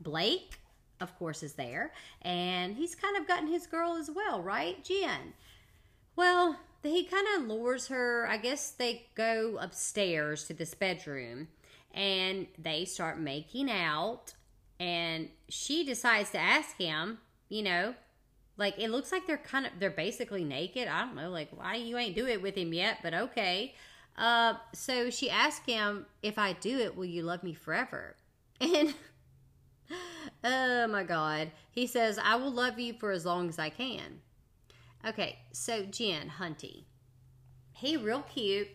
Blake 0.00 0.58
of 1.00 1.16
course, 1.18 1.42
is 1.42 1.54
there. 1.54 1.92
And 2.22 2.76
he's 2.76 2.94
kind 2.94 3.16
of 3.16 3.26
gotten 3.26 3.48
his 3.48 3.66
girl 3.66 3.96
as 3.96 4.10
well, 4.10 4.42
right? 4.42 4.82
Jen. 4.84 5.34
Well, 6.16 6.58
he 6.82 7.04
kind 7.04 7.26
of 7.36 7.48
lures 7.48 7.88
her. 7.88 8.26
I 8.28 8.36
guess 8.36 8.70
they 8.70 9.06
go 9.14 9.58
upstairs 9.60 10.44
to 10.44 10.54
this 10.54 10.74
bedroom 10.74 11.48
and 11.94 12.46
they 12.58 12.84
start 12.84 13.20
making 13.20 13.70
out. 13.70 14.34
And 14.80 15.28
she 15.48 15.84
decides 15.84 16.30
to 16.30 16.38
ask 16.38 16.76
him, 16.76 17.18
you 17.48 17.62
know, 17.62 17.94
like 18.56 18.78
it 18.78 18.90
looks 18.90 19.12
like 19.12 19.26
they're 19.26 19.38
kind 19.38 19.66
of, 19.66 19.72
they're 19.78 19.90
basically 19.90 20.44
naked. 20.44 20.88
I 20.88 21.00
don't 21.00 21.16
know, 21.16 21.30
like 21.30 21.50
why 21.50 21.76
you 21.76 21.96
ain't 21.96 22.14
do 22.14 22.26
it 22.26 22.42
with 22.42 22.56
him 22.56 22.72
yet, 22.72 22.98
but 23.02 23.14
okay. 23.14 23.74
Uh, 24.16 24.54
so 24.74 25.10
she 25.10 25.30
asked 25.30 25.64
him, 25.66 26.06
if 26.22 26.38
I 26.38 26.52
do 26.54 26.78
it, 26.78 26.96
will 26.96 27.04
you 27.04 27.22
love 27.22 27.42
me 27.42 27.54
forever? 27.54 28.16
And 28.60 28.94
oh 30.44 30.86
my 30.88 31.02
God. 31.02 31.50
He 31.70 31.86
says, 31.86 32.18
I 32.22 32.36
will 32.36 32.50
love 32.50 32.78
you 32.78 32.94
for 32.94 33.10
as 33.10 33.24
long 33.24 33.48
as 33.48 33.58
I 33.58 33.70
can. 33.70 34.20
Okay, 35.06 35.38
so 35.52 35.84
Jen 35.84 36.32
Hunty. 36.38 36.84
He 37.72 37.96
real 37.96 38.22
cute. 38.22 38.68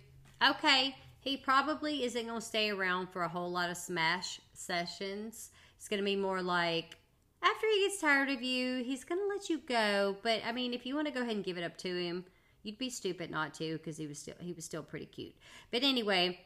Okay, 0.45 0.95
he 1.19 1.37
probably 1.37 2.03
isn't 2.03 2.25
going 2.25 2.39
to 2.39 2.45
stay 2.45 2.69
around 2.69 3.09
for 3.09 3.23
a 3.23 3.29
whole 3.29 3.51
lot 3.51 3.69
of 3.69 3.77
smash 3.77 4.39
sessions. 4.53 5.51
It's 5.77 5.87
going 5.87 5.99
to 5.99 6.05
be 6.05 6.15
more 6.15 6.41
like 6.41 6.97
after 7.43 7.67
he 7.67 7.81
gets 7.81 7.99
tired 7.99 8.29
of 8.29 8.41
you, 8.41 8.83
he's 8.83 9.03
going 9.03 9.19
to 9.19 9.27
let 9.27 9.49
you 9.49 9.59
go. 9.59 10.17
But 10.23 10.41
I 10.45 10.51
mean, 10.51 10.73
if 10.73 10.85
you 10.85 10.95
want 10.95 11.07
to 11.07 11.13
go 11.13 11.21
ahead 11.21 11.35
and 11.35 11.43
give 11.43 11.57
it 11.57 11.63
up 11.63 11.77
to 11.79 11.95
him, 11.95 12.25
you'd 12.63 12.77
be 12.77 12.89
stupid 12.89 13.29
not 13.29 13.53
to 13.55 13.73
because 13.73 13.97
he 13.97 14.07
was 14.07 14.19
still 14.19 14.35
he 14.39 14.53
was 14.53 14.65
still 14.65 14.83
pretty 14.83 15.05
cute. 15.05 15.35
But 15.71 15.83
anyway, 15.83 16.39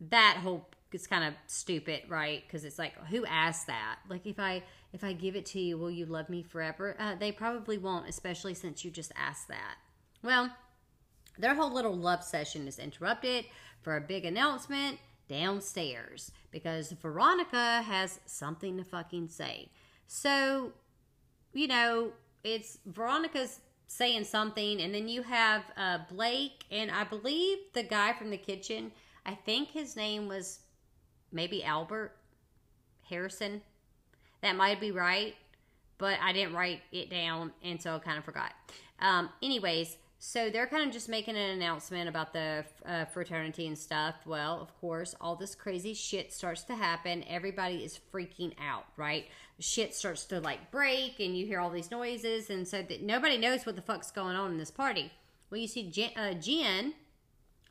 that 0.00 0.38
whole 0.42 0.68
it's 0.92 1.06
kind 1.06 1.24
of 1.24 1.34
stupid, 1.46 2.02
right? 2.08 2.42
Because 2.46 2.64
it's 2.64 2.78
like, 2.78 2.94
who 3.06 3.24
asked 3.24 3.66
that? 3.66 3.98
Like, 4.08 4.26
if 4.26 4.38
I 4.38 4.62
if 4.92 5.02
I 5.02 5.12
give 5.12 5.36
it 5.36 5.46
to 5.46 5.60
you, 5.60 5.78
will 5.78 5.90
you 5.90 6.04
love 6.04 6.28
me 6.28 6.42
forever? 6.42 6.96
Uh, 6.98 7.14
they 7.14 7.32
probably 7.32 7.78
won't, 7.78 8.08
especially 8.08 8.54
since 8.54 8.84
you 8.84 8.90
just 8.90 9.12
asked 9.16 9.48
that. 9.48 9.76
Well, 10.22 10.50
their 11.38 11.54
whole 11.54 11.72
little 11.72 11.96
love 11.96 12.22
session 12.22 12.68
is 12.68 12.78
interrupted 12.78 13.46
for 13.80 13.96
a 13.96 14.00
big 14.00 14.24
announcement 14.24 14.98
downstairs 15.28 16.30
because 16.50 16.92
Veronica 16.92 17.82
has 17.82 18.20
something 18.26 18.76
to 18.76 18.84
fucking 18.84 19.28
say. 19.28 19.70
So, 20.14 20.72
you 21.54 21.66
know, 21.68 22.12
it's 22.44 22.76
Veronica's 22.84 23.60
saying 23.86 24.24
something, 24.24 24.82
and 24.82 24.94
then 24.94 25.08
you 25.08 25.22
have 25.22 25.62
uh, 25.74 26.00
Blake, 26.10 26.66
and 26.70 26.90
I 26.90 27.04
believe 27.04 27.56
the 27.72 27.82
guy 27.82 28.12
from 28.12 28.28
the 28.28 28.36
kitchen. 28.36 28.92
I 29.24 29.34
think 29.34 29.70
his 29.70 29.96
name 29.96 30.28
was 30.28 30.58
maybe 31.32 31.64
Albert 31.64 32.14
Harrison. 33.08 33.62
That 34.42 34.54
might 34.54 34.82
be 34.82 34.90
right, 34.90 35.34
but 35.96 36.18
I 36.22 36.34
didn't 36.34 36.52
write 36.52 36.82
it 36.92 37.08
down, 37.08 37.50
and 37.64 37.80
so 37.80 37.96
I 37.96 37.98
kind 37.98 38.18
of 38.18 38.24
forgot. 38.24 38.52
Um, 39.00 39.30
anyways, 39.42 39.96
So 40.24 40.50
they're 40.50 40.68
kind 40.68 40.86
of 40.86 40.92
just 40.92 41.08
making 41.08 41.34
an 41.34 41.50
announcement 41.50 42.08
about 42.08 42.32
the 42.32 42.64
uh, 42.86 43.06
fraternity 43.06 43.66
and 43.66 43.76
stuff. 43.76 44.14
Well, 44.24 44.60
of 44.62 44.72
course, 44.80 45.16
all 45.20 45.34
this 45.34 45.56
crazy 45.56 45.94
shit 45.94 46.32
starts 46.32 46.62
to 46.64 46.76
happen. 46.76 47.24
Everybody 47.28 47.82
is 47.82 47.98
freaking 48.14 48.52
out, 48.64 48.84
right? 48.96 49.26
Shit 49.58 49.96
starts 49.96 50.24
to 50.26 50.38
like 50.38 50.70
break, 50.70 51.18
and 51.18 51.36
you 51.36 51.44
hear 51.44 51.58
all 51.58 51.70
these 51.70 51.90
noises, 51.90 52.50
and 52.50 52.68
so 52.68 52.82
that 52.82 53.02
nobody 53.02 53.36
knows 53.36 53.66
what 53.66 53.74
the 53.74 53.82
fuck's 53.82 54.12
going 54.12 54.36
on 54.36 54.52
in 54.52 54.58
this 54.58 54.70
party. 54.70 55.10
Well, 55.50 55.60
you 55.60 55.66
see 55.66 55.90
Jen, 55.90 56.10
uh, 56.16 56.34
Jen 56.34 56.94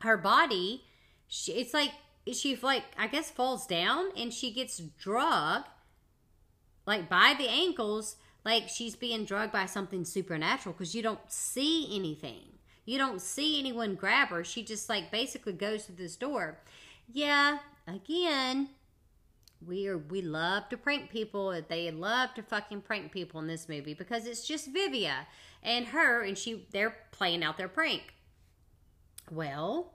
her 0.02 0.18
body, 0.18 0.84
she, 1.28 1.52
it's 1.52 1.72
like 1.72 1.92
she 2.30 2.54
like 2.56 2.84
I 2.98 3.06
guess 3.06 3.30
falls 3.30 3.66
down, 3.66 4.10
and 4.14 4.30
she 4.30 4.52
gets 4.52 4.76
drugged 4.78 5.68
like 6.84 7.08
by 7.08 7.34
the 7.36 7.48
ankles 7.48 8.16
like 8.44 8.68
she's 8.68 8.96
being 8.96 9.24
drugged 9.24 9.52
by 9.52 9.66
something 9.66 10.04
supernatural 10.04 10.74
because 10.74 10.94
you 10.94 11.02
don't 11.02 11.20
see 11.30 11.88
anything. 11.94 12.58
You 12.84 12.98
don't 12.98 13.20
see 13.20 13.58
anyone 13.58 13.94
grab 13.94 14.28
her. 14.28 14.42
She 14.44 14.64
just 14.64 14.88
like 14.88 15.10
basically 15.10 15.52
goes 15.52 15.86
to 15.86 15.92
this 15.92 16.16
door. 16.16 16.58
Yeah, 17.12 17.58
again, 17.86 18.70
we 19.64 19.86
are 19.86 19.98
we 19.98 20.22
love 20.22 20.68
to 20.70 20.76
prank 20.76 21.10
people. 21.10 21.60
They 21.68 21.90
love 21.90 22.34
to 22.34 22.42
fucking 22.42 22.82
prank 22.82 23.12
people 23.12 23.40
in 23.40 23.46
this 23.46 23.68
movie 23.68 23.94
because 23.94 24.26
it's 24.26 24.46
just 24.46 24.72
Vivia 24.72 25.26
and 25.62 25.86
her 25.86 26.22
and 26.22 26.36
she 26.36 26.66
they're 26.72 26.96
playing 27.12 27.44
out 27.44 27.56
their 27.56 27.68
prank. 27.68 28.14
Well, 29.30 29.92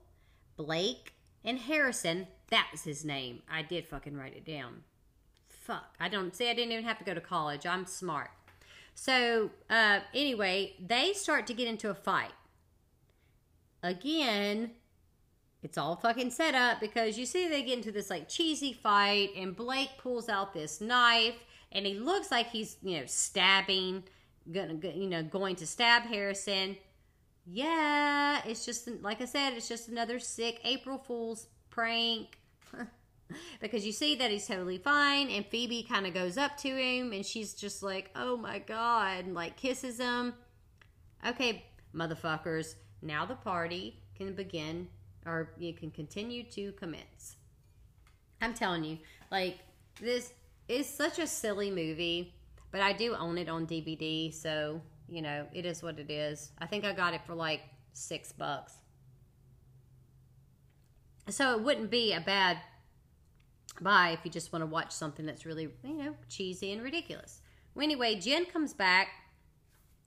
Blake 0.56 1.14
and 1.44 1.60
Harrison, 1.60 2.28
that 2.50 2.70
was 2.72 2.84
his 2.84 3.04
name. 3.04 3.42
I 3.52 3.62
did 3.62 3.86
fucking 3.88 4.16
write 4.16 4.36
it 4.36 4.46
down. 4.46 4.84
Fuck. 5.68 5.98
I 6.00 6.08
don't 6.08 6.34
see 6.34 6.50
I 6.50 6.54
didn't 6.54 6.72
even 6.72 6.86
have 6.86 6.98
to 7.00 7.04
go 7.04 7.14
to 7.14 7.20
college. 7.20 7.66
I'm 7.66 7.86
smart. 7.86 8.32
So, 8.96 9.52
uh, 9.70 10.00
anyway, 10.14 10.76
they 10.80 11.12
start 11.12 11.46
to 11.48 11.54
get 11.54 11.68
into 11.68 11.90
a 11.90 11.94
fight. 11.94 12.32
Again, 13.84 14.72
it's 15.62 15.78
all 15.78 15.98
fucking 15.98 16.32
set 16.32 16.56
up 16.56 16.80
because 16.80 17.20
you 17.20 17.26
see 17.26 17.50
they 17.50 17.64
get 17.64 17.78
into 17.78 17.92
this 17.92 18.10
like 18.10 18.30
cheesy 18.30 18.72
fight, 18.72 19.32
and 19.36 19.58
Blake 19.58 19.90
pulls 19.98 20.30
out 20.30 20.54
this 20.54 20.80
knife, 20.80 21.36
and 21.74 21.86
he 21.86 21.96
looks 21.96 22.32
like 22.32 22.48
he's 22.48 22.78
you 22.82 23.00
know 23.00 23.06
stabbing, 23.06 24.04
gonna 24.50 24.80
you 24.96 25.08
know 25.08 25.22
going 25.22 25.58
to 25.58 25.68
stab 25.68 26.04
Harrison. 26.04 26.78
Yeah, 27.46 28.42
it's 28.46 28.66
just 28.66 28.88
like 29.02 29.22
I 29.22 29.26
said, 29.26 29.54
it's 29.54 29.68
just 29.68 29.90
another 29.90 30.18
sick 30.18 30.62
April 30.64 30.98
Fool's 30.98 31.48
prank. 31.70 32.40
because 33.62 33.86
you 33.86 33.92
see 33.92 34.16
that 34.16 34.32
he's 34.32 34.48
totally 34.48 34.78
fine 34.78 35.30
and 35.30 35.46
phoebe 35.48 35.84
kind 35.84 36.06
of 36.06 36.14
goes 36.14 36.38
up 36.38 36.58
to 36.58 36.70
him 36.70 37.12
and 37.12 37.26
she's 37.26 37.54
just 37.54 37.84
like 37.84 38.10
oh 38.16 38.38
my 38.38 38.60
god 38.60 39.26
and 39.26 39.34
like 39.34 39.56
kisses 39.58 40.00
him. 40.00 40.34
Okay 41.28 41.66
motherfuckers 41.96 42.76
now 43.02 43.26
the 43.26 43.36
party 43.36 44.00
can 44.16 44.34
begin 44.34 44.88
or 45.26 45.52
you 45.58 45.74
can 45.74 45.92
continue 45.92 46.44
to 46.44 46.72
commence. 46.74 47.36
I'm 48.42 48.54
telling 48.54 48.84
you 48.84 48.98
like 49.32 49.60
this 50.00 50.34
is 50.68 50.88
such 50.88 51.20
a 51.20 51.28
silly 51.28 51.72
movie 51.72 52.34
but 52.72 52.82
i 52.82 52.92
do 52.92 53.16
own 53.16 53.38
it 53.38 53.48
on 53.48 53.66
dvd 53.66 54.34
so 54.34 54.82
you 55.08 55.22
know 55.22 55.48
it 55.54 55.66
is 55.66 55.82
what 55.82 56.00
it 56.00 56.12
is. 56.12 56.52
I 56.60 56.66
think 56.66 56.86
i 56.86 56.94
got 56.94 57.14
it 57.14 57.22
for 57.26 57.34
like 57.34 57.62
six 57.94 58.32
bucks. 58.32 58.74
So 61.30 61.54
it 61.54 61.62
wouldn't 61.62 61.90
be 61.90 62.14
a 62.14 62.22
bad 62.22 62.58
buy 63.82 64.12
if 64.12 64.20
you 64.24 64.32
just 64.32 64.52
want 64.52 64.64
to 64.64 64.68
watch 64.68 64.92
something 64.92 65.26
that's 65.26 65.46
really, 65.46 65.70
you 65.84 65.94
know, 65.94 66.16
cheesy 66.30 66.72
and 66.72 66.82
ridiculous. 66.82 67.42
Well, 67.76 67.84
anyway, 67.84 68.16
Jen 68.16 68.46
comes 68.46 68.74
back 68.74 69.10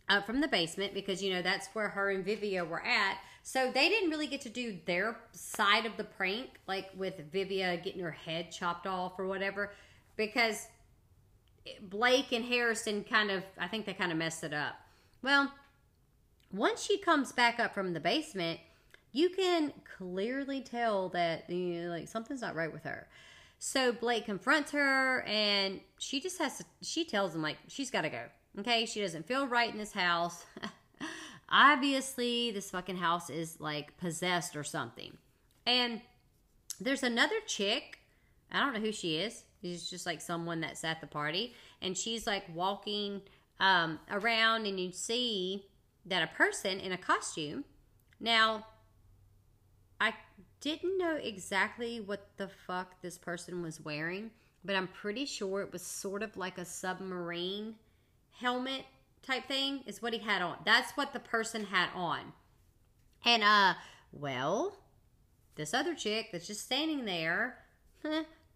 up 0.09 0.27
from 0.27 0.41
the 0.41 0.49
basement 0.49 0.93
because, 0.93 1.23
you 1.23 1.33
know, 1.33 1.43
that's 1.43 1.69
where 1.73 1.89
her 1.89 2.11
and 2.11 2.25
Vivia 2.25 2.65
were 2.65 2.85
at. 2.85 3.19
So 3.43 3.71
they 3.73 3.89
didn't 3.89 4.11
really 4.11 4.27
get 4.27 4.41
to 4.43 4.49
do 4.49 4.79
their 4.85 5.17
side 5.33 5.87
of 5.87 5.97
the 5.97 6.05
prank, 6.05 6.49
like 6.67 6.91
with 6.97 7.15
Vivia 7.33 7.77
getting 7.79 8.03
her 8.03 8.11
head 8.11 8.51
chopped 8.51 8.87
off 8.87 9.19
or 9.19 9.27
whatever, 9.27 9.73
because 10.17 10.69
Blake 11.83 12.33
and 12.33 12.45
Harrison 12.45 13.05
kind 13.05 13.31
of, 13.31 13.45
I 13.59 13.69
think 13.69 13.87
they 13.87 13.95
kind 13.95 14.13
of 14.13 14.19
messed 14.19 14.45
it 14.45 14.53
up. 14.53 14.75
Well, 15.23 15.53
once 16.53 16.83
she 16.83 16.99
comes 16.99 17.33
back 17.33 17.61
up 17.61 17.73
from 17.73 17.93
the 17.93 18.01
basement, 18.01 18.61
you 19.13 19.31
can 19.31 19.73
clearly 19.97 20.61
tell 20.61 21.09
that 21.11 21.49
you 21.49 21.83
know, 21.83 21.91
like 21.91 22.09
something's 22.09 22.41
not 22.41 22.55
right 22.55 22.73
with 22.73 22.83
her. 22.83 23.09
So 23.63 23.93
Blake 23.93 24.25
confronts 24.25 24.73
her 24.73 25.21
and 25.27 25.81
she 25.99 26.19
just 26.19 26.39
has 26.39 26.59
to, 26.59 26.65
she 26.83 27.05
tells 27.05 27.35
him, 27.35 27.43
like, 27.43 27.59
she's 27.69 27.91
got 27.91 28.03
to 28.03 28.09
go. 28.09 28.23
Okay. 28.59 28.87
She 28.87 29.03
doesn't 29.03 29.27
feel 29.27 29.47
right 29.47 29.71
in 29.71 29.79
this 29.79 29.93
house. 29.93 30.45
Obviously, 31.51 32.51
this 32.53 32.71
fucking 32.71 32.97
house 32.97 33.29
is 33.29 33.61
like 33.61 33.97
possessed 33.99 34.57
or 34.57 34.65
something. 34.65 35.17
And 35.67 36.01
there's 36.81 37.03
another 37.03 37.37
chick. 37.47 37.99
I 38.51 38.61
don't 38.61 38.73
know 38.73 38.81
who 38.81 38.93
she 38.93 39.17
is. 39.17 39.45
She's 39.61 39.89
just 39.89 40.07
like 40.07 40.23
someone 40.23 40.63
that's 40.63 40.83
at 40.83 41.03
the 41.03 41.07
party. 41.07 41.55
And 41.83 41.97
she's 41.97 42.27
like 42.27 42.45
walking 42.55 43.21
um, 43.61 43.99
around, 44.11 44.65
and 44.67 44.81
you 44.81 44.91
see 44.91 45.67
that 46.07 46.23
a 46.23 46.35
person 46.35 46.81
in 46.81 46.93
a 46.93 46.97
costume. 46.97 47.65
Now, 48.19 48.67
I 50.01 50.15
didn't 50.61 50.99
know 50.99 51.17
exactly 51.17 52.01
what 52.01 52.29
the 52.37 52.49
fuck 52.49 53.01
this 53.01 53.19
person 53.19 53.63
was 53.63 53.81
wearing, 53.81 54.31
but 54.65 54.77
I'm 54.77 54.89
pretty 54.89 55.25
sure 55.25 55.63
it 55.63 55.73
was 55.73 55.83
sort 55.83 56.23
of 56.23 56.37
like 56.37 56.59
a 56.59 56.65
submarine 56.65 57.77
helmet 58.33 58.85
type 59.23 59.47
thing 59.47 59.81
is 59.87 60.03
what 60.03 60.13
he 60.13 60.19
had 60.19 60.43
on. 60.43 60.57
That's 60.65 60.93
what 60.93 61.13
the 61.13 61.21
person 61.21 61.65
had 61.65 61.89
on. 61.95 62.33
And 63.25 63.43
uh 63.43 63.75
well, 64.13 64.77
this 65.55 65.75
other 65.75 65.95
chick 65.95 66.31
that's 66.33 66.47
just 66.47 66.65
standing 66.65 67.05
there, 67.05 67.59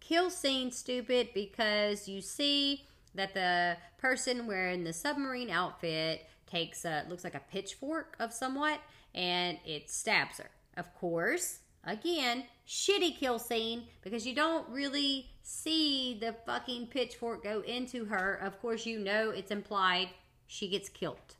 kill 0.00 0.30
scene 0.30 0.72
stupid 0.72 1.28
because 1.34 2.08
you 2.08 2.20
see 2.20 2.86
that 3.14 3.34
the 3.34 3.76
person 3.98 4.46
wearing 4.46 4.84
the 4.84 4.92
submarine 4.92 5.50
outfit 5.50 6.26
takes 6.46 6.84
a 6.84 7.04
looks 7.08 7.24
like 7.24 7.34
a 7.34 7.42
pitchfork 7.50 8.16
of 8.18 8.32
somewhat 8.32 8.80
and 9.14 9.58
it 9.64 9.88
stabs 9.88 10.38
her. 10.38 10.50
Of 10.76 10.92
course, 10.94 11.60
Again, 11.86 12.44
shitty 12.66 13.18
kill 13.18 13.38
scene 13.38 13.84
because 14.02 14.26
you 14.26 14.34
don't 14.34 14.68
really 14.68 15.30
see 15.42 16.18
the 16.20 16.34
fucking 16.46 16.86
pitchfork 16.88 17.44
go 17.44 17.60
into 17.60 18.06
her. 18.06 18.34
Of 18.34 18.60
course, 18.60 18.86
you 18.86 18.98
know 18.98 19.30
it's 19.30 19.50
implied 19.50 20.08
she 20.46 20.68
gets 20.68 20.88
killed. 20.88 21.36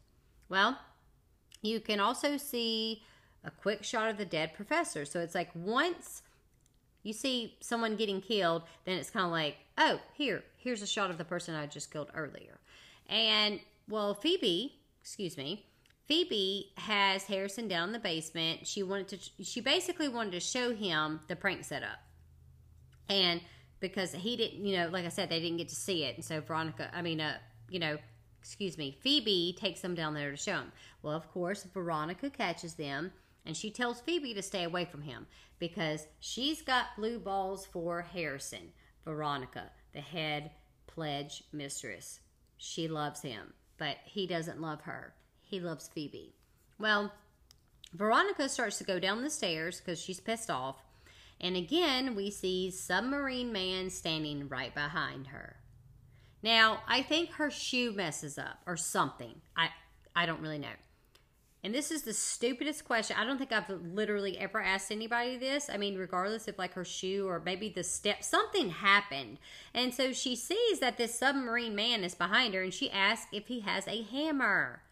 Well, 0.48 0.78
you 1.62 1.80
can 1.80 2.00
also 2.00 2.36
see 2.36 3.02
a 3.42 3.50
quick 3.50 3.84
shot 3.84 4.10
of 4.10 4.18
the 4.18 4.24
dead 4.24 4.54
professor. 4.54 5.04
So 5.04 5.20
it's 5.20 5.34
like 5.34 5.50
once 5.54 6.22
you 7.02 7.12
see 7.12 7.56
someone 7.60 7.96
getting 7.96 8.20
killed, 8.20 8.62
then 8.84 8.98
it's 8.98 9.10
kind 9.10 9.26
of 9.26 9.32
like, 9.32 9.56
oh, 9.78 10.00
here, 10.14 10.42
here's 10.56 10.82
a 10.82 10.86
shot 10.86 11.10
of 11.10 11.18
the 11.18 11.24
person 11.24 11.54
I 11.54 11.66
just 11.66 11.90
killed 11.90 12.10
earlier. 12.14 12.58
And 13.08 13.60
well, 13.88 14.14
Phoebe, 14.14 14.74
excuse 15.00 15.36
me, 15.36 15.66
Phoebe 16.06 16.72
has 16.76 17.24
Harrison 17.24 17.66
down 17.66 17.88
in 17.88 17.92
the 17.92 17.98
basement. 17.98 18.66
She 18.66 18.82
wanted 18.82 19.08
to 19.08 19.44
she 19.44 19.60
basically 19.60 20.08
wanted 20.08 20.32
to 20.32 20.40
show 20.40 20.74
him 20.74 21.20
the 21.28 21.36
prank 21.36 21.64
setup. 21.64 21.98
And 23.08 23.40
because 23.80 24.12
he 24.12 24.36
didn't, 24.36 24.64
you 24.64 24.76
know, 24.76 24.88
like 24.88 25.04
I 25.04 25.08
said, 25.08 25.30
they 25.30 25.40
didn't 25.40 25.58
get 25.58 25.68
to 25.68 25.74
see 25.74 26.04
it. 26.04 26.16
And 26.16 26.24
so 26.24 26.40
Veronica, 26.40 26.90
I 26.94 27.02
mean, 27.02 27.20
uh, 27.20 27.36
you 27.70 27.78
know, 27.78 27.98
excuse 28.38 28.76
me, 28.76 28.96
Phoebe 29.00 29.56
takes 29.58 29.80
them 29.80 29.94
down 29.94 30.14
there 30.14 30.30
to 30.30 30.36
show 30.36 30.54
him. 30.54 30.72
Well, 31.02 31.16
of 31.16 31.30
course, 31.30 31.64
Veronica 31.64 32.30
catches 32.30 32.74
them 32.74 33.12
and 33.46 33.56
she 33.56 33.70
tells 33.70 34.00
Phoebe 34.00 34.34
to 34.34 34.42
stay 34.42 34.64
away 34.64 34.84
from 34.84 35.02
him 35.02 35.26
because 35.58 36.06
she's 36.20 36.62
got 36.62 36.96
blue 36.96 37.18
balls 37.18 37.66
for 37.66 38.02
Harrison. 38.02 38.72
Veronica, 39.04 39.70
the 39.92 40.00
head 40.00 40.50
pledge 40.86 41.44
mistress. 41.52 42.20
She 42.56 42.88
loves 42.88 43.20
him, 43.20 43.52
but 43.78 43.96
he 44.04 44.26
doesn't 44.26 44.60
love 44.60 44.82
her 44.82 45.14
he 45.54 45.60
loves 45.60 45.86
Phoebe. 45.86 46.34
Well, 46.80 47.12
Veronica 47.92 48.48
starts 48.48 48.78
to 48.78 48.84
go 48.84 48.98
down 48.98 49.22
the 49.22 49.30
stairs 49.30 49.80
because 49.80 50.02
she's 50.02 50.18
pissed 50.18 50.50
off. 50.50 50.82
And 51.40 51.56
again, 51.56 52.16
we 52.16 52.30
see 52.32 52.72
Submarine 52.72 53.52
Man 53.52 53.88
standing 53.90 54.48
right 54.48 54.74
behind 54.74 55.28
her. 55.28 55.56
Now, 56.42 56.82
I 56.88 57.02
think 57.02 57.30
her 57.32 57.50
shoe 57.50 57.92
messes 57.92 58.36
up 58.36 58.58
or 58.66 58.76
something. 58.76 59.40
I 59.56 59.68
I 60.16 60.26
don't 60.26 60.40
really 60.40 60.58
know. 60.58 60.74
And 61.62 61.72
this 61.72 61.90
is 61.90 62.02
the 62.02 62.12
stupidest 62.12 62.84
question. 62.84 63.16
I 63.18 63.24
don't 63.24 63.38
think 63.38 63.52
I've 63.52 63.70
literally 63.70 64.36
ever 64.38 64.60
asked 64.60 64.90
anybody 64.90 65.38
this. 65.38 65.70
I 65.72 65.76
mean, 65.76 65.96
regardless 65.96 66.48
if 66.48 66.58
like 66.58 66.74
her 66.74 66.84
shoe 66.84 67.26
or 67.26 67.40
maybe 67.40 67.68
the 67.68 67.84
step, 67.84 68.22
something 68.22 68.70
happened. 68.70 69.38
And 69.72 69.94
so 69.94 70.12
she 70.12 70.36
sees 70.36 70.80
that 70.80 70.98
this 70.98 71.18
submarine 71.18 71.74
man 71.74 72.04
is 72.04 72.14
behind 72.14 72.54
her 72.54 72.62
and 72.62 72.74
she 72.74 72.90
asks 72.90 73.28
if 73.32 73.46
he 73.46 73.60
has 73.60 73.86
a 73.86 74.02
hammer. 74.02 74.82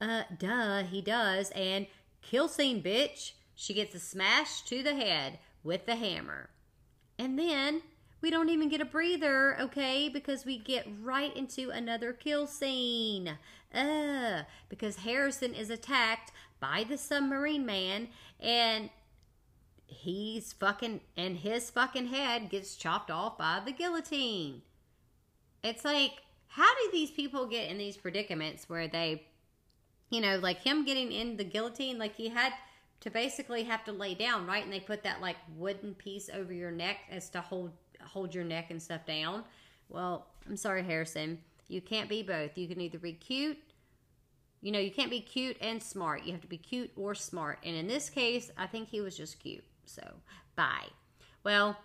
Uh, 0.00 0.22
duh, 0.38 0.82
he 0.82 1.00
does. 1.00 1.50
And 1.50 1.86
kill 2.22 2.48
scene, 2.48 2.82
bitch. 2.82 3.32
She 3.54 3.74
gets 3.74 3.94
a 3.94 4.00
smash 4.00 4.62
to 4.62 4.82
the 4.82 4.94
head 4.94 5.38
with 5.62 5.86
the 5.86 5.96
hammer. 5.96 6.50
And 7.18 7.38
then 7.38 7.82
we 8.20 8.30
don't 8.30 8.48
even 8.48 8.68
get 8.68 8.80
a 8.80 8.86
breather, 8.86 9.56
okay? 9.60 10.08
Because 10.08 10.44
we 10.44 10.58
get 10.58 10.88
right 11.02 11.34
into 11.36 11.70
another 11.70 12.12
kill 12.12 12.46
scene. 12.46 13.38
Uh, 13.72 14.42
because 14.68 14.96
Harrison 14.96 15.54
is 15.54 15.70
attacked 15.70 16.32
by 16.60 16.84
the 16.88 16.96
submarine 16.96 17.66
man 17.66 18.08
and 18.40 18.88
he's 19.86 20.52
fucking 20.52 21.00
and 21.16 21.36
his 21.36 21.70
fucking 21.70 22.06
head 22.06 22.48
gets 22.48 22.76
chopped 22.76 23.10
off 23.10 23.36
by 23.36 23.60
the 23.64 23.72
guillotine. 23.72 24.62
It's 25.62 25.84
like 25.84 26.12
how 26.48 26.72
do 26.74 26.90
these 26.92 27.10
people 27.10 27.46
get 27.46 27.70
in 27.70 27.78
these 27.78 27.96
predicaments 27.96 28.68
where 28.68 28.88
they 28.88 29.24
you 30.10 30.20
know, 30.20 30.38
like 30.38 30.60
him 30.60 30.84
getting 30.84 31.12
in 31.12 31.36
the 31.36 31.44
guillotine 31.44 31.98
like 31.98 32.14
he 32.14 32.28
had 32.28 32.52
to 33.00 33.10
basically 33.10 33.64
have 33.64 33.84
to 33.84 33.92
lay 33.92 34.14
down, 34.14 34.46
right? 34.46 34.64
And 34.64 34.72
they 34.72 34.80
put 34.80 35.02
that 35.02 35.20
like 35.20 35.36
wooden 35.56 35.94
piece 35.94 36.30
over 36.32 36.52
your 36.52 36.70
neck 36.70 36.98
as 37.10 37.28
to 37.30 37.40
hold 37.40 37.72
hold 38.02 38.34
your 38.34 38.44
neck 38.44 38.70
and 38.70 38.82
stuff 38.82 39.06
down. 39.06 39.44
Well, 39.88 40.26
I'm 40.46 40.56
sorry, 40.56 40.82
Harrison. 40.82 41.38
You 41.68 41.80
can't 41.80 42.08
be 42.08 42.22
both. 42.22 42.56
You 42.56 42.68
can 42.68 42.80
either 42.80 42.98
be 42.98 43.12
cute, 43.14 43.58
you 44.64 44.72
know, 44.72 44.78
you 44.78 44.90
can't 44.90 45.10
be 45.10 45.20
cute 45.20 45.58
and 45.60 45.82
smart. 45.82 46.24
You 46.24 46.32
have 46.32 46.40
to 46.40 46.46
be 46.46 46.56
cute 46.56 46.90
or 46.96 47.14
smart. 47.14 47.58
And 47.64 47.76
in 47.76 47.86
this 47.86 48.08
case, 48.08 48.50
I 48.56 48.66
think 48.66 48.88
he 48.88 49.02
was 49.02 49.14
just 49.14 49.38
cute. 49.38 49.62
So, 49.84 50.02
bye. 50.56 50.86
Well, 51.44 51.76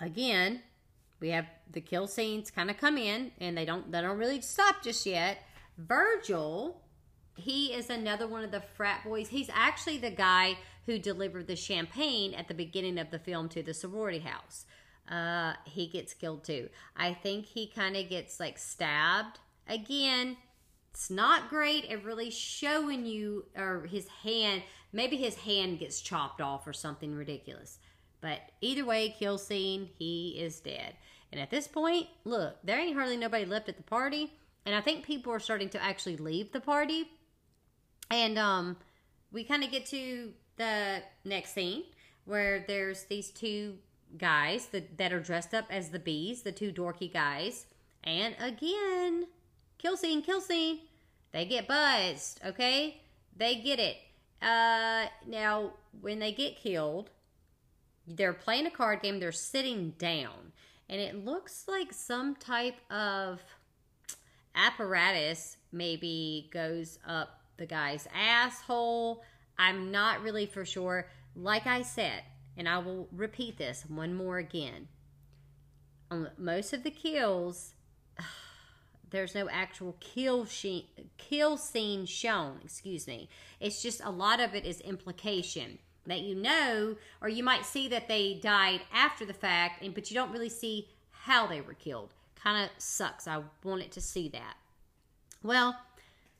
again, 0.00 0.62
we 1.20 1.28
have 1.28 1.44
the 1.70 1.82
kill 1.82 2.06
scenes 2.06 2.50
kind 2.50 2.70
of 2.70 2.78
come 2.78 2.96
in 2.96 3.30
and 3.40 3.58
they 3.58 3.66
don't 3.66 3.92
they 3.92 4.00
don't 4.00 4.16
really 4.16 4.40
stop 4.40 4.82
just 4.82 5.04
yet. 5.04 5.42
Virgil, 5.76 6.80
he 7.36 7.72
is 7.72 7.90
another 7.90 8.26
one 8.26 8.44
of 8.44 8.50
the 8.50 8.60
frat 8.60 9.04
boys. 9.04 9.28
He's 9.28 9.50
actually 9.52 9.98
the 9.98 10.10
guy 10.10 10.58
who 10.86 10.98
delivered 10.98 11.46
the 11.46 11.56
champagne 11.56 12.34
at 12.34 12.48
the 12.48 12.54
beginning 12.54 12.98
of 12.98 13.10
the 13.10 13.18
film 13.18 13.48
to 13.50 13.62
the 13.62 13.74
sorority 13.74 14.20
house. 14.20 14.64
Uh, 15.08 15.54
he 15.64 15.86
gets 15.86 16.14
killed 16.14 16.44
too. 16.44 16.68
I 16.96 17.14
think 17.14 17.46
he 17.46 17.66
kind 17.68 17.96
of 17.96 18.08
gets 18.08 18.40
like 18.40 18.58
stabbed. 18.58 19.38
Again, 19.68 20.36
it's 20.92 21.10
not 21.10 21.50
great 21.50 21.84
at 21.86 22.04
really 22.04 22.30
showing 22.30 23.04
you 23.04 23.44
or 23.56 23.86
his 23.86 24.08
hand. 24.22 24.62
Maybe 24.92 25.16
his 25.16 25.36
hand 25.36 25.78
gets 25.78 26.00
chopped 26.00 26.40
off 26.40 26.66
or 26.66 26.72
something 26.72 27.14
ridiculous. 27.14 27.78
But 28.20 28.40
either 28.60 28.84
way, 28.84 29.14
kill 29.18 29.38
scene, 29.38 29.90
he 29.98 30.36
is 30.38 30.60
dead. 30.60 30.94
And 31.30 31.40
at 31.40 31.50
this 31.50 31.68
point, 31.68 32.06
look, 32.24 32.56
there 32.64 32.78
ain't 32.78 32.96
hardly 32.96 33.16
nobody 33.16 33.44
left 33.44 33.68
at 33.68 33.76
the 33.76 33.82
party. 33.82 34.32
And 34.64 34.74
I 34.74 34.80
think 34.80 35.04
people 35.04 35.32
are 35.32 35.38
starting 35.38 35.68
to 35.70 35.82
actually 35.82 36.16
leave 36.16 36.52
the 36.52 36.60
party. 36.60 37.10
And 38.10 38.38
um, 38.38 38.76
we 39.32 39.44
kind 39.44 39.64
of 39.64 39.70
get 39.70 39.86
to 39.86 40.32
the 40.56 41.02
next 41.24 41.52
scene 41.52 41.84
where 42.24 42.64
there's 42.66 43.04
these 43.04 43.30
two 43.30 43.76
guys 44.18 44.66
that, 44.66 44.98
that 44.98 45.12
are 45.12 45.20
dressed 45.20 45.54
up 45.54 45.66
as 45.70 45.90
the 45.90 45.98
bees, 45.98 46.42
the 46.42 46.52
two 46.52 46.72
dorky 46.72 47.12
guys. 47.12 47.66
And 48.04 48.34
again, 48.40 49.26
kill 49.78 49.96
scene, 49.96 50.22
kill 50.22 50.40
scene. 50.40 50.80
They 51.32 51.44
get 51.44 51.68
buzzed, 51.68 52.40
okay? 52.44 53.02
They 53.36 53.56
get 53.56 53.78
it. 53.78 53.96
Uh, 54.40 55.06
now, 55.26 55.72
when 56.00 56.18
they 56.18 56.32
get 56.32 56.56
killed, 56.56 57.10
they're 58.06 58.32
playing 58.32 58.66
a 58.66 58.70
card 58.70 59.02
game, 59.02 59.18
they're 59.20 59.32
sitting 59.32 59.94
down. 59.98 60.52
And 60.88 61.00
it 61.00 61.24
looks 61.24 61.64
like 61.66 61.92
some 61.92 62.36
type 62.36 62.76
of 62.90 63.40
apparatus 64.54 65.56
maybe 65.72 66.48
goes 66.52 66.98
up 67.06 67.35
the 67.56 67.66
guy's 67.66 68.06
asshole. 68.14 69.22
I'm 69.58 69.90
not 69.90 70.22
really 70.22 70.46
for 70.46 70.64
sure. 70.64 71.08
Like 71.34 71.66
I 71.66 71.82
said, 71.82 72.22
and 72.56 72.68
I 72.68 72.78
will 72.78 73.08
repeat 73.12 73.58
this 73.58 73.84
one 73.88 74.14
more 74.14 74.38
again. 74.38 74.88
On 76.10 76.30
most 76.38 76.72
of 76.72 76.82
the 76.82 76.90
kills, 76.90 77.74
there's 79.10 79.34
no 79.34 79.48
actual 79.48 79.96
kill 80.00 80.46
she- 80.46 80.90
kill 81.18 81.56
scene 81.56 82.06
shown. 82.06 82.60
Excuse 82.64 83.06
me. 83.06 83.28
It's 83.60 83.82
just 83.82 84.00
a 84.04 84.10
lot 84.10 84.40
of 84.40 84.54
it 84.54 84.64
is 84.64 84.80
implication 84.80 85.78
that 86.06 86.20
you 86.20 86.34
know, 86.34 86.96
or 87.20 87.28
you 87.28 87.42
might 87.42 87.66
see 87.66 87.88
that 87.88 88.08
they 88.08 88.34
died 88.34 88.82
after 88.92 89.24
the 89.24 89.34
fact, 89.34 89.82
and 89.82 89.94
but 89.94 90.10
you 90.10 90.14
don't 90.14 90.32
really 90.32 90.48
see 90.48 90.88
how 91.10 91.46
they 91.46 91.60
were 91.60 91.74
killed. 91.74 92.14
Kind 92.40 92.64
of 92.64 92.70
sucks. 92.78 93.26
I 93.26 93.42
wanted 93.64 93.90
to 93.92 94.00
see 94.00 94.28
that. 94.28 94.56
Well, 95.42 95.76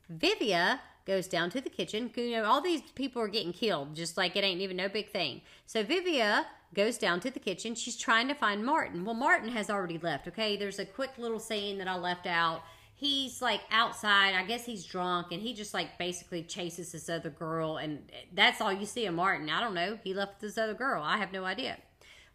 Vivia 0.09 0.81
goes 1.07 1.29
down 1.29 1.51
to 1.51 1.61
the 1.61 1.71
kitchen. 1.71 2.11
You 2.17 2.33
know, 2.33 2.45
all 2.45 2.61
these 2.61 2.83
people 2.95 3.23
are 3.23 3.29
getting 3.29 3.53
killed, 3.53 3.95
just 3.95 4.17
like 4.17 4.37
it 4.37 4.45
ain't 4.45 4.61
even 4.61 4.77
no 4.77 4.89
big 4.89 5.11
thing. 5.11 5.43
So 5.65 5.83
Vivia 5.83 6.47
goes 6.75 6.99
down 6.99 7.21
to 7.21 7.31
the 7.31 7.39
kitchen. 7.41 7.75
She's 7.75 7.97
trying 7.97 8.29
to 8.29 8.35
find 8.35 8.65
Martin. 8.65 9.05
Well, 9.05 9.15
Martin 9.15 9.51
has 9.51 9.71
already 9.71 9.99
left, 9.99 10.29
okay? 10.29 10.57
There's 10.57 10.79
a 10.79 10.85
quick 10.85 11.13
little 11.17 11.39
scene 11.39 11.79
that 11.79 11.89
I 11.89 11.97
left 11.97 12.27
out. 12.27 12.63
He's 12.95 13.41
like 13.41 13.61
outside. 13.71 14.35
I 14.35 14.45
guess 14.45 14.65
he's 14.65 14.85
drunk 14.85 15.29
and 15.31 15.41
he 15.41 15.55
just 15.55 15.75
like 15.75 15.99
basically 15.99 16.43
chases 16.43 16.93
this 16.93 17.09
other 17.09 17.31
girl. 17.31 17.77
And 17.77 18.11
that's 18.33 18.61
all 18.61 18.73
you 18.73 18.87
see 18.87 19.07
of 19.07 19.15
Martin. 19.15 19.49
I 19.51 19.61
don't 19.61 19.75
know. 19.75 19.99
He 20.03 20.13
left 20.13 20.41
this 20.41 20.59
other 20.59 20.75
girl. 20.75 21.03
I 21.03 21.19
have 21.19 21.33
no 21.33 21.45
idea. 21.45 21.77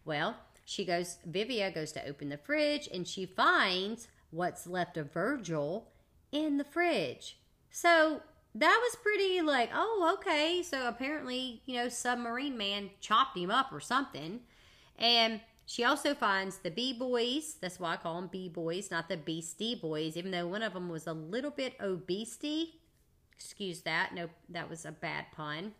Well, 0.04 0.36
she 0.64 0.84
goes, 0.84 1.18
Vivia 1.26 1.70
goes 1.70 1.92
to 1.92 2.08
open 2.08 2.28
the 2.28 2.38
fridge 2.38 2.88
and 2.92 3.06
she 3.06 3.26
finds 3.26 4.08
what's 4.30 4.66
left 4.66 4.96
of 4.96 5.12
Virgil 5.12 5.88
in 6.30 6.58
the 6.58 6.64
fridge. 6.64 7.38
So 7.70 8.22
that 8.54 8.80
was 8.82 8.96
pretty 8.96 9.40
like, 9.40 9.70
oh, 9.74 10.16
okay. 10.18 10.62
So 10.62 10.86
apparently, 10.86 11.62
you 11.66 11.76
know, 11.76 11.88
submarine 11.88 12.56
man 12.56 12.90
chopped 13.00 13.36
him 13.36 13.50
up 13.50 13.72
or 13.72 13.80
something. 13.80 14.40
And 14.98 15.40
she 15.64 15.84
also 15.84 16.14
finds 16.14 16.58
the 16.58 16.70
B 16.70 16.92
boys. 16.92 17.56
That's 17.60 17.80
why 17.80 17.94
I 17.94 17.96
call 17.96 18.16
them 18.20 18.28
B 18.30 18.48
boys, 18.48 18.90
not 18.90 19.08
the 19.08 19.16
Beastie 19.16 19.74
boys, 19.74 20.16
even 20.16 20.30
though 20.30 20.46
one 20.46 20.62
of 20.62 20.74
them 20.74 20.88
was 20.88 21.06
a 21.06 21.12
little 21.12 21.50
bit 21.50 21.74
obesity. 21.80 22.80
Excuse 23.34 23.80
that. 23.82 24.14
No, 24.14 24.28
that 24.48 24.68
was 24.68 24.84
a 24.84 24.92
bad 24.92 25.26
pun. 25.34 25.72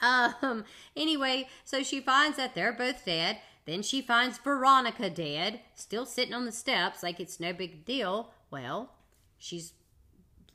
Um, 0.00 0.64
anyway, 0.96 1.48
so 1.64 1.82
she 1.82 2.00
finds 2.00 2.36
that 2.36 2.54
they're 2.54 2.72
both 2.72 3.04
dead. 3.04 3.38
Then 3.64 3.82
she 3.82 4.00
finds 4.00 4.38
Veronica 4.38 5.10
dead, 5.10 5.60
still 5.74 6.06
sitting 6.06 6.32
on 6.32 6.46
the 6.46 6.52
steps 6.52 7.02
like 7.02 7.20
it's 7.20 7.40
no 7.40 7.52
big 7.52 7.84
deal. 7.84 8.30
Well, 8.50 8.92
she's 9.36 9.72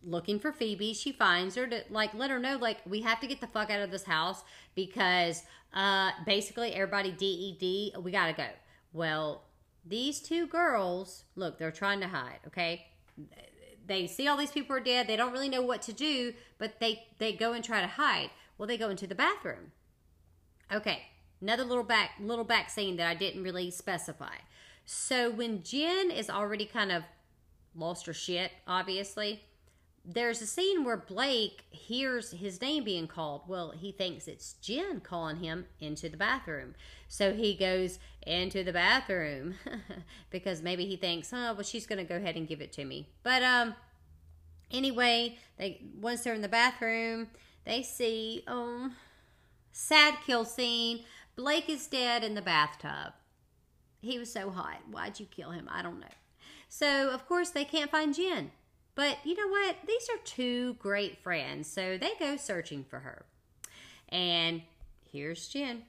looking 0.06 0.40
for 0.40 0.52
Phoebe. 0.52 0.94
She 0.94 1.12
finds 1.12 1.56
her 1.56 1.68
to 1.68 1.84
like 1.90 2.14
let 2.14 2.30
her 2.30 2.40
know 2.40 2.58
like 2.58 2.78
we 2.86 3.02
have 3.02 3.20
to 3.22 3.28
get 3.28 3.42
the 3.42 3.48
fuck 3.48 3.70
out 3.70 3.82
of 3.82 3.92
this 3.92 4.04
house 4.04 4.44
because 4.76 5.44
uh 5.74 6.12
basically 6.26 6.74
everybody 6.74 7.12
DED, 7.12 8.04
we 8.04 8.12
got 8.12 8.28
to 8.28 8.34
go. 8.34 8.48
Well, 8.92 9.44
these 9.86 10.20
two 10.20 10.48
girls, 10.48 11.24
look, 11.36 11.58
they're 11.58 11.72
trying 11.72 12.00
to 12.02 12.08
hide, 12.08 12.40
okay? 12.48 12.88
They 13.86 14.08
see 14.08 14.28
all 14.28 14.38
these 14.38 14.52
people 14.52 14.76
are 14.76 14.80
dead. 14.80 15.08
They 15.08 15.18
don't 15.18 15.34
really 15.34 15.50
know 15.50 15.62
what 15.62 15.82
to 15.84 15.94
do, 15.94 16.34
but 16.58 16.80
they 16.80 17.08
they 17.20 17.34
go 17.34 17.54
and 17.54 17.64
try 17.64 17.82
to 17.82 17.88
hide. 17.88 18.30
Well, 18.58 18.68
they 18.68 18.78
go 18.78 18.90
into 18.90 19.08
the 19.08 19.16
bathroom. 19.16 19.72
Okay, 20.72 21.04
another 21.42 21.64
little 21.64 21.84
back 21.84 22.12
little 22.20 22.46
back 22.46 22.70
scene 22.70 22.96
that 22.98 23.08
I 23.08 23.14
didn't 23.14 23.44
really 23.44 23.70
specify. 23.72 24.36
So 24.86 25.30
when 25.32 25.64
Jen 25.64 26.12
is 26.12 26.30
already 26.30 26.66
kind 26.66 26.92
of 26.92 27.04
lost 27.76 28.06
her 28.06 28.14
shit, 28.14 28.52
obviously, 28.68 29.44
there's 30.06 30.42
a 30.42 30.46
scene 30.46 30.84
where 30.84 30.98
Blake 30.98 31.64
hears 31.70 32.32
his 32.32 32.60
name 32.62 32.84
being 32.84 33.08
called. 33.08 33.44
Well, 33.48 33.72
he 33.72 33.92
thinks 33.92 34.28
it's 34.28 34.54
Jen 34.54 35.00
calling 35.00 35.38
him 35.38 35.66
into 35.80 36.10
the 36.10 36.18
bathroom. 36.18 36.76
So 37.08 37.34
he 37.34 37.56
goes 37.56 38.00
into 38.28 38.64
the 38.64 38.74
bathroom 38.74 39.56
because 40.30 40.62
maybe 40.62 40.86
he 40.86 40.98
thinks, 40.98 41.32
oh, 41.32 41.54
well, 41.54 41.64
she's 41.64 41.86
going 41.86 42.00
to 42.00 42.04
go 42.04 42.18
ahead 42.18 42.36
and 42.36 42.48
give 42.48 42.60
it 42.60 42.74
to 42.74 42.84
me. 42.84 43.08
But 43.24 43.44
um, 43.44 43.76
anyway, 44.72 45.38
they 45.58 45.80
once 46.02 46.24
they're 46.24 46.34
in 46.34 46.42
the 46.42 46.50
bathroom, 46.50 47.28
they 47.64 47.82
see 47.82 48.44
um, 48.46 48.96
sad 49.72 50.16
kill 50.26 50.44
scene. 50.44 51.06
Blake 51.38 51.70
is 51.70 51.88
dead 51.88 52.26
in 52.26 52.36
the 52.36 52.42
bathtub. 52.42 53.14
He 54.02 54.20
was 54.20 54.32
so 54.34 54.50
hot. 54.50 54.82
Why'd 54.92 55.22
you 55.22 55.28
kill 55.28 55.52
him? 55.52 55.70
I 55.72 55.82
don't 55.82 56.02
know. 56.02 56.08
So 56.68 57.10
of 57.10 57.26
course 57.26 57.52
they 57.52 57.64
can't 57.64 57.90
find 57.90 58.14
Jen. 58.14 58.52
But 58.96 59.18
you 59.24 59.36
know 59.36 59.48
what? 59.48 59.78
These 59.88 60.08
are 60.10 60.22
two 60.24 60.76
great 60.76 61.18
friends, 61.24 61.68
so 61.68 61.98
they 61.98 62.12
go 62.20 62.38
searching 62.38 62.84
for 62.84 63.00
her. 63.00 63.26
And 64.10 64.62
here's 65.12 65.48
Jen. 65.48 65.84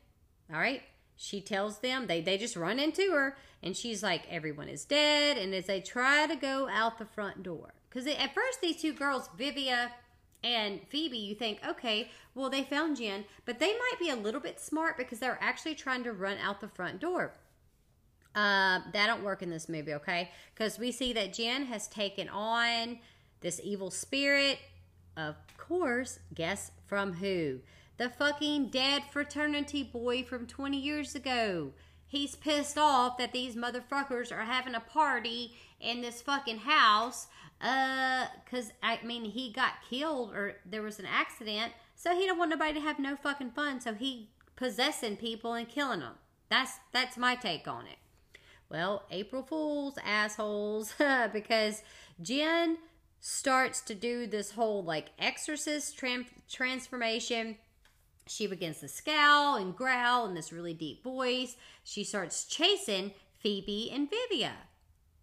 All 0.53 0.59
right. 0.59 0.83
She 1.17 1.41
tells 1.41 1.79
them, 1.79 2.07
they, 2.07 2.21
they 2.21 2.39
just 2.39 2.57
run 2.57 2.81
into 2.81 3.13
her, 3.13 3.37
and 3.63 3.77
she's 3.77 4.03
like, 4.03 4.23
everyone 4.29 4.69
is 4.69 4.85
dead. 4.85 5.37
And 5.39 5.55
as 5.55 5.67
they 5.67 5.81
try 5.81 6.27
to 6.27 6.35
go 6.35 6.69
out 6.69 6.99
the 6.99 7.05
front 7.05 7.43
door, 7.43 7.75
because 7.89 8.07
at 8.07 8.35
first 8.35 8.61
these 8.61 8.81
two 8.81 8.93
girls, 8.93 9.29
Vivia 9.37 9.93
and 10.43 10.81
Phoebe, 10.89 11.17
you 11.17 11.35
think, 11.35 11.61
okay, 11.67 12.11
well, 12.35 12.51
they 12.51 12.65
found 12.65 12.97
Jen, 12.97 13.25
but 13.45 13.61
they 13.61 13.73
might 13.73 13.99
be 14.01 14.11
a 14.11 14.17
little 14.17 14.41
bit 14.41 14.61
smart 14.61 14.97
because 14.97 15.21
they're 15.21 15.39
actually 15.41 15.75
trying 15.75 16.03
to 16.05 16.13
run 16.13 16.37
out 16.39 16.61
the 16.61 16.69
front 16.69 17.01
door. 17.01 17.33
Uh, 18.35 18.81
that 18.93 19.07
don't 19.07 19.23
work 19.23 19.43
in 19.43 19.51
this 19.51 19.69
movie, 19.69 19.95
okay? 19.95 20.31
Because 20.55 20.79
we 20.79 20.91
see 20.91 21.13
that 21.13 21.33
Jen 21.33 21.67
has 21.67 21.87
taken 21.87 22.29
on 22.29 22.99
this 23.41 23.61
evil 23.63 23.91
spirit. 23.91 24.59
Of 25.17 25.37
course, 25.57 26.19
guess 26.35 26.73
from 26.87 27.15
who? 27.15 27.61
The 27.97 28.09
fucking 28.09 28.71
dead 28.71 29.05
fraternity 29.13 29.85
boy 29.85 30.25
from 30.25 30.47
20 30.47 30.77
years 30.77 31.15
ago. 31.15 31.73
he's 32.07 32.37
pissed 32.37 32.79
off 32.79 33.19
that 33.19 33.33
these 33.33 33.57
motherfuckers 33.57 34.31
are 34.31 34.45
having 34.45 34.75
a 34.75 34.81
party 34.81 35.53
in 35.81 36.01
this 36.01 36.23
fucking 36.23 36.59
house. 36.59 37.27
Uh, 37.61 38.27
cause 38.51 38.73
I 38.83 38.99
mean, 39.05 39.25
he 39.25 39.53
got 39.53 39.73
killed 39.89 40.33
or 40.33 40.57
there 40.65 40.83
was 40.83 40.99
an 40.99 41.07
accident, 41.07 41.73
so 41.95 42.15
he 42.15 42.27
don't 42.27 42.39
want 42.39 42.51
nobody 42.51 42.75
to 42.75 42.81
have 42.81 42.99
no 42.99 43.17
fucking 43.17 43.51
fun. 43.51 43.81
So 43.81 43.95
he 43.95 44.31
possessing 44.57 45.17
people 45.17 45.55
and 45.55 45.69
killing 45.69 46.01
them. 46.01 46.15
That's 46.51 46.73
that's 46.93 47.17
my 47.17 47.35
take 47.35 47.67
on 47.67 47.87
it. 47.87 47.97
Well, 48.75 49.05
April 49.13 49.45
Fools, 49.45 49.95
assholes, 50.05 50.95
because 51.33 51.85
Jen 52.21 52.79
starts 53.21 53.81
to 53.83 53.95
do 53.95 54.27
this 54.27 54.51
whole 54.51 54.83
like 54.83 55.11
exorcist 55.17 55.97
tran- 55.97 56.27
transformation. 56.51 57.55
She 58.27 58.49
begins 58.49 58.81
to 58.81 58.89
scowl 58.89 59.55
and 59.55 59.77
growl 59.77 60.27
in 60.27 60.35
this 60.35 60.53
really 60.53 60.75
deep 60.75 61.05
voice. 61.05 61.55
She 61.85 62.03
starts 62.03 62.47
chasing 62.47 63.13
Phoebe 63.39 63.93
and 63.95 64.11
Vivia. 64.11 64.55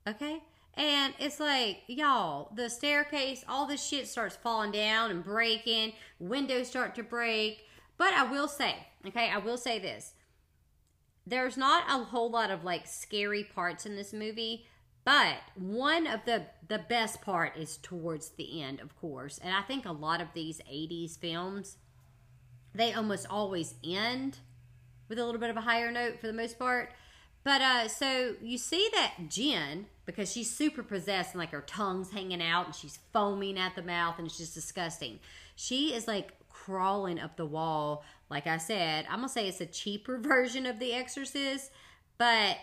Okay? 0.07 0.41
And 0.75 1.13
it's 1.19 1.41
like, 1.41 1.79
y'all, 1.87 2.53
the 2.55 2.69
staircase, 2.69 3.43
all 3.49 3.65
this 3.65 3.85
shit 3.85 4.07
starts 4.07 4.37
falling 4.37 4.71
down 4.71 5.11
and 5.11 5.25
breaking, 5.25 5.91
windows 6.19 6.69
start 6.69 6.95
to 6.95 7.03
break. 7.03 7.65
But 7.97 8.13
I 8.13 8.23
will 8.31 8.47
say, 8.47 8.87
okay, 9.05 9.29
I 9.29 9.39
will 9.39 9.57
say 9.57 9.77
this. 9.77 10.13
There's 11.25 11.57
not 11.57 11.83
a 11.87 12.03
whole 12.05 12.29
lot 12.29 12.51
of 12.51 12.63
like 12.63 12.87
scary 12.87 13.43
parts 13.43 13.85
in 13.85 13.95
this 13.95 14.13
movie, 14.13 14.65
but 15.03 15.37
one 15.55 16.07
of 16.07 16.25
the 16.25 16.45
the 16.67 16.79
best 16.79 17.21
part 17.21 17.57
is 17.57 17.77
towards 17.77 18.29
the 18.29 18.61
end, 18.61 18.79
of 18.79 18.99
course. 18.99 19.39
And 19.43 19.53
I 19.53 19.61
think 19.61 19.85
a 19.85 19.91
lot 19.91 20.21
of 20.21 20.27
these 20.33 20.59
80s 20.71 21.17
films 21.17 21.77
they 22.73 22.93
almost 22.93 23.27
always 23.29 23.75
end 23.83 24.37
with 25.09 25.19
a 25.19 25.25
little 25.25 25.41
bit 25.41 25.49
of 25.49 25.57
a 25.57 25.61
higher 25.61 25.91
note 25.91 26.19
for 26.19 26.27
the 26.27 26.33
most 26.33 26.57
part. 26.57 26.91
But 27.43 27.61
uh 27.61 27.87
so 27.87 28.35
you 28.41 28.57
see 28.57 28.89
that 28.93 29.15
Jen 29.29 29.87
because 30.05 30.31
she's 30.31 30.55
super 30.55 30.83
possessed 30.83 31.31
and 31.31 31.39
like 31.39 31.51
her 31.51 31.61
tongue's 31.61 32.11
hanging 32.11 32.41
out 32.41 32.65
and 32.67 32.75
she's 32.75 32.99
foaming 33.13 33.57
at 33.57 33.75
the 33.75 33.81
mouth 33.81 34.15
and 34.17 34.27
it's 34.27 34.37
just 34.37 34.53
disgusting. 34.53 35.19
She 35.55 35.93
is 35.93 36.07
like 36.07 36.33
crawling 36.49 37.19
up 37.19 37.37
the 37.37 37.45
wall. 37.45 38.03
Like 38.31 38.47
I 38.47 38.57
said, 38.57 39.05
I'm 39.09 39.17
gonna 39.17 39.29
say 39.29 39.47
it's 39.47 39.61
a 39.61 39.65
cheaper 39.65 40.17
version 40.21 40.65
of 40.65 40.79
The 40.79 40.93
Exorcist, 40.93 41.69
but 42.17 42.57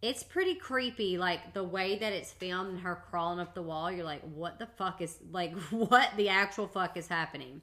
it's 0.00 0.22
pretty 0.22 0.54
creepy. 0.54 1.18
Like 1.18 1.52
the 1.52 1.62
way 1.62 1.98
that 1.98 2.12
it's 2.12 2.32
filmed 2.32 2.70
and 2.70 2.80
her 2.80 3.04
crawling 3.10 3.38
up 3.38 3.54
the 3.54 3.62
wall, 3.62 3.92
you're 3.92 4.04
like, 4.04 4.22
what 4.22 4.58
the 4.58 4.66
fuck 4.66 5.02
is 5.02 5.18
like 5.30 5.54
what 5.70 6.10
the 6.16 6.30
actual 6.30 6.66
fuck 6.66 6.96
is 6.96 7.06
happening? 7.06 7.60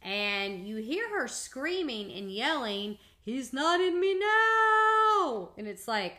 And 0.00 0.66
you 0.66 0.76
hear 0.76 1.10
her 1.10 1.28
screaming 1.28 2.12
and 2.12 2.32
yelling, 2.32 2.96
He's 3.22 3.52
not 3.52 3.80
in 3.80 4.00
me 4.00 4.18
now. 4.18 5.50
And 5.58 5.66
it's 5.66 5.86
like, 5.86 6.18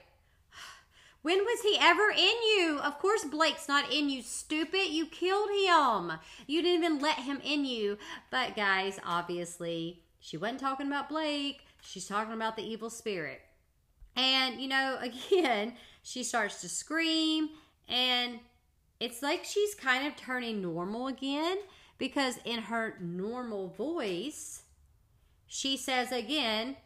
when 1.22 1.40
was 1.40 1.62
he 1.62 1.78
ever 1.80 2.12
in 2.12 2.18
you? 2.58 2.80
Of 2.84 3.00
course, 3.00 3.24
Blake's 3.24 3.68
not 3.68 3.92
in 3.92 4.10
you, 4.10 4.22
stupid. 4.22 4.90
You 4.90 5.06
killed 5.08 5.50
him. 5.50 6.20
You 6.46 6.62
didn't 6.62 6.84
even 6.84 7.00
let 7.00 7.20
him 7.20 7.42
in 7.44 7.66
you. 7.66 7.98
But, 8.30 8.56
guys, 8.56 9.00
obviously, 9.04 10.04
she 10.22 10.38
wasn't 10.38 10.62
talking 10.62 10.88
about 10.88 11.10
Blake. 11.10 11.66
She's 11.82 12.08
talking 12.08 12.34
about 12.34 12.56
the 12.56 12.64
evil 12.64 12.90
spirit. 12.90 13.42
And, 14.16 14.62
you 14.62 14.70
know, 14.70 14.98
again, 15.02 15.74
she 16.02 16.24
starts 16.24 16.62
to 16.62 16.70
scream, 16.70 17.50
and 17.90 18.40
it's 19.02 19.22
like 19.22 19.44
she's 19.44 19.76
kind 19.76 20.08
of 20.08 20.16
turning 20.16 20.62
normal 20.62 21.08
again 21.08 21.58
because 21.98 22.40
in 22.46 22.60
her 22.60 22.96
normal 23.02 23.68
voice, 23.68 24.64
she 25.48 25.76
says 25.76 26.14
again, 26.14 26.78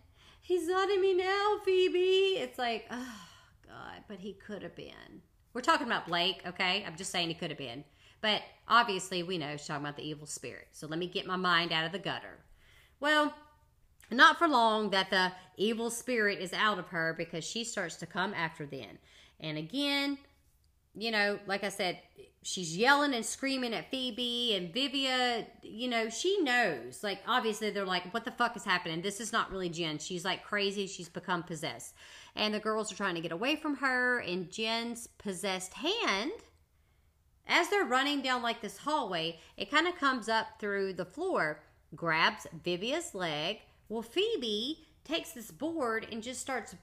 He's 0.46 0.68
not 0.68 0.92
in 0.92 1.02
me 1.02 1.16
now, 1.16 1.56
Phoebe. 1.66 2.38
It's 2.38 2.60
like, 2.60 2.86
oh, 2.92 3.18
God, 3.68 4.04
but 4.08 4.20
he 4.20 4.34
could 4.34 4.62
have 4.62 4.76
been. 4.76 5.24
We're 5.56 5.62
talking 5.62 5.88
about 5.88 6.06
Blake, 6.06 6.44
okay? 6.46 6.86
I'm 6.86 6.96
just 6.96 7.12
saying 7.12 7.30
he 7.30 7.34
could 7.34 7.50
have 7.50 7.58
been. 7.58 7.84
But 8.22 8.44
obviously, 8.68 9.24
we 9.24 9.40
know 9.40 9.58
she's 9.58 9.66
talking 9.66 9.84
about 9.84 9.98
the 9.98 10.08
evil 10.08 10.28
spirit. 10.28 10.68
So 10.72 10.86
let 10.86 11.00
me 11.00 11.08
get 11.08 11.26
my 11.26 11.36
mind 11.36 11.72
out 11.72 11.84
of 11.84 11.92
the 11.92 11.98
gutter. 11.98 12.38
Well, 13.00 13.34
not 14.12 14.38
for 14.38 14.48
long 14.48 14.91
that 14.91 15.10
the 15.10 15.32
evil 15.58 15.89
spirit 15.89 16.39
is 16.39 16.54
out 16.54 16.80
of 16.80 16.88
her 16.88 17.14
because 17.18 17.43
she 17.43 17.64
starts 17.64 17.96
to 17.98 18.06
come 18.06 18.34
after 18.34 18.66
them. 18.66 18.98
And 19.39 19.58
again, 19.58 20.18
you 20.93 21.12
know, 21.12 21.39
like 21.46 21.64
I 21.64 21.70
said, 21.70 22.00
she's 22.41 22.78
yelling 22.78 23.14
and 23.14 23.26
screaming 23.26 23.74
at 23.74 23.89
Phoebe 23.91 24.56
and 24.56 24.74
Vivia, 24.74 25.46
you 25.62 25.89
know, 25.89 26.10
she 26.10 26.39
knows. 26.41 27.04
Like, 27.04 27.20
obviously, 27.28 27.70
they're 27.72 27.86
like, 27.86 28.14
what 28.14 28.24
the 28.24 28.32
fuck 28.32 28.56
is 28.56 28.64
happening? 28.64 29.02
This 29.02 29.20
is 29.20 29.34
not 29.34 29.52
really 29.52 29.70
Jen. 29.70 29.98
She's 29.98 30.24
like 30.24 30.43
crazy. 30.43 30.88
She's 30.88 31.10
become 31.10 31.43
possessed. 31.43 31.96
And 32.36 32.54
the 32.54 32.60
girls 32.60 32.91
are 32.91 32.96
trying 32.96 33.16
to 33.16 33.22
get 33.22 33.32
away 33.32 33.56
from 33.56 33.78
her, 33.78 34.20
and 34.20 34.52
Jen's 34.52 35.08
possessed 35.08 35.74
hand, 35.76 36.32
as 37.48 37.70
they're 37.70 37.86
running 37.86 38.22
down 38.22 38.41
like 38.41 38.62
this 38.62 38.80
hallway, 38.80 39.39
it 39.56 39.72
kind 39.72 39.88
of 39.88 39.96
comes 39.96 40.28
up 40.28 40.60
through 40.60 40.93
the 40.93 41.06
floor, 41.06 41.62
grabs 41.96 42.48
Vivia's 42.64 43.14
leg. 43.14 43.60
Well, 43.89 44.02
Phoebe 44.02 44.86
takes 45.04 45.32
this 45.32 45.52
board 45.52 46.08
and 46.12 46.24
just 46.24 46.41
starts 46.41 46.76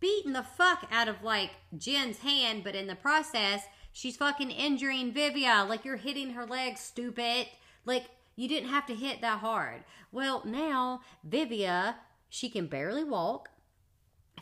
beating 0.00 0.32
the 0.32 0.42
fuck 0.42 0.86
out 0.90 1.08
of 1.08 1.22
like 1.22 1.50
Jen's 1.76 2.18
hand, 2.18 2.62
but 2.64 2.74
in 2.74 2.86
the 2.86 2.94
process, 2.94 3.62
she's 3.92 4.16
fucking 4.16 4.50
injuring 4.50 5.12
Vivia. 5.12 5.66
Like 5.68 5.84
you're 5.84 5.96
hitting 5.96 6.30
her 6.30 6.46
leg, 6.46 6.78
stupid. 6.78 7.46
Like 7.84 8.06
you 8.36 8.48
didn't 8.48 8.70
have 8.70 8.86
to 8.86 8.94
hit 8.94 9.20
that 9.20 9.40
hard. 9.40 9.84
Well, 10.12 10.42
now 10.44 11.00
Vivia, 11.24 11.96
she 12.28 12.48
can 12.48 12.66
barely 12.66 13.04
walk. 13.04 13.50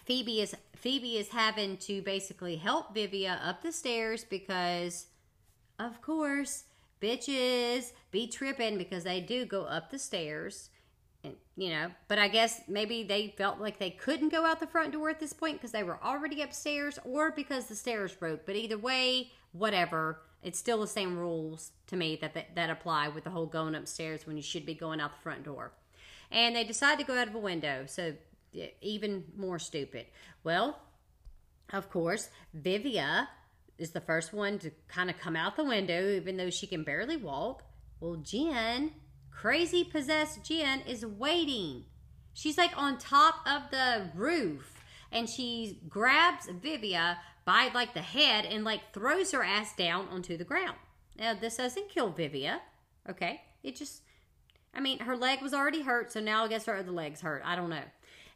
Phoebe 0.05 0.41
is 0.41 0.55
Phoebe 0.77 1.17
is 1.17 1.29
having 1.29 1.79
to 1.79 2.03
basically 2.03 2.57
help 2.57 2.93
Vivia 2.93 3.41
up 3.43 3.63
the 3.63 3.73
stairs 3.73 4.25
because 4.25 5.07
of 5.79 6.03
course, 6.03 6.65
bitches 7.01 7.93
be 8.11 8.27
tripping 8.27 8.79
because 8.79 9.05
they 9.05 9.21
do 9.21 9.45
go 9.45 9.65
up 9.65 9.91
the 9.91 9.99
stairs 9.99 10.71
and, 11.25 11.35
you 11.57 11.71
know, 11.71 11.91
but 12.07 12.19
I 12.19 12.29
guess 12.29 12.61
maybe 12.69 13.03
they 13.03 13.35
felt 13.37 13.59
like 13.59 13.79
they 13.79 13.91
couldn't 13.91 14.29
go 14.29 14.45
out 14.45 14.61
the 14.61 14.67
front 14.67 14.93
door 14.93 15.09
at 15.09 15.19
this 15.19 15.33
point 15.33 15.57
because 15.57 15.73
they 15.73 15.83
were 15.83 15.99
already 16.05 16.43
upstairs 16.43 16.99
or 17.05 17.31
because 17.31 17.67
the 17.67 17.75
stairs 17.75 18.13
broke. 18.13 18.45
But 18.45 18.57
either 18.57 18.77
way, 18.77 19.33
whatever, 19.53 20.21
it's 20.43 20.59
still 20.59 20.83
the 20.83 20.87
same 20.87 21.17
rules 21.17 21.73
to 21.87 21.97
me 21.97 22.19
that, 22.21 22.35
that, 22.35 22.55
that 22.55 22.71
apply 22.71 23.09
with 23.09 23.25
the 23.25 23.31
whole 23.31 23.47
going 23.47 23.75
upstairs 23.75 24.27
when 24.27 24.37
you 24.37 24.43
should 24.43 24.67
be 24.67 24.75
going 24.75 25.01
out 25.01 25.13
the 25.13 25.23
front 25.23 25.45
door. 25.45 25.73
And 26.31 26.55
they 26.55 26.65
decide 26.65 26.99
to 26.99 27.05
go 27.05 27.19
out 27.19 27.29
of 27.29 27.35
a 27.35 27.39
window, 27.39 27.85
so 27.87 28.15
even 28.83 29.25
more 29.37 29.59
stupid. 29.59 30.07
Well, 30.43 30.79
of 31.73 31.89
course, 31.91 32.29
Vivia 32.53 33.29
is 33.79 33.91
the 33.91 34.01
first 34.01 34.33
one 34.33 34.59
to 34.61 34.71
kind 34.89 35.11
of 35.11 35.19
come 35.19 35.37
out 35.37 35.57
the 35.57 35.65
window, 35.65 36.11
even 36.11 36.37
though 36.37 36.51
she 36.51 36.67
can 36.67 36.85
barely 36.85 37.17
walk. 37.17 37.63
Well, 38.01 38.17
Jen 38.17 38.93
Crazy 39.35 39.85
possessed 39.85 40.45
Jen 40.45 40.81
is 40.87 41.05
waiting. 41.05 41.85
She's 42.33 42.57
like 42.57 42.71
on 42.77 42.99
top 42.99 43.47
of 43.47 43.71
the 43.71 44.11
roof 44.15 44.83
and 45.13 45.29
she 45.29 45.81
grabs 45.89 46.49
Vivia 46.49 47.19
by 47.45 47.71
like 47.75 47.95
the 47.95 48.03
head 48.03 48.47
and 48.47 48.65
like 48.65 48.93
throws 48.93 49.33
her 49.33 49.45
ass 49.45 49.75
down 49.77 50.09
onto 50.09 50.37
the 50.37 50.45
ground. 50.45 50.77
Now, 51.19 51.35
this 51.35 51.57
doesn't 51.57 51.91
kill 51.91 52.11
Vivia, 52.11 52.61
okay? 53.09 53.43
It 53.63 53.77
just, 53.77 54.03
I 54.75 54.81
mean, 54.81 55.01
her 55.01 55.17
leg 55.17 55.43
was 55.43 55.53
already 55.53 55.83
hurt, 55.83 56.13
so 56.13 56.21
now 56.21 56.45
I 56.45 56.49
guess 56.49 56.67
her 56.67 56.77
other 56.77 56.91
leg's 56.91 57.21
hurt. 57.21 57.43
I 57.45 57.55
don't 57.55 57.71
know. 57.71 57.85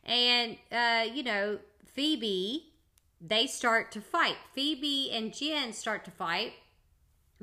And, 0.04 0.56
uh, 0.70 1.04
you 1.12 1.22
know, 1.22 1.58
Phoebe, 1.86 2.72
they 3.20 3.46
start 3.46 3.92
to 3.92 4.00
fight. 4.00 4.36
Phoebe 4.54 5.10
and 5.12 5.34
Jen 5.34 5.72
start 5.72 6.04
to 6.04 6.10
fight 6.10 6.52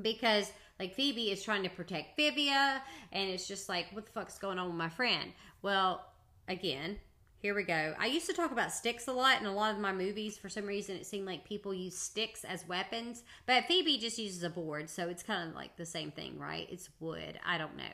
because 0.00 0.52
like 0.78 0.94
Phoebe 0.94 1.30
is 1.30 1.42
trying 1.42 1.62
to 1.62 1.70
protect 1.70 2.16
Vivia, 2.16 2.82
and 3.12 3.30
it's 3.30 3.48
just 3.48 3.68
like, 3.68 3.86
what 3.92 4.04
the 4.04 4.12
fuck's 4.12 4.38
going 4.38 4.58
on 4.58 4.66
with 4.66 4.76
my 4.76 4.90
friend? 4.90 5.32
Well, 5.62 6.04
again, 6.48 6.98
here 7.38 7.54
we 7.54 7.62
go. 7.62 7.94
I 7.98 8.06
used 8.06 8.26
to 8.26 8.34
talk 8.34 8.52
about 8.52 8.72
sticks 8.72 9.08
a 9.08 9.12
lot 9.12 9.40
in 9.40 9.46
a 9.46 9.54
lot 9.54 9.74
of 9.74 9.80
my 9.80 9.92
movies. 9.92 10.36
For 10.36 10.48
some 10.48 10.66
reason, 10.66 10.96
it 10.96 11.06
seemed 11.06 11.26
like 11.26 11.44
people 11.44 11.72
use 11.72 11.96
sticks 11.96 12.44
as 12.44 12.68
weapons, 12.68 13.22
but 13.46 13.64
Phoebe 13.64 13.98
just 13.98 14.18
uses 14.18 14.42
a 14.42 14.50
board, 14.50 14.90
so 14.90 15.08
it's 15.08 15.22
kind 15.22 15.48
of 15.48 15.54
like 15.54 15.76
the 15.76 15.86
same 15.86 16.10
thing, 16.10 16.38
right? 16.38 16.68
It's 16.70 16.90
wood. 17.00 17.38
I 17.44 17.56
don't 17.56 17.76
know. 17.76 17.84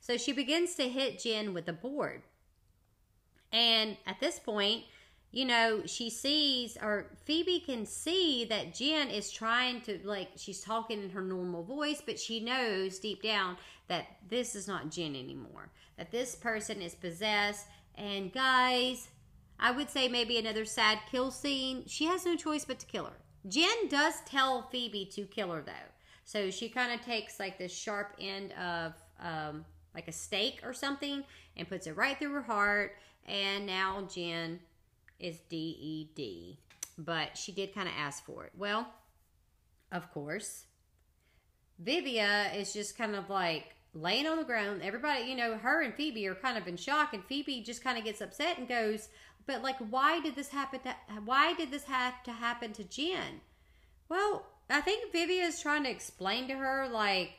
So 0.00 0.16
she 0.16 0.32
begins 0.32 0.74
to 0.74 0.88
hit 0.88 1.20
Jen 1.20 1.54
with 1.54 1.68
a 1.68 1.72
board. 1.72 2.22
And 3.52 3.96
at 4.06 4.18
this 4.18 4.40
point, 4.40 4.84
you 5.34 5.44
know, 5.44 5.82
she 5.84 6.10
sees 6.10 6.78
or 6.80 7.06
Phoebe 7.24 7.58
can 7.58 7.84
see 7.86 8.44
that 8.44 8.72
Jen 8.72 9.10
is 9.10 9.32
trying 9.32 9.80
to 9.80 9.98
like 10.04 10.28
she's 10.36 10.60
talking 10.60 11.02
in 11.02 11.10
her 11.10 11.22
normal 11.22 11.64
voice, 11.64 12.00
but 12.04 12.20
she 12.20 12.38
knows 12.38 13.00
deep 13.00 13.20
down 13.20 13.56
that 13.88 14.06
this 14.28 14.54
is 14.54 14.68
not 14.68 14.92
Jen 14.92 15.16
anymore. 15.16 15.72
That 15.98 16.12
this 16.12 16.36
person 16.36 16.80
is 16.80 16.94
possessed. 16.94 17.66
And 17.96 18.32
guys, 18.32 19.08
I 19.58 19.72
would 19.72 19.90
say 19.90 20.06
maybe 20.06 20.38
another 20.38 20.64
sad 20.64 21.00
kill 21.10 21.32
scene. 21.32 21.82
She 21.88 22.04
has 22.04 22.24
no 22.24 22.36
choice 22.36 22.64
but 22.64 22.78
to 22.78 22.86
kill 22.86 23.06
her. 23.06 23.18
Jen 23.48 23.88
does 23.88 24.14
tell 24.26 24.68
Phoebe 24.70 25.04
to 25.16 25.24
kill 25.24 25.50
her 25.50 25.62
though. 25.62 25.72
So 26.24 26.48
she 26.52 26.68
kind 26.68 26.92
of 26.92 27.04
takes 27.04 27.40
like 27.40 27.58
this 27.58 27.76
sharp 27.76 28.14
end 28.20 28.52
of 28.52 28.92
um, 29.18 29.64
like 29.96 30.06
a 30.06 30.12
stake 30.12 30.60
or 30.62 30.72
something 30.72 31.24
and 31.56 31.68
puts 31.68 31.88
it 31.88 31.96
right 31.96 32.16
through 32.16 32.34
her 32.34 32.42
heart. 32.42 32.92
And 33.26 33.66
now 33.66 34.06
Jen 34.08 34.60
is 35.24 35.38
D 35.48 35.56
E 35.80 36.10
D, 36.14 36.58
but 36.98 37.36
she 37.36 37.50
did 37.50 37.74
kind 37.74 37.88
of 37.88 37.94
ask 37.98 38.24
for 38.24 38.44
it. 38.44 38.52
Well, 38.56 38.86
of 39.90 40.12
course, 40.12 40.64
Vivia 41.78 42.52
is 42.54 42.72
just 42.72 42.98
kind 42.98 43.16
of 43.16 43.30
like 43.30 43.74
laying 43.94 44.26
on 44.26 44.36
the 44.36 44.44
ground. 44.44 44.82
Everybody, 44.82 45.24
you 45.24 45.36
know, 45.36 45.56
her 45.56 45.82
and 45.82 45.94
Phoebe 45.94 46.28
are 46.28 46.34
kind 46.34 46.58
of 46.58 46.68
in 46.68 46.76
shock, 46.76 47.14
and 47.14 47.24
Phoebe 47.24 47.62
just 47.62 47.82
kind 47.82 47.96
of 47.96 48.04
gets 48.04 48.20
upset 48.20 48.58
and 48.58 48.68
goes, 48.68 49.08
"But 49.46 49.62
like, 49.62 49.78
why 49.78 50.20
did 50.20 50.34
this 50.34 50.50
happen? 50.50 50.80
To, 50.80 50.94
why 51.24 51.54
did 51.54 51.70
this 51.70 51.84
have 51.84 52.22
to 52.24 52.32
happen 52.32 52.72
to 52.74 52.84
Jen?" 52.84 53.40
Well, 54.08 54.46
I 54.68 54.82
think 54.82 55.10
Vivia 55.10 55.44
is 55.44 55.60
trying 55.60 55.84
to 55.84 55.90
explain 55.90 56.48
to 56.48 56.54
her 56.54 56.88
like 56.88 57.32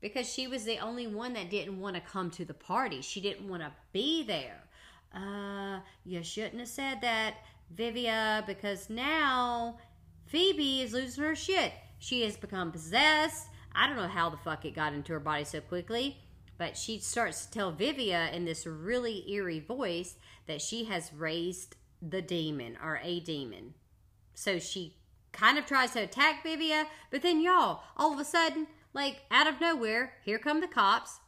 because 0.00 0.32
she 0.32 0.46
was 0.46 0.64
the 0.64 0.78
only 0.78 1.08
one 1.08 1.32
that 1.32 1.50
didn't 1.50 1.80
want 1.80 1.96
to 1.96 2.00
come 2.00 2.30
to 2.30 2.44
the 2.44 2.54
party. 2.54 3.02
She 3.02 3.20
didn't 3.20 3.48
want 3.48 3.62
to 3.62 3.72
be 3.92 4.22
there. 4.22 4.67
Uh, 5.14 5.80
you 6.04 6.22
shouldn't 6.22 6.60
have 6.60 6.68
said 6.68 7.00
that, 7.00 7.34
Vivia, 7.70 8.44
because 8.46 8.88
now 8.88 9.78
Phoebe 10.26 10.82
is 10.82 10.92
losing 10.92 11.24
her 11.24 11.34
shit. 11.34 11.72
She 11.98 12.22
has 12.22 12.36
become 12.36 12.72
possessed. 12.72 13.48
I 13.74 13.86
don't 13.86 13.96
know 13.96 14.08
how 14.08 14.30
the 14.30 14.36
fuck 14.36 14.64
it 14.64 14.74
got 14.74 14.92
into 14.92 15.12
her 15.12 15.20
body 15.20 15.44
so 15.44 15.60
quickly, 15.60 16.18
but 16.56 16.76
she 16.76 16.98
starts 16.98 17.46
to 17.46 17.52
tell 17.52 17.72
Vivia 17.72 18.30
in 18.32 18.44
this 18.44 18.66
really 18.66 19.30
eerie 19.30 19.60
voice 19.60 20.16
that 20.46 20.60
she 20.60 20.84
has 20.84 21.12
raised 21.12 21.76
the 22.00 22.22
demon 22.22 22.76
or 22.82 23.00
a 23.02 23.20
demon. 23.20 23.74
So 24.34 24.58
she 24.58 24.96
kind 25.32 25.58
of 25.58 25.66
tries 25.66 25.92
to 25.92 26.02
attack 26.02 26.42
Vivia, 26.42 26.86
but 27.10 27.22
then 27.22 27.40
y'all, 27.40 27.82
all 27.96 28.12
of 28.12 28.18
a 28.18 28.24
sudden, 28.24 28.66
like 28.92 29.22
out 29.30 29.46
of 29.46 29.60
nowhere, 29.60 30.14
here 30.24 30.38
come 30.38 30.60
the 30.60 30.68
cops. 30.68 31.20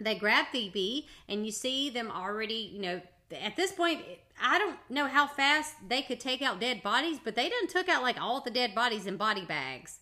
They 0.00 0.14
grab 0.14 0.46
Phoebe, 0.52 1.06
and 1.28 1.44
you 1.44 1.52
see 1.52 1.90
them 1.90 2.10
already, 2.10 2.70
you 2.72 2.80
know, 2.80 3.00
at 3.32 3.56
this 3.56 3.72
point, 3.72 4.02
I 4.40 4.58
don't 4.58 4.78
know 4.88 5.06
how 5.06 5.26
fast 5.26 5.74
they 5.86 6.02
could 6.02 6.20
take 6.20 6.40
out 6.40 6.60
dead 6.60 6.82
bodies, 6.82 7.18
but 7.22 7.34
they 7.34 7.48
done 7.48 7.66
took 7.66 7.88
out 7.88 8.02
like 8.02 8.20
all 8.20 8.40
the 8.40 8.50
dead 8.50 8.74
bodies 8.74 9.06
in 9.06 9.16
body 9.16 9.44
bags. 9.44 9.98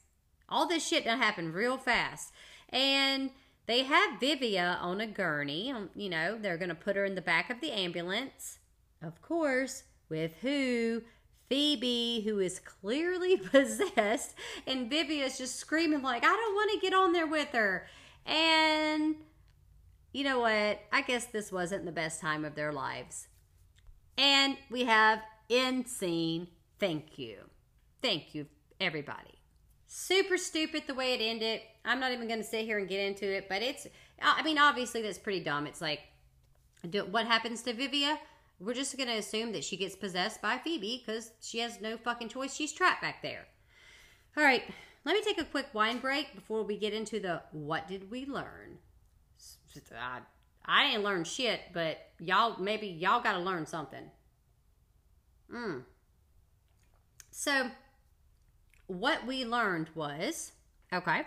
All 0.48 0.68
this 0.68 0.86
shit 0.86 1.04
done 1.04 1.18
happened 1.18 1.54
real 1.54 1.76
fast. 1.76 2.32
And 2.68 3.30
they 3.66 3.82
have 3.82 4.20
Vivia 4.20 4.78
on 4.80 5.00
a 5.00 5.06
gurney. 5.06 5.72
Um, 5.72 5.90
you 5.94 6.08
know, 6.08 6.38
they're 6.40 6.58
going 6.58 6.68
to 6.68 6.74
put 6.74 6.96
her 6.96 7.04
in 7.04 7.14
the 7.14 7.22
back 7.22 7.50
of 7.50 7.60
the 7.60 7.72
ambulance. 7.72 8.58
Of 9.02 9.20
course, 9.22 9.84
with 10.08 10.34
who? 10.42 11.02
Phoebe, 11.48 12.22
who 12.24 12.40
is 12.40 12.58
clearly 12.58 13.36
possessed, 13.52 14.34
and 14.66 14.90
Vivia's 14.90 15.38
just 15.38 15.56
screaming 15.56 16.02
like, 16.02 16.24
I 16.24 16.28
don't 16.28 16.54
want 16.54 16.72
to 16.72 16.80
get 16.80 16.94
on 16.94 17.12
there 17.12 17.26
with 17.26 17.50
her. 17.50 17.86
And 18.24 19.14
you 20.16 20.24
know 20.24 20.40
what? 20.40 20.80
I 20.90 21.02
guess 21.06 21.26
this 21.26 21.52
wasn't 21.52 21.84
the 21.84 21.92
best 21.92 22.22
time 22.22 22.46
of 22.46 22.54
their 22.54 22.72
lives. 22.72 23.28
And 24.16 24.56
we 24.70 24.84
have 24.84 25.20
end 25.50 25.86
scene. 25.86 26.48
Thank 26.80 27.18
you. 27.18 27.36
Thank 28.00 28.34
you, 28.34 28.46
everybody. 28.80 29.34
Super 29.86 30.38
stupid 30.38 30.84
the 30.86 30.94
way 30.94 31.12
it 31.12 31.20
ended. 31.20 31.60
I'm 31.84 32.00
not 32.00 32.12
even 32.12 32.28
going 32.28 32.40
to 32.40 32.46
sit 32.46 32.64
here 32.64 32.78
and 32.78 32.88
get 32.88 33.06
into 33.06 33.30
it, 33.30 33.46
but 33.46 33.60
it's, 33.60 33.86
I 34.22 34.42
mean, 34.42 34.56
obviously 34.56 35.02
that's 35.02 35.18
pretty 35.18 35.44
dumb. 35.44 35.66
It's 35.66 35.82
like, 35.82 36.00
do, 36.88 37.04
what 37.04 37.26
happens 37.26 37.60
to 37.64 37.74
Vivia? 37.74 38.18
We're 38.58 38.72
just 38.72 38.96
going 38.96 39.10
to 39.10 39.18
assume 39.18 39.52
that 39.52 39.64
she 39.64 39.76
gets 39.76 39.96
possessed 39.96 40.40
by 40.40 40.56
Phoebe 40.56 41.04
because 41.04 41.32
she 41.42 41.58
has 41.58 41.82
no 41.82 41.98
fucking 41.98 42.30
choice. 42.30 42.54
She's 42.54 42.72
trapped 42.72 43.02
back 43.02 43.20
there. 43.20 43.48
All 44.34 44.42
right, 44.42 44.62
let 45.04 45.12
me 45.12 45.22
take 45.22 45.38
a 45.38 45.44
quick 45.44 45.66
wine 45.74 45.98
break 45.98 46.34
before 46.34 46.62
we 46.62 46.78
get 46.78 46.94
into 46.94 47.20
the 47.20 47.42
what 47.52 47.86
did 47.86 48.10
we 48.10 48.24
learn? 48.24 48.78
I, 49.98 50.20
I 50.64 50.90
didn't 50.90 51.04
learn 51.04 51.24
shit, 51.24 51.60
but 51.72 51.98
y'all, 52.18 52.60
maybe 52.60 52.86
y'all 52.86 53.22
got 53.22 53.32
to 53.34 53.38
learn 53.38 53.66
something. 53.66 54.10
Hmm. 55.50 55.78
So, 57.30 57.70
what 58.86 59.26
we 59.26 59.44
learned 59.44 59.90
was 59.94 60.52
okay, 60.92 61.22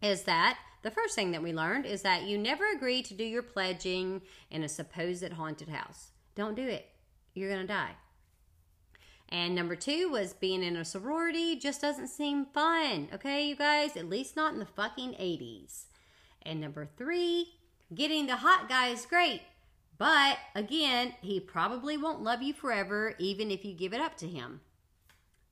is 0.00 0.22
that 0.24 0.58
the 0.82 0.90
first 0.90 1.14
thing 1.14 1.30
that 1.30 1.42
we 1.42 1.52
learned 1.52 1.86
is 1.86 2.02
that 2.02 2.24
you 2.24 2.36
never 2.36 2.64
agree 2.74 3.02
to 3.02 3.14
do 3.14 3.24
your 3.24 3.42
pledging 3.42 4.22
in 4.50 4.64
a 4.64 4.68
supposed 4.68 5.32
haunted 5.32 5.68
house. 5.68 6.10
Don't 6.34 6.56
do 6.56 6.66
it. 6.66 6.88
You're 7.34 7.50
going 7.50 7.60
to 7.60 7.66
die. 7.66 7.92
And 9.28 9.54
number 9.54 9.76
two 9.76 10.10
was 10.10 10.34
being 10.34 10.62
in 10.62 10.76
a 10.76 10.84
sorority 10.84 11.56
just 11.56 11.80
doesn't 11.80 12.08
seem 12.08 12.46
fun. 12.46 13.08
Okay, 13.14 13.46
you 13.46 13.56
guys? 13.56 13.96
At 13.96 14.08
least 14.08 14.36
not 14.36 14.52
in 14.52 14.58
the 14.58 14.66
fucking 14.66 15.12
80s. 15.12 15.84
And 16.44 16.60
number 16.60 16.88
three, 16.96 17.54
getting 17.94 18.26
the 18.26 18.36
hot 18.36 18.68
guy 18.68 18.88
is 18.88 19.06
great. 19.06 19.42
But 19.98 20.38
again, 20.54 21.14
he 21.20 21.38
probably 21.38 21.96
won't 21.96 22.22
love 22.22 22.42
you 22.42 22.52
forever, 22.52 23.14
even 23.18 23.50
if 23.50 23.64
you 23.64 23.72
give 23.72 23.92
it 23.92 24.00
up 24.00 24.16
to 24.18 24.26
him. 24.26 24.60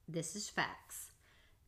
This 0.08 0.34
is 0.34 0.48
facts. 0.48 1.10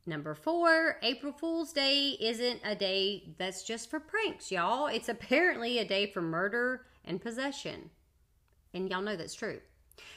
Number 0.05 0.35
four, 0.35 0.97
April 1.03 1.33
Fool's 1.33 1.73
Day 1.73 2.17
isn't 2.21 2.61
a 2.65 2.75
day 2.75 3.35
that's 3.39 3.63
just 3.63 3.89
for 3.89 4.01
pranks, 4.01 4.51
y'all. 4.51 4.89
It's 4.89 5.09
apparently 5.09 5.79
a 5.79 5.85
day 5.85 6.11
for 6.11 6.21
murder 6.21 6.87
and 7.05 7.21
possession. 7.21 7.91
And 8.75 8.91
y'all 8.91 9.03
know 9.03 9.15
that's 9.15 9.35
true. 9.35 9.61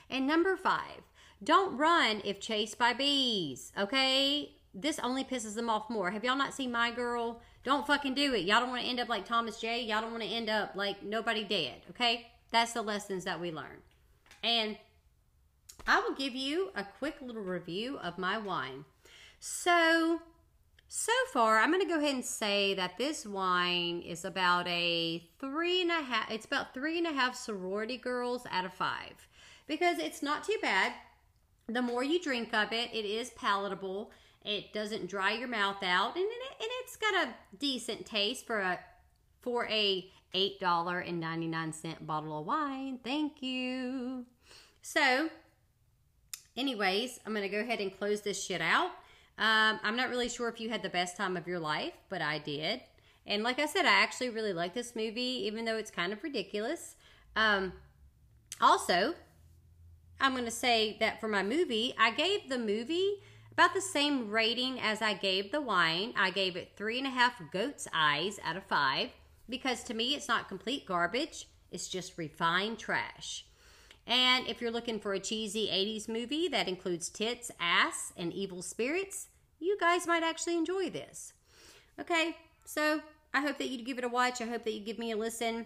And 0.10 0.26
number 0.26 0.58
five, 0.58 1.02
don't 1.44 1.78
run 1.78 2.22
if 2.26 2.40
chased 2.40 2.80
by 2.80 2.94
bees, 2.94 3.72
okay? 3.78 4.54
This 4.74 4.98
only 5.00 5.24
pisses 5.24 5.54
them 5.54 5.70
off 5.70 5.90
more. 5.90 6.10
Have 6.12 6.24
y'all 6.24 6.36
not 6.36 6.54
seen 6.54 6.72
My 6.72 6.90
Girl? 6.90 7.42
Don't 7.66 7.88
fucking 7.88 8.14
do 8.14 8.36
it. 8.36 8.46
Y'all 8.46 8.60
don't 8.60 8.70
want 8.70 8.84
to 8.84 8.88
end 8.88 9.00
up 9.00 9.10
like 9.10 9.26
Thomas 9.26 9.60
J. 9.60 9.82
Y'all 9.82 10.00
don't 10.00 10.12
want 10.12 10.24
to 10.24 10.30
end 10.30 10.50
up 10.50 10.76
like 10.76 11.04
nobody 11.04 11.44
dead, 11.44 11.82
okay? 11.90 12.28
That's 12.52 12.74
the 12.74 12.84
lessons 12.84 13.26
that 13.26 13.42
we 13.42 13.52
learn. 13.52 13.82
And 14.44 14.78
I 15.88 16.00
will 16.00 16.14
give 16.14 16.36
you 16.36 16.70
a 16.76 16.86
quick 17.00 17.16
little 17.22 17.42
review 17.42 17.98
of 17.98 18.20
my 18.20 18.38
wine. 18.38 18.86
So, 19.40 20.22
so 20.88 21.12
far, 21.34 21.58
I'm 21.58 21.72
going 21.72 21.82
to 21.82 21.92
go 21.92 22.00
ahead 22.00 22.14
and 22.14 22.24
say 22.24 22.76
that 22.76 23.00
this 23.00 23.26
wine 23.26 24.02
is 24.02 24.24
about 24.24 24.68
a 24.68 25.24
three 25.40 25.82
and 25.82 25.90
a 25.90 26.04
half, 26.04 26.30
it's 26.30 26.46
about 26.46 26.74
three 26.76 27.00
and 27.00 27.08
a 27.08 27.14
half 27.14 27.36
sorority 27.36 27.98
girls 27.98 28.46
out 28.52 28.66
of 28.66 28.74
five 28.74 29.28
because 29.66 29.98
it's 29.98 30.22
not 30.22 30.44
too 30.44 30.58
bad. 30.62 30.94
The 31.68 31.82
more 31.82 32.04
you 32.04 32.22
drink 32.22 32.54
of 32.54 32.72
it, 32.72 32.94
it 32.94 33.06
is 33.06 33.32
palatable. 33.32 34.12
It 34.46 34.74
doesn't 34.74 35.08
dry 35.08 35.34
your 35.34 35.48
mouth 35.48 35.82
out, 35.84 36.16
and, 36.16 36.24
it, 36.24 36.52
and 36.60 36.70
it's 36.82 36.96
got 36.96 37.28
a 37.28 37.34
decent 37.58 38.06
taste 38.06 38.46
for 38.46 38.60
a 38.60 38.80
for 39.42 39.68
a 39.68 40.10
eight 40.34 40.60
dollar 40.60 41.00
and 41.00 41.20
ninety 41.20 41.48
nine 41.48 41.74
cent 41.74 42.06
bottle 42.06 42.40
of 42.40 42.46
wine. 42.46 43.00
Thank 43.04 43.42
you. 43.42 44.26
So, 44.82 45.30
anyways, 46.56 47.20
I'm 47.26 47.34
gonna 47.34 47.50
go 47.50 47.60
ahead 47.60 47.80
and 47.80 47.98
close 47.98 48.22
this 48.22 48.44
shit 48.44 48.62
out. 48.62 48.92
Um, 49.38 49.80
I'm 49.84 49.96
not 49.96 50.10
really 50.10 50.30
sure 50.30 50.48
if 50.48 50.62
you 50.62 50.70
had 50.70 50.84
the 50.84 50.90
best 50.90 51.18
time 51.18 51.36
of 51.36 51.48
your 51.48 51.60
life, 51.60 51.94
but 52.10 52.22
I 52.22 52.38
did. 52.38 52.82
And 53.28 53.44
like 53.44 53.60
I 53.60 53.66
said, 53.66 53.86
I 53.86 54.02
actually 54.04 54.30
really 54.30 54.54
like 54.54 54.74
this 54.74 54.96
movie, 54.96 55.44
even 55.46 55.66
though 55.66 55.78
it's 55.78 55.92
kind 55.92 56.14
of 56.14 56.24
ridiculous. 56.24 56.96
Um, 57.36 57.74
also, 58.62 59.16
I'm 60.22 60.34
going 60.34 60.46
to 60.46 60.52
say 60.52 60.96
that 61.00 61.20
for 61.20 61.28
my 61.28 61.44
movie, 61.44 61.94
I 61.98 62.12
gave 62.12 62.48
the 62.48 62.58
movie 62.58 63.22
about 63.58 63.74
the 63.74 63.82
same 63.82 64.30
rating 64.30 64.80
as 64.82 65.02
I 65.02 65.14
gave 65.14 65.52
the 65.52 65.62
wine. 65.62 66.14
I 66.18 66.30
gave 66.30 66.58
it 66.58 66.74
three 66.76 66.98
and 66.98 67.08
a 67.08 67.12
half 67.12 67.42
goat's 67.52 67.88
eyes 67.94 68.38
out 68.44 68.58
of 68.58 68.64
five 68.66 69.12
because 69.48 69.84
to 69.84 69.94
me, 69.94 70.14
it's 70.14 70.28
not 70.28 70.50
complete 70.50 70.86
garbage, 70.86 71.48
it's 71.72 71.88
just 71.88 72.18
refined 72.18 72.80
trash. 72.80 73.46
And 74.08 74.46
if 74.48 74.62
you're 74.62 74.72
looking 74.72 75.00
for 75.00 75.14
a 75.14 75.20
cheesy 75.20 75.68
80s 75.68 76.10
movie 76.10 76.48
that 76.50 76.68
includes 76.68 77.10
tits, 77.10 77.50
ass, 77.60 78.12
and 78.18 78.34
evil 78.34 78.62
spirits, 78.62 79.28
you 79.60 79.78
guys 79.80 80.06
might 80.06 80.22
actually 80.22 80.58
enjoy 80.58 80.90
this. 80.90 81.34
Okay, 82.00 82.36
so 82.66 83.02
I 83.34 83.42
hope 83.42 83.58
that 83.58 83.70
you 83.70 83.84
give 83.84 83.98
it 83.98 84.04
a 84.04 84.10
watch. 84.10 84.42
I 84.42 84.46
hope 84.46 84.64
that 84.66 84.74
you 84.74 84.82
give 84.82 85.00
me 85.00 85.12
a 85.12 85.18
listen. 85.18 85.66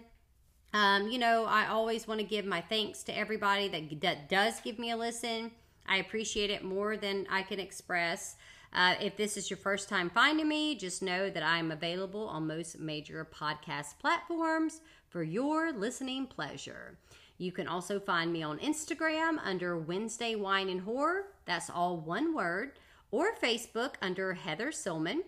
Um, 0.72 1.08
you 1.08 1.18
know, 1.18 1.44
I 1.44 1.66
always 1.66 2.06
want 2.06 2.20
to 2.20 2.26
give 2.26 2.46
my 2.46 2.60
thanks 2.60 3.02
to 3.04 3.16
everybody 3.16 3.68
that, 3.68 4.00
that 4.00 4.28
does 4.28 4.60
give 4.60 4.78
me 4.78 4.92
a 4.92 4.96
listen. 4.96 5.50
I 5.86 5.96
appreciate 5.96 6.50
it 6.50 6.64
more 6.64 6.96
than 6.96 7.26
I 7.30 7.42
can 7.42 7.60
express. 7.60 8.36
Uh, 8.72 8.94
if 9.00 9.16
this 9.16 9.36
is 9.36 9.50
your 9.50 9.56
first 9.56 9.88
time 9.88 10.10
finding 10.10 10.48
me, 10.48 10.76
just 10.76 11.02
know 11.02 11.28
that 11.28 11.42
I'm 11.42 11.72
available 11.72 12.28
on 12.28 12.46
most 12.46 12.78
major 12.78 13.26
podcast 13.32 13.98
platforms 13.98 14.80
for 15.08 15.22
your 15.22 15.72
listening 15.72 16.26
pleasure. 16.26 16.96
You 17.36 17.50
can 17.52 17.66
also 17.66 17.98
find 17.98 18.32
me 18.32 18.42
on 18.42 18.58
Instagram 18.58 19.38
under 19.42 19.76
Wednesday 19.76 20.34
Wine 20.34 20.68
and 20.68 20.82
Horror. 20.82 21.28
That's 21.46 21.70
all 21.70 21.96
one 21.96 22.34
word. 22.34 22.72
Or 23.10 23.34
Facebook 23.34 23.94
under 24.00 24.34
Heather 24.34 24.70
Silman. 24.70 25.22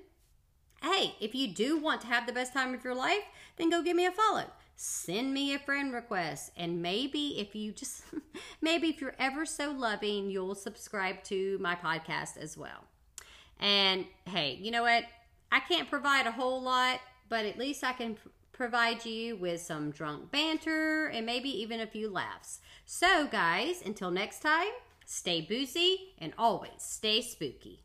Hey, 0.83 1.15
if 1.21 1.35
you 1.35 1.49
do 1.49 1.79
want 1.79 2.01
to 2.03 2.09
have 2.09 2.27
the 2.27 2.33
best 2.33 2.53
time 2.53 2.75
of 2.75 2.85
your 2.85 2.95
life, 2.95 3.25
then 3.57 3.71
go 3.71 3.83
give 3.83 3.97
me 3.97 4.05
a 4.05 4.13
follow. 4.13 4.45
Send 4.85 5.33
me 5.33 5.55
a 5.55 5.61
friend 5.61 5.95
request. 5.95 6.51
And 6.57 6.83
maybe 6.83 7.39
if 7.39 7.55
you 7.55 7.71
just, 7.71 8.03
maybe 8.61 8.89
if 8.89 9.01
you're 9.01 9.15
ever 9.17 9.47
so 9.47 9.71
loving, 9.71 10.29
you'll 10.29 10.57
subscribe 10.57 11.23
to 11.25 11.57
my 11.61 11.77
podcast 11.77 12.37
as 12.37 12.59
well. 12.59 12.83
And 13.61 14.07
hey, 14.25 14.59
you 14.61 14.73
know 14.73 14.83
what? 14.83 15.05
I 15.53 15.61
can't 15.61 15.89
provide 15.89 16.27
a 16.27 16.33
whole 16.33 16.61
lot, 16.61 16.99
but 17.29 17.45
at 17.47 17.59
least 17.59 17.85
I 17.85 17.93
can 17.93 18.17
provide 18.51 19.07
you 19.07 19.37
with 19.37 19.61
some 19.61 19.93
drunk 19.93 20.33
banter 20.33 21.07
and 21.07 21.25
maybe 21.25 21.49
even 21.63 21.79
a 21.79 21.87
few 21.87 22.11
laughs. 22.11 22.59
So, 22.85 23.29
guys, 23.29 23.83
until 23.87 24.11
next 24.11 24.41
time, 24.41 24.73
stay 25.07 25.43
boozy 25.43 26.15
and 26.19 26.33
always 26.37 26.73
stay 26.79 27.23
spooky. 27.23 27.85